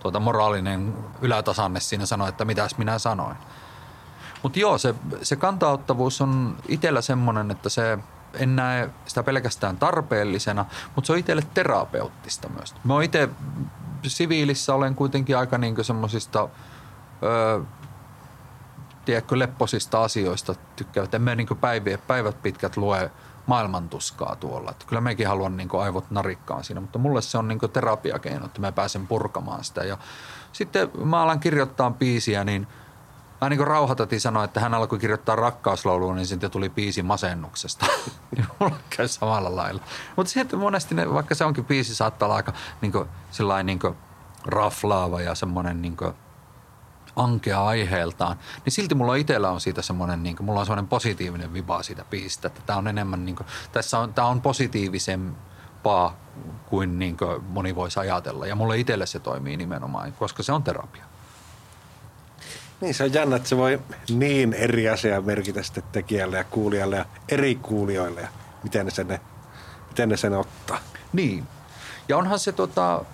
[0.01, 3.37] tuota, moraalinen ylätasanne siinä sanoa, että mitäs minä sanoin.
[4.45, 7.99] Mutta joo, se, se kantauttavuus on itsellä semmoinen, että se
[8.35, 10.65] en näe sitä pelkästään tarpeellisena,
[10.95, 12.75] mutta se on itselle terapeuttista myös.
[12.85, 13.29] Mä itse
[14.07, 16.49] siviilissä olen kuitenkin aika niinku semmoisista,
[19.05, 21.15] tiedätkö, lepposista asioista tykkäävät.
[21.15, 23.11] En mä niinku päivät, päivät pitkät lue
[23.47, 24.71] maailmantuskaa tuolla.
[24.71, 28.61] Että kyllä mekin haluan niinku aivot narikkaan siinä, mutta mulle se on niinku terapiakeino, että
[28.61, 29.85] mä pääsen purkamaan sitä.
[29.85, 29.99] Ja
[30.53, 32.67] sitten mä alan kirjoittaa biisiä, niin–
[33.41, 37.87] Mä niin kuin Rauhatati sanoi, että hän alkoi kirjoittaa rakkauslaulua, niin sitten tuli biisi masennuksesta.
[38.61, 39.83] Mulla käy samalla lailla.
[40.17, 43.09] Mutta sitten monesti, ne, vaikka se onkin biisi, saattaa olla aika niin kuin,
[43.65, 43.97] niin kuin
[44.45, 46.15] raflaava ja semmoinen niin kuin
[47.17, 51.53] ankea aiheeltaan, niin silti mulla itsellä on siitä semmoinen, niin kuin, mulla on semmoinen positiivinen
[51.53, 56.17] viba siitä biisistä, että tämä on enemmän, niin kuin, tässä on, tämä on positiivisempaa
[56.67, 58.47] kuin, niin kuin moni voisi ajatella.
[58.47, 61.05] Ja mulle itselle se toimii nimenomaan, koska se on terapia.
[62.85, 63.81] Niin se on jännä, että se voi
[64.11, 68.29] niin eri asiaa merkitä sitten tekijälle ja kuulijalle ja eri kuulijoille ja
[68.63, 69.19] miten ne sen,
[69.89, 70.79] miten ne sen ottaa.
[71.13, 71.47] Niin.
[72.09, 73.05] Ja onhan se tota,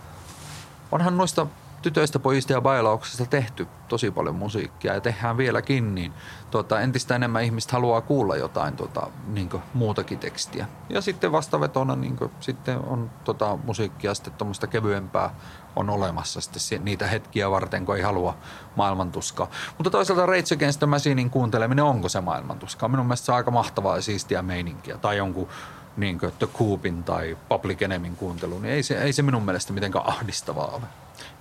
[0.92, 1.46] onhan noista
[1.82, 6.12] tytöistä, pojista ja bailauksesta tehty tosi paljon musiikkia ja tehdään vieläkin, niin
[6.50, 10.66] tota, entistä enemmän ihmistä haluaa kuulla jotain tota, niin muutakin tekstiä.
[10.88, 14.32] Ja sitten vastavetona niin kuin, sitten on tota, musiikkia sitten
[14.70, 15.30] kevyempää
[15.76, 18.36] on olemassa sitten niitä hetkiä varten, kun ei halua
[18.76, 19.50] maailmantuskaa.
[19.78, 22.88] Mutta toisaalta Rage Against the Machinein kuunteleminen, onko se maailmantuskaa?
[22.88, 24.98] Minun mielestä se on aika mahtavaa ja siistiä meininkiä.
[24.98, 25.48] Tai jonkun
[25.96, 29.72] niin kuin The Coopin tai Public Enemyn kuuntelu, niin ei se, ei se minun mielestä
[29.72, 30.86] mitenkään ahdistavaa ole.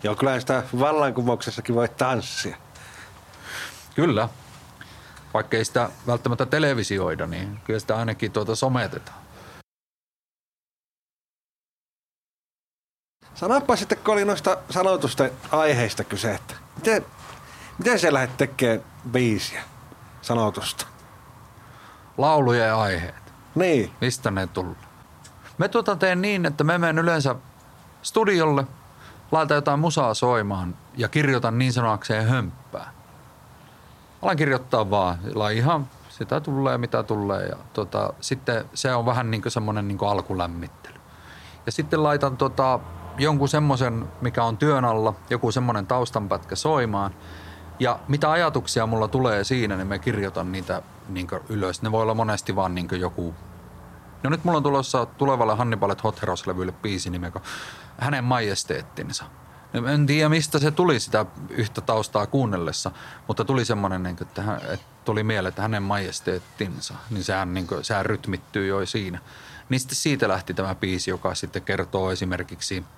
[0.04, 2.58] Joo, kyllä sitä vallankumouksessakin voi tanssia.
[3.96, 4.30] Kyllä.
[5.34, 9.20] Vaikka ei sitä välttämättä televisioida, niin kyllä sitä ainakin tuota sometetaan.
[13.36, 17.06] Sanoppa sitten, kun oli noista sanotusten aiheista kyse, että miten,
[17.78, 19.64] miten sä lähdet tekemään biisiä
[20.22, 20.86] sanotusta?
[22.18, 23.19] Lauluja ja aiheet.
[23.56, 23.92] Niin.
[24.02, 24.78] Mistä ne tullut?
[25.58, 27.36] Me tuota teen niin, että me menen yleensä
[28.02, 28.68] studiolle,
[29.32, 32.92] laitan jotain musaa soimaan ja kirjoitan niin sanakseen hömppää.
[34.22, 35.18] Alan kirjoittaa vaan,
[35.54, 39.98] ihan sitä tulee mitä tulee ja tota, sitten se on vähän niin kuin semmoinen niin
[39.98, 40.96] kuin alkulämmittely.
[41.66, 42.80] Ja sitten laitan tota,
[43.18, 47.12] jonkun semmoisen, mikä on työn alla, joku semmoinen taustanpätkä soimaan.
[47.80, 51.82] Ja mitä ajatuksia mulla tulee siinä, niin me kirjoitan niitä niin ylös.
[51.82, 53.36] Ne voi olla monesti vaan niin joku...
[54.24, 57.40] No nyt mulla on tulossa tulevalle Hannibalet Hot Heroes-levylle biisi nimeltä
[57.98, 59.26] Hänen majesteettinsa.
[59.94, 62.92] En tiedä, mistä se tuli sitä yhtä taustaa kuunnellessa,
[63.28, 67.68] mutta tuli semmoinen, niin että, hän, että tuli mieleen, että hänen majesteettinsa, niin sehän, niin
[67.68, 69.20] kuin, sehän rytmittyy jo siinä.
[69.70, 72.84] Niin sitten siitä lähti tämä biisi, joka sitten kertoo esimerkiksi–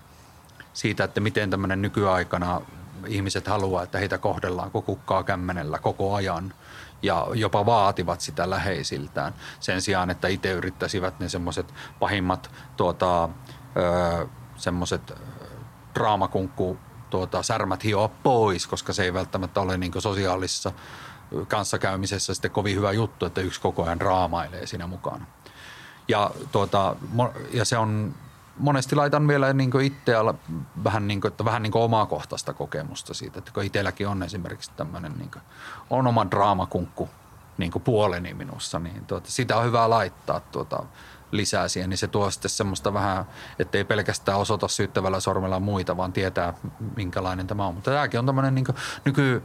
[0.74, 2.62] siitä, että miten tämmöinen nykyaikana
[3.08, 6.54] ihmiset haluaa, että heitä kohdellaan kukkaa kämmenellä koko ajan
[7.02, 13.30] ja jopa vaativat sitä läheisiltään sen sijaan, että itse yrittäisivät ne semmoiset pahimmat tuota,
[14.56, 15.14] semmoiset
[15.96, 16.78] draamakunkku
[17.10, 20.72] tuota, särmät hioa pois, koska se ei välttämättä ole niin sosiaalisessa
[21.48, 25.26] kanssakäymisessä sitten kovin hyvä juttu, että yksi koko ajan draamailee siinä mukana.
[26.08, 26.96] Ja, tuota,
[27.54, 28.16] ja se on
[28.62, 30.14] monesti laitan vielä niin itse
[30.84, 35.14] vähän, niin kuin, että vähän niin omakohtaista kokemusta siitä, että kun itselläkin on esimerkiksi tämmöinen,
[35.18, 35.42] niin kuin,
[35.90, 37.10] on oma draamakunkku
[37.58, 40.84] niin puoleni minussa, niin tuota, sitä on hyvä laittaa tuota,
[41.32, 43.26] lisää siihen, niin se tuo sitten semmoista vähän,
[43.60, 46.54] että ei pelkästään osoita syyttävällä sormella muita, vaan tietää,
[46.96, 47.76] minkälainen tämä on.
[47.76, 48.66] Mutta tämäkin on tämmöinen niin
[49.06, 49.44] nyky,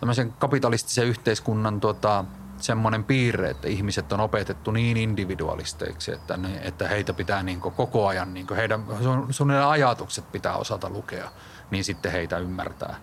[0.00, 2.24] tämmöisen kapitalistisen yhteiskunnan tuota,
[2.58, 8.06] semmoinen piirre, että ihmiset on opetettu niin individualisteiksi, että, ne, että heitä pitää niin koko
[8.06, 8.84] ajan, niin heidän
[9.30, 11.30] sun ajatukset pitää osata lukea,
[11.70, 12.96] niin sitten heitä ymmärtää.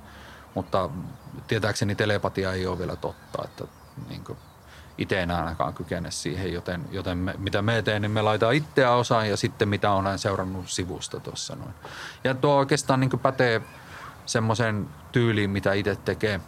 [0.55, 0.89] Mutta
[1.47, 3.63] tietääkseni telepatia ei ole vielä totta, että
[4.09, 4.23] niin
[4.97, 8.91] itse en ainakaan kykene siihen, joten, joten me, mitä me teen, niin me laitetaan itseä
[8.91, 11.73] osaan ja sitten mitä olen seurannut sivusta tuossa noin.
[12.23, 13.61] Ja tuo oikeastaan niin pätee
[14.25, 16.39] semmoisen tyyliin, mitä itse tekee.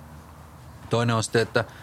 [0.90, 1.66] Toinen on sitten, että–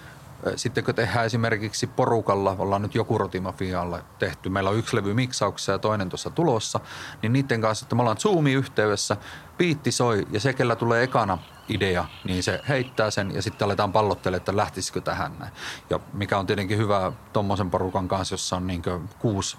[0.56, 5.72] sitten kun tehdään esimerkiksi porukalla, ollaan nyt joku rotimafialla tehty, meillä on yksi levy miksauksessa
[5.72, 6.80] ja toinen tuossa tulossa,
[7.22, 9.16] niin niiden kanssa, että me ollaan Zoom-yhteydessä,
[9.58, 11.38] piitti soi ja se, kellä tulee ekana
[11.68, 15.52] idea, niin se heittää sen ja sitten aletaan pallottelemaan, että lähtisikö tähän näin.
[15.90, 18.82] Ja mikä on tietenkin hyvä tuommoisen porukan kanssa, jossa on niin
[19.18, 19.56] kuusi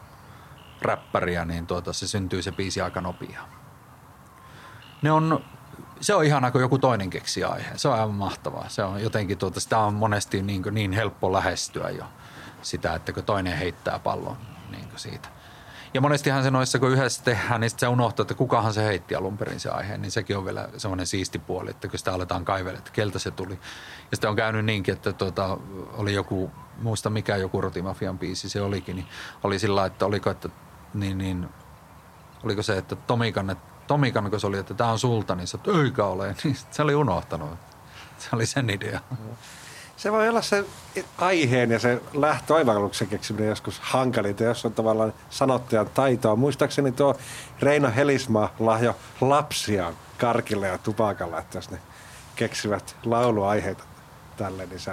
[0.82, 3.50] räppäriä, niin tuota, se syntyy se biisi aika nopeaa.
[5.02, 5.44] Ne on
[6.04, 7.80] se on ihanaa, kun joku toinen keksi aiheen.
[7.80, 8.70] Se on aivan mahtavaa.
[8.70, 12.04] Se on jotenkin, tuota, sitä on monesti niin, niin helppo lähestyä jo
[12.62, 14.38] sitä, että kun toinen heittää pallon
[14.72, 15.30] niin siitä.
[15.94, 19.38] Ja monestihan se noissa, kun yhdessä tehdään, niin se unohtaa, että kukahan se heitti alun
[19.38, 19.98] perin se aihe.
[19.98, 23.32] Niin sekin on vielä semmoinen siisti puoli, että kun sitä aletaan kaivella, että keltä se
[23.32, 23.54] tuli.
[24.12, 25.58] Ja sitten on käynyt niinkin, että tuota,
[25.94, 26.52] oli joku,
[26.82, 29.08] muista mikä joku Rotimafian biisi se olikin, niin
[29.44, 30.50] oli sillä että oliko, että
[30.94, 31.50] niin, niin,
[32.44, 33.50] oliko se, että Tomikan,
[33.88, 36.82] Tomikan, kun se oli, että tämä on sulta, niin se, että eikä ole, niin se
[36.82, 37.50] oli unohtanut.
[38.18, 39.00] Se oli sen idea.
[39.98, 40.66] Se voi olla se
[41.18, 46.36] aiheen ja se lähtöoivalluksen keksiminen joskus hankalinta, jos on tavallaan sanottajan taitoa.
[46.36, 47.16] Muistaakseni tuo
[47.60, 51.80] Reino Helisma lahjo lapsia karkille ja tupakalla, että jos ne
[52.36, 53.84] keksivät lauluaiheita
[54.38, 54.92] tälle, niin se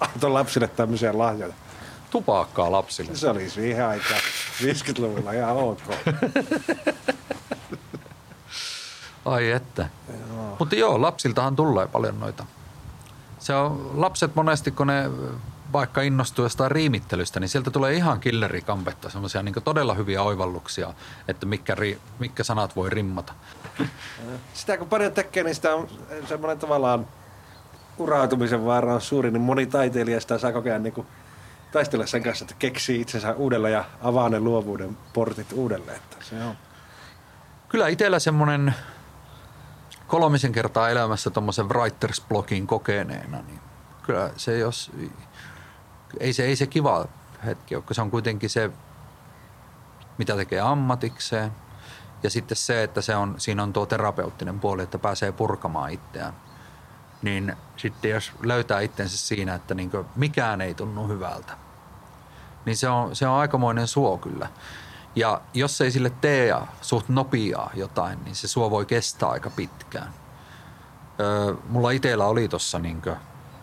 [0.00, 1.54] antoi lapsille tämmöisiä lahjoja.
[2.10, 3.16] Tupakkaa lapsille?
[3.16, 4.20] Se oli siihen aikaan
[4.62, 5.80] 50-luvulla ihan ok.
[9.26, 9.88] Ai että.
[10.58, 12.46] Mutta joo, lapsiltahan tulee paljon noita.
[13.38, 15.10] Se on, lapset monesti, kun ne
[15.72, 20.94] vaikka innostuu jostain riimittelystä, niin sieltä tulee ihan killerikampetta, semmoisia niin todella hyviä oivalluksia,
[21.28, 23.32] että mitkä, ri, mitkä sanat voi rimmata.
[24.54, 25.88] Sitä kun paljon tekee, niin sitä on
[26.28, 27.06] semmoinen tavallaan
[27.98, 31.06] urautumisen vaara on suuri, niin moni taiteilija sitä saa kokea niin kuin
[31.72, 35.96] taistella sen kanssa, että keksii itsensä uudelleen ja avaa ne luovuuden portit uudelleen.
[35.96, 36.54] Että se on.
[37.68, 38.74] Kyllä itsellä semmoinen
[40.06, 43.60] kolmisen kertaa elämässä tuommoisen writers blogin kokeneena, niin
[44.02, 44.92] kyllä se jos,
[46.20, 47.06] ei se, ei se kiva
[47.46, 48.70] hetki ole, se on kuitenkin se,
[50.18, 51.52] mitä tekee ammatikseen.
[52.22, 56.32] Ja sitten se, että se on, siinä on tuo terapeuttinen puoli, että pääsee purkamaan itseään.
[57.22, 61.52] Niin sitten jos löytää itsensä siinä, että niin mikään ei tunnu hyvältä,
[62.64, 64.48] niin se on, se on aikamoinen suo kyllä.
[65.16, 70.14] Ja jos ei sille tee suht nopeaa jotain, niin se suo voi kestää aika pitkään.
[71.20, 73.02] Öö, mulla itsellä oli tuossa niin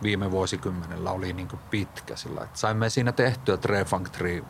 [0.03, 4.43] viime vuosikymmenellä oli niin pitkä sillä, että saimme siinä tehtyä Trefunk Tree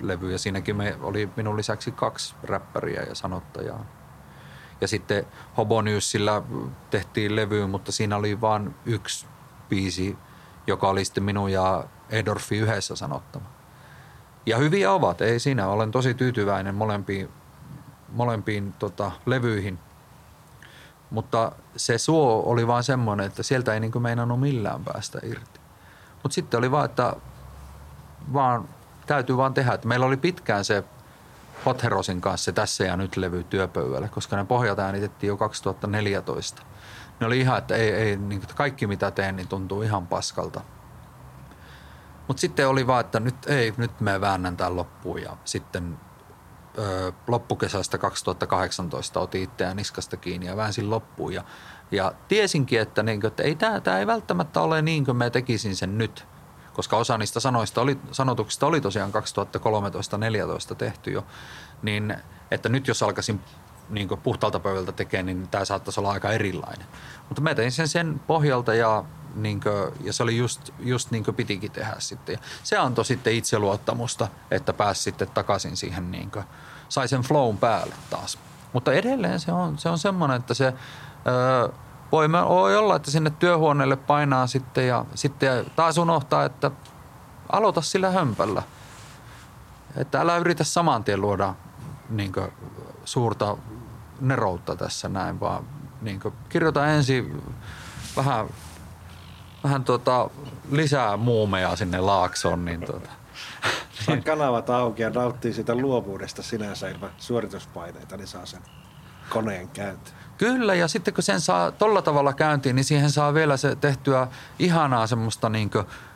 [0.00, 3.84] levy ja siinäkin me oli minun lisäksi kaksi räppäriä ja sanottajaa.
[4.80, 5.26] Ja sitten
[5.56, 6.42] Hobonysillä
[6.90, 9.26] tehtiin levy, mutta siinä oli vain yksi
[9.68, 10.18] biisi,
[10.66, 13.57] joka oli sitten minun ja Edorfi yhdessä sanottama.
[14.48, 15.68] Ja hyviä ovat, ei siinä.
[15.68, 17.28] Olen tosi tyytyväinen molempiin,
[18.12, 19.78] molempiin tota, levyihin.
[21.10, 25.60] Mutta se suo oli vaan semmoinen, että sieltä ei niin meinannut millään päästä irti.
[26.22, 27.16] Mutta sitten oli vaan, että
[28.32, 28.68] vaan
[29.06, 29.72] täytyy vaan tehdä.
[29.72, 30.84] Että meillä oli pitkään se
[31.66, 36.62] Hot Herosin kanssa se tässä ja nyt levy työpöydällä, koska ne pohjat äänitettiin jo 2014.
[37.20, 40.60] Ne oli ihan, että ei, ei, niin kaikki mitä teen, niin tuntuu ihan paskalta.
[42.28, 45.98] Mutta sitten oli vaan, että nyt ei, nyt me väännän tämän loppuun ja sitten
[46.78, 51.44] ö, loppukesästä 2018 otin itseään niskasta kiinni ja väänsin loppuun ja,
[51.90, 55.76] ja tiesinkin, että, niin, että ei, tämä, tämä ei välttämättä ole niin kuin mä tekisin
[55.76, 56.26] sen nyt,
[56.72, 59.12] koska osa niistä sanoista oli, sanotuksista oli tosiaan
[60.72, 61.26] 2013-2014 tehty jo,
[61.82, 62.16] niin
[62.50, 63.40] että nyt jos alkaisin
[63.88, 66.86] niin puhtaalta pöydältä tekemään, niin tämä saattaisi olla aika erilainen.
[67.28, 71.24] Mutta mä tein sen sen pohjalta ja niin kuin, ja se oli just, just niin
[71.24, 72.32] kuin pitikin tehdä sitten.
[72.32, 76.44] Ja se antoi sitten itseluottamusta, että pääsi sitten takaisin siihen, niin kuin,
[76.88, 78.38] sai sen flown päälle taas.
[78.72, 80.74] Mutta edelleen se on, se on semmoinen, että se
[81.26, 81.68] öö,
[82.12, 86.70] voi, olla, että sinne työhuoneelle painaa sitten ja sitten taas unohtaa, että
[87.52, 88.62] aloita sillä hömpällä.
[89.96, 91.54] Että älä yritä saman tien luoda
[92.10, 92.52] niin kuin,
[93.04, 93.56] suurta
[94.20, 95.64] neroutta tässä näin, vaan
[96.00, 97.42] niin kuin, kirjoita ensin
[98.16, 98.46] vähän
[99.64, 100.30] vähän tota,
[100.70, 103.10] lisää muumeja sinne laaksoon, niin tota.
[104.06, 108.62] Saa kanavat auki ja nauttii siitä luovuudesta sinänsä ilman suorituspaineita, niin saa sen
[109.28, 110.16] koneen käyntiin.
[110.38, 114.28] Kyllä, ja sitten kun sen saa tolla tavalla käyntiin, niin siihen saa vielä se tehtyä
[114.58, 115.70] ihanaa semmoista niin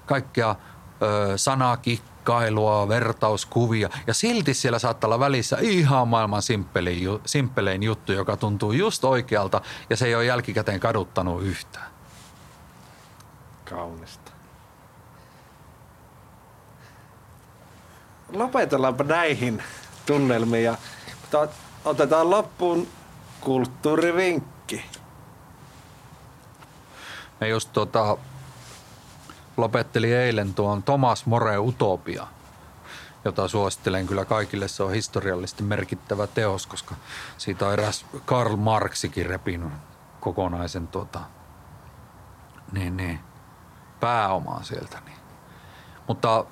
[0.06, 0.56] kaikkea
[1.02, 3.89] ö, sanakikkailua, vertauskuvia.
[4.06, 9.60] Ja silti siellä saattaa olla välissä ihan maailman simppelein, simppelein juttu, joka tuntuu just oikealta
[9.90, 11.91] ja se ei ole jälkikäteen kaduttanut yhtään
[13.72, 14.32] kaunista.
[18.32, 19.62] Lopetellaanpa näihin
[20.06, 20.76] tunnelmiin ja
[21.84, 22.88] otetaan loppuun
[23.40, 24.84] kulttuurivinkki.
[27.40, 28.16] Me just tota,
[29.56, 32.26] lopetteli eilen tuon Thomas More Utopia,
[33.24, 34.68] jota suosittelen kyllä kaikille.
[34.68, 36.94] Se on historiallisesti merkittävä teos, koska
[37.38, 39.72] siitä on eräs Karl Marxikin repinyt
[40.20, 41.20] kokonaisen tota,
[42.72, 43.20] niin, niin,
[44.02, 44.98] pääomaa sieltä.
[45.06, 45.16] Niin.
[46.08, 46.44] Mutta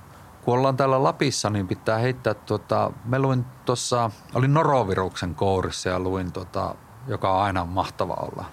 [0.45, 6.01] kun ollaan täällä Lapissa, niin pitää heittää, tuota, me luin tuossa, olin noroviruksen kourissa ja
[6.01, 6.75] luin, tuota,
[7.07, 8.45] joka on aina mahtava olla.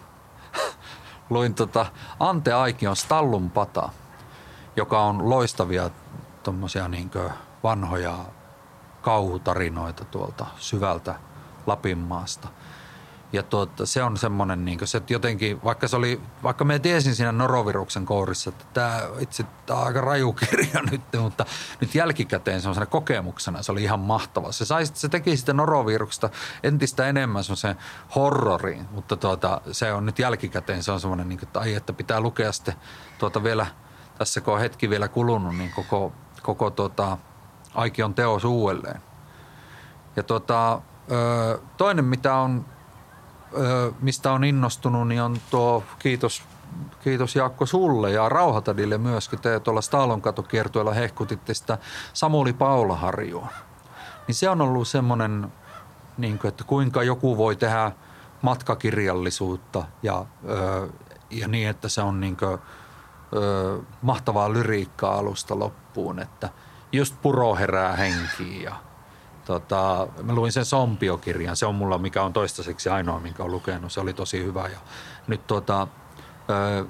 [1.29, 1.85] luin tuota,
[2.19, 3.89] Ante Aikion Stallun pata,
[4.75, 5.89] joka on loistavia
[6.43, 7.11] tuommoisia niin
[7.63, 8.15] vanhoja
[9.01, 11.15] kauhutarinoita tuolta syvältä
[11.67, 12.47] Lapinmaasta–
[13.33, 17.31] ja tuota, se on semmoinen, niin se jotenkin, vaikka, se oli, vaikka me tiesin siinä
[17.31, 21.45] noroviruksen kourissa, että tämä itse tämä on aika raju kirja nyt, mutta
[21.81, 24.51] nyt jälkikäteen semmoisena kokemuksena se oli ihan mahtava.
[24.51, 26.29] Se, sai, se teki sitten noroviruksesta
[26.63, 27.75] entistä enemmän semmoisen
[28.15, 31.93] horroriin, mutta tuota, se on nyt jälkikäteen se on semmoinen, niin kuin, että, ai, että
[31.93, 32.75] pitää lukea sitten
[33.19, 33.65] tuota vielä,
[34.17, 37.17] tässä kun on hetki vielä kulunut, niin koko, koko tuota,
[37.75, 39.01] Aikion teos uudelleen.
[40.15, 40.81] Ja tuota,
[41.77, 42.65] toinen, mitä on
[43.99, 46.43] mistä on innostunut, niin on tuo kiitos,
[47.03, 51.77] kiitos Jaakko sulle ja Rauhatadille myös, kun te tuolla Stalonkatokiertueella hehkutitte sitä
[52.13, 53.47] Samuli Paulaharjua.
[54.27, 55.53] Niin se on ollut semmoinen,
[56.17, 57.91] niin kuin, että kuinka joku voi tehdä
[58.41, 60.25] matkakirjallisuutta ja,
[61.29, 62.59] ja niin, että se on niin kuin,
[64.01, 66.49] mahtavaa lyriikkaa alusta loppuun, että
[66.91, 68.75] just puro herää henkiin ja–
[69.47, 73.91] Tota, mä luin sen Sompio-kirjan, se on mulla, mikä on toistaiseksi ainoa, minkä on lukenut.
[73.91, 74.79] Se oli tosi hyvä ja
[75.27, 75.87] nyt tota,
[76.49, 76.85] ö,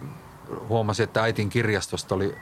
[0.69, 2.35] huomasin, että äitin kirjastosta oli,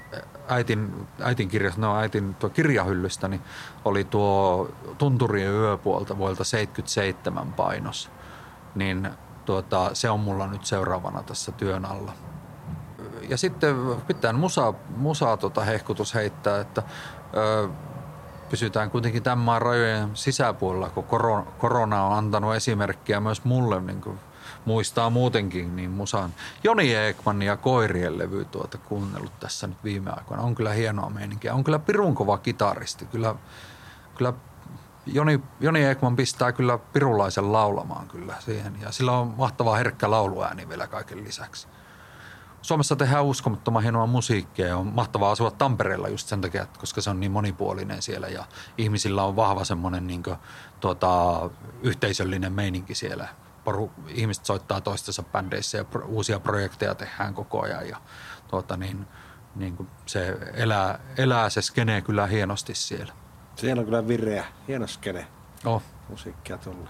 [0.47, 3.41] äitin, äitin kirjasto, no äitin tuo kirjahyllystä, niin
[3.85, 8.09] oli tuo Tunturien yöpuolta vuodelta 77 painos.
[8.75, 9.09] Niin
[9.45, 12.13] tuota, se on mulla nyt seuraavana tässä työn alla.
[13.29, 13.75] Ja sitten
[14.07, 16.83] pitää musa, musaa tota hehkutus heittää, että
[17.37, 17.69] ö,
[18.55, 21.03] pysytään kuitenkin tämän maan rajojen sisäpuolella, kun
[21.57, 24.19] korona, on antanut esimerkkiä myös mulle, niin kuin
[24.65, 26.33] muistaa muutenkin, niin musan
[26.63, 30.43] Joni Ekman ja Koirien levy tuota kuunnellut tässä nyt viime aikoina.
[30.43, 31.53] On kyllä hienoa meininkiä.
[31.53, 33.05] On kyllä pirun kova kitaristi.
[33.05, 33.35] Kyllä,
[34.17, 34.33] kyllä
[35.05, 38.81] Joni, Joni Ekman pistää kyllä pirulaisen laulamaan kyllä siihen.
[38.81, 41.67] Ja sillä on mahtava herkkä lauluääni vielä kaiken lisäksi.
[42.65, 47.01] Suomessa tehdään uskomattoman hienoa musiikkia ja on mahtavaa asua Tampereella just sen takia, että koska
[47.01, 48.45] se on niin monipuolinen siellä ja
[48.77, 50.35] ihmisillä on vahva semmoinen niin kuin,
[50.79, 51.49] tuota,
[51.81, 53.27] yhteisöllinen meininki siellä.
[53.63, 57.97] Poru, ihmiset soittaa toistensa bändeissä ja pro, uusia projekteja tehdään koko ajan ja
[58.47, 59.07] tuota, niin,
[59.55, 63.13] niin kuin se elää, elää se skene kyllä hienosti siellä.
[63.55, 65.27] Siellä on kyllä vireä, hieno skene.
[65.65, 65.83] Oh.
[66.09, 66.89] Musiikkia tulee.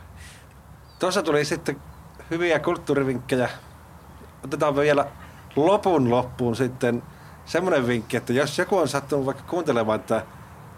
[0.99, 1.81] Tuossa tuli sitten
[2.31, 3.49] hyviä kulttuurivinkkejä.
[4.43, 5.07] Otetaan vielä
[5.55, 7.03] lopun loppuun sitten
[7.45, 10.25] semmoinen vinkki, että jos joku on sattunut vaikka kuuntelemaan, että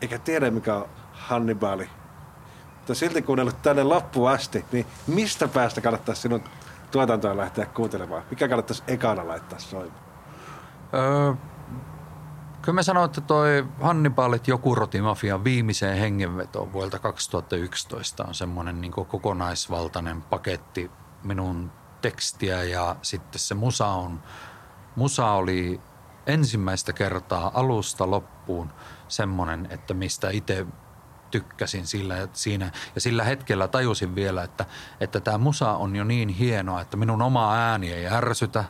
[0.02, 1.90] eikä tiedä mikä on Hannibali,
[2.78, 6.44] mutta silti kuunnellut tänne loppuun asti, niin mistä päästä kannattaisi sinun
[6.92, 8.24] tuotantoa lähteä kuuntelemaan?
[8.30, 10.02] Mikä kannattaisi ekana laittaa soimaan?
[10.94, 11.34] Öö,
[12.62, 18.92] kyllä mä sanoin, että toi Hannibalit joku rotimafian viimeiseen hengenvetoon vuodelta 2011 on semmoinen niin
[18.92, 20.92] kokonaisvaltainen paketti
[21.24, 21.72] minun
[22.02, 24.20] tekstiä ja sitten se musa on
[24.98, 25.82] musa oli
[26.26, 28.70] ensimmäistä kertaa alusta loppuun
[29.08, 30.66] semmoinen, että mistä itse
[31.32, 32.72] tykkäsin sillä, siinä.
[32.96, 34.66] Ja sillä hetkellä tajusin vielä, että,
[35.00, 38.64] että tämä musa on jo niin hienoa, että minun oma ääni ei ärsytä,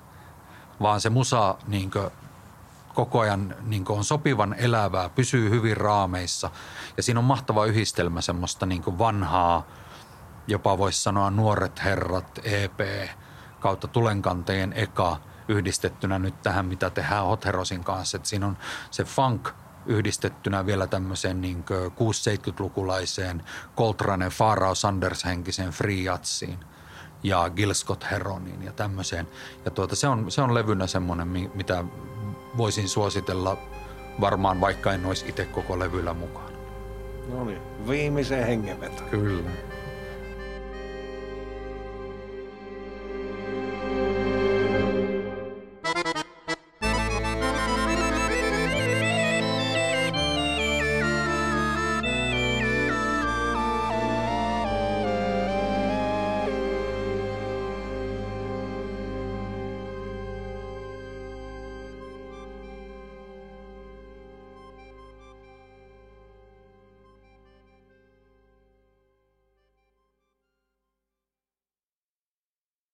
[0.81, 1.91] vaan se musa niin
[2.93, 6.51] koko ajan niin on sopivan elävää, pysyy hyvin raameissa.
[6.97, 9.67] Ja siinä on mahtava yhdistelmä semmoista niin vanhaa,
[10.47, 12.79] jopa voisi sanoa nuoret herrat, EP,
[13.59, 15.17] kautta tulenkanteen eka–
[15.47, 18.17] yhdistettynä nyt tähän, mitä tehdään Hot Herosin kanssa.
[18.17, 18.57] Että siinä on
[18.91, 19.49] se funk
[19.85, 23.43] yhdistettynä vielä tämmöiseen niin 6-70-lukulaiseen
[23.77, 26.59] Coltrane, Farao Sanders henkiseen free jatsiin
[27.23, 29.27] ja Gil Scott Heroniin ja tämmöiseen.
[29.65, 31.83] Ja tuota, se, on, se on levynä semmoinen, mitä
[32.57, 33.57] voisin suositella
[34.21, 36.57] varmaan vaikka en olisi itse koko levyllä mukana.
[37.29, 39.03] No niin, viimeiseen hengenveto.
[39.03, 39.49] Kyllä.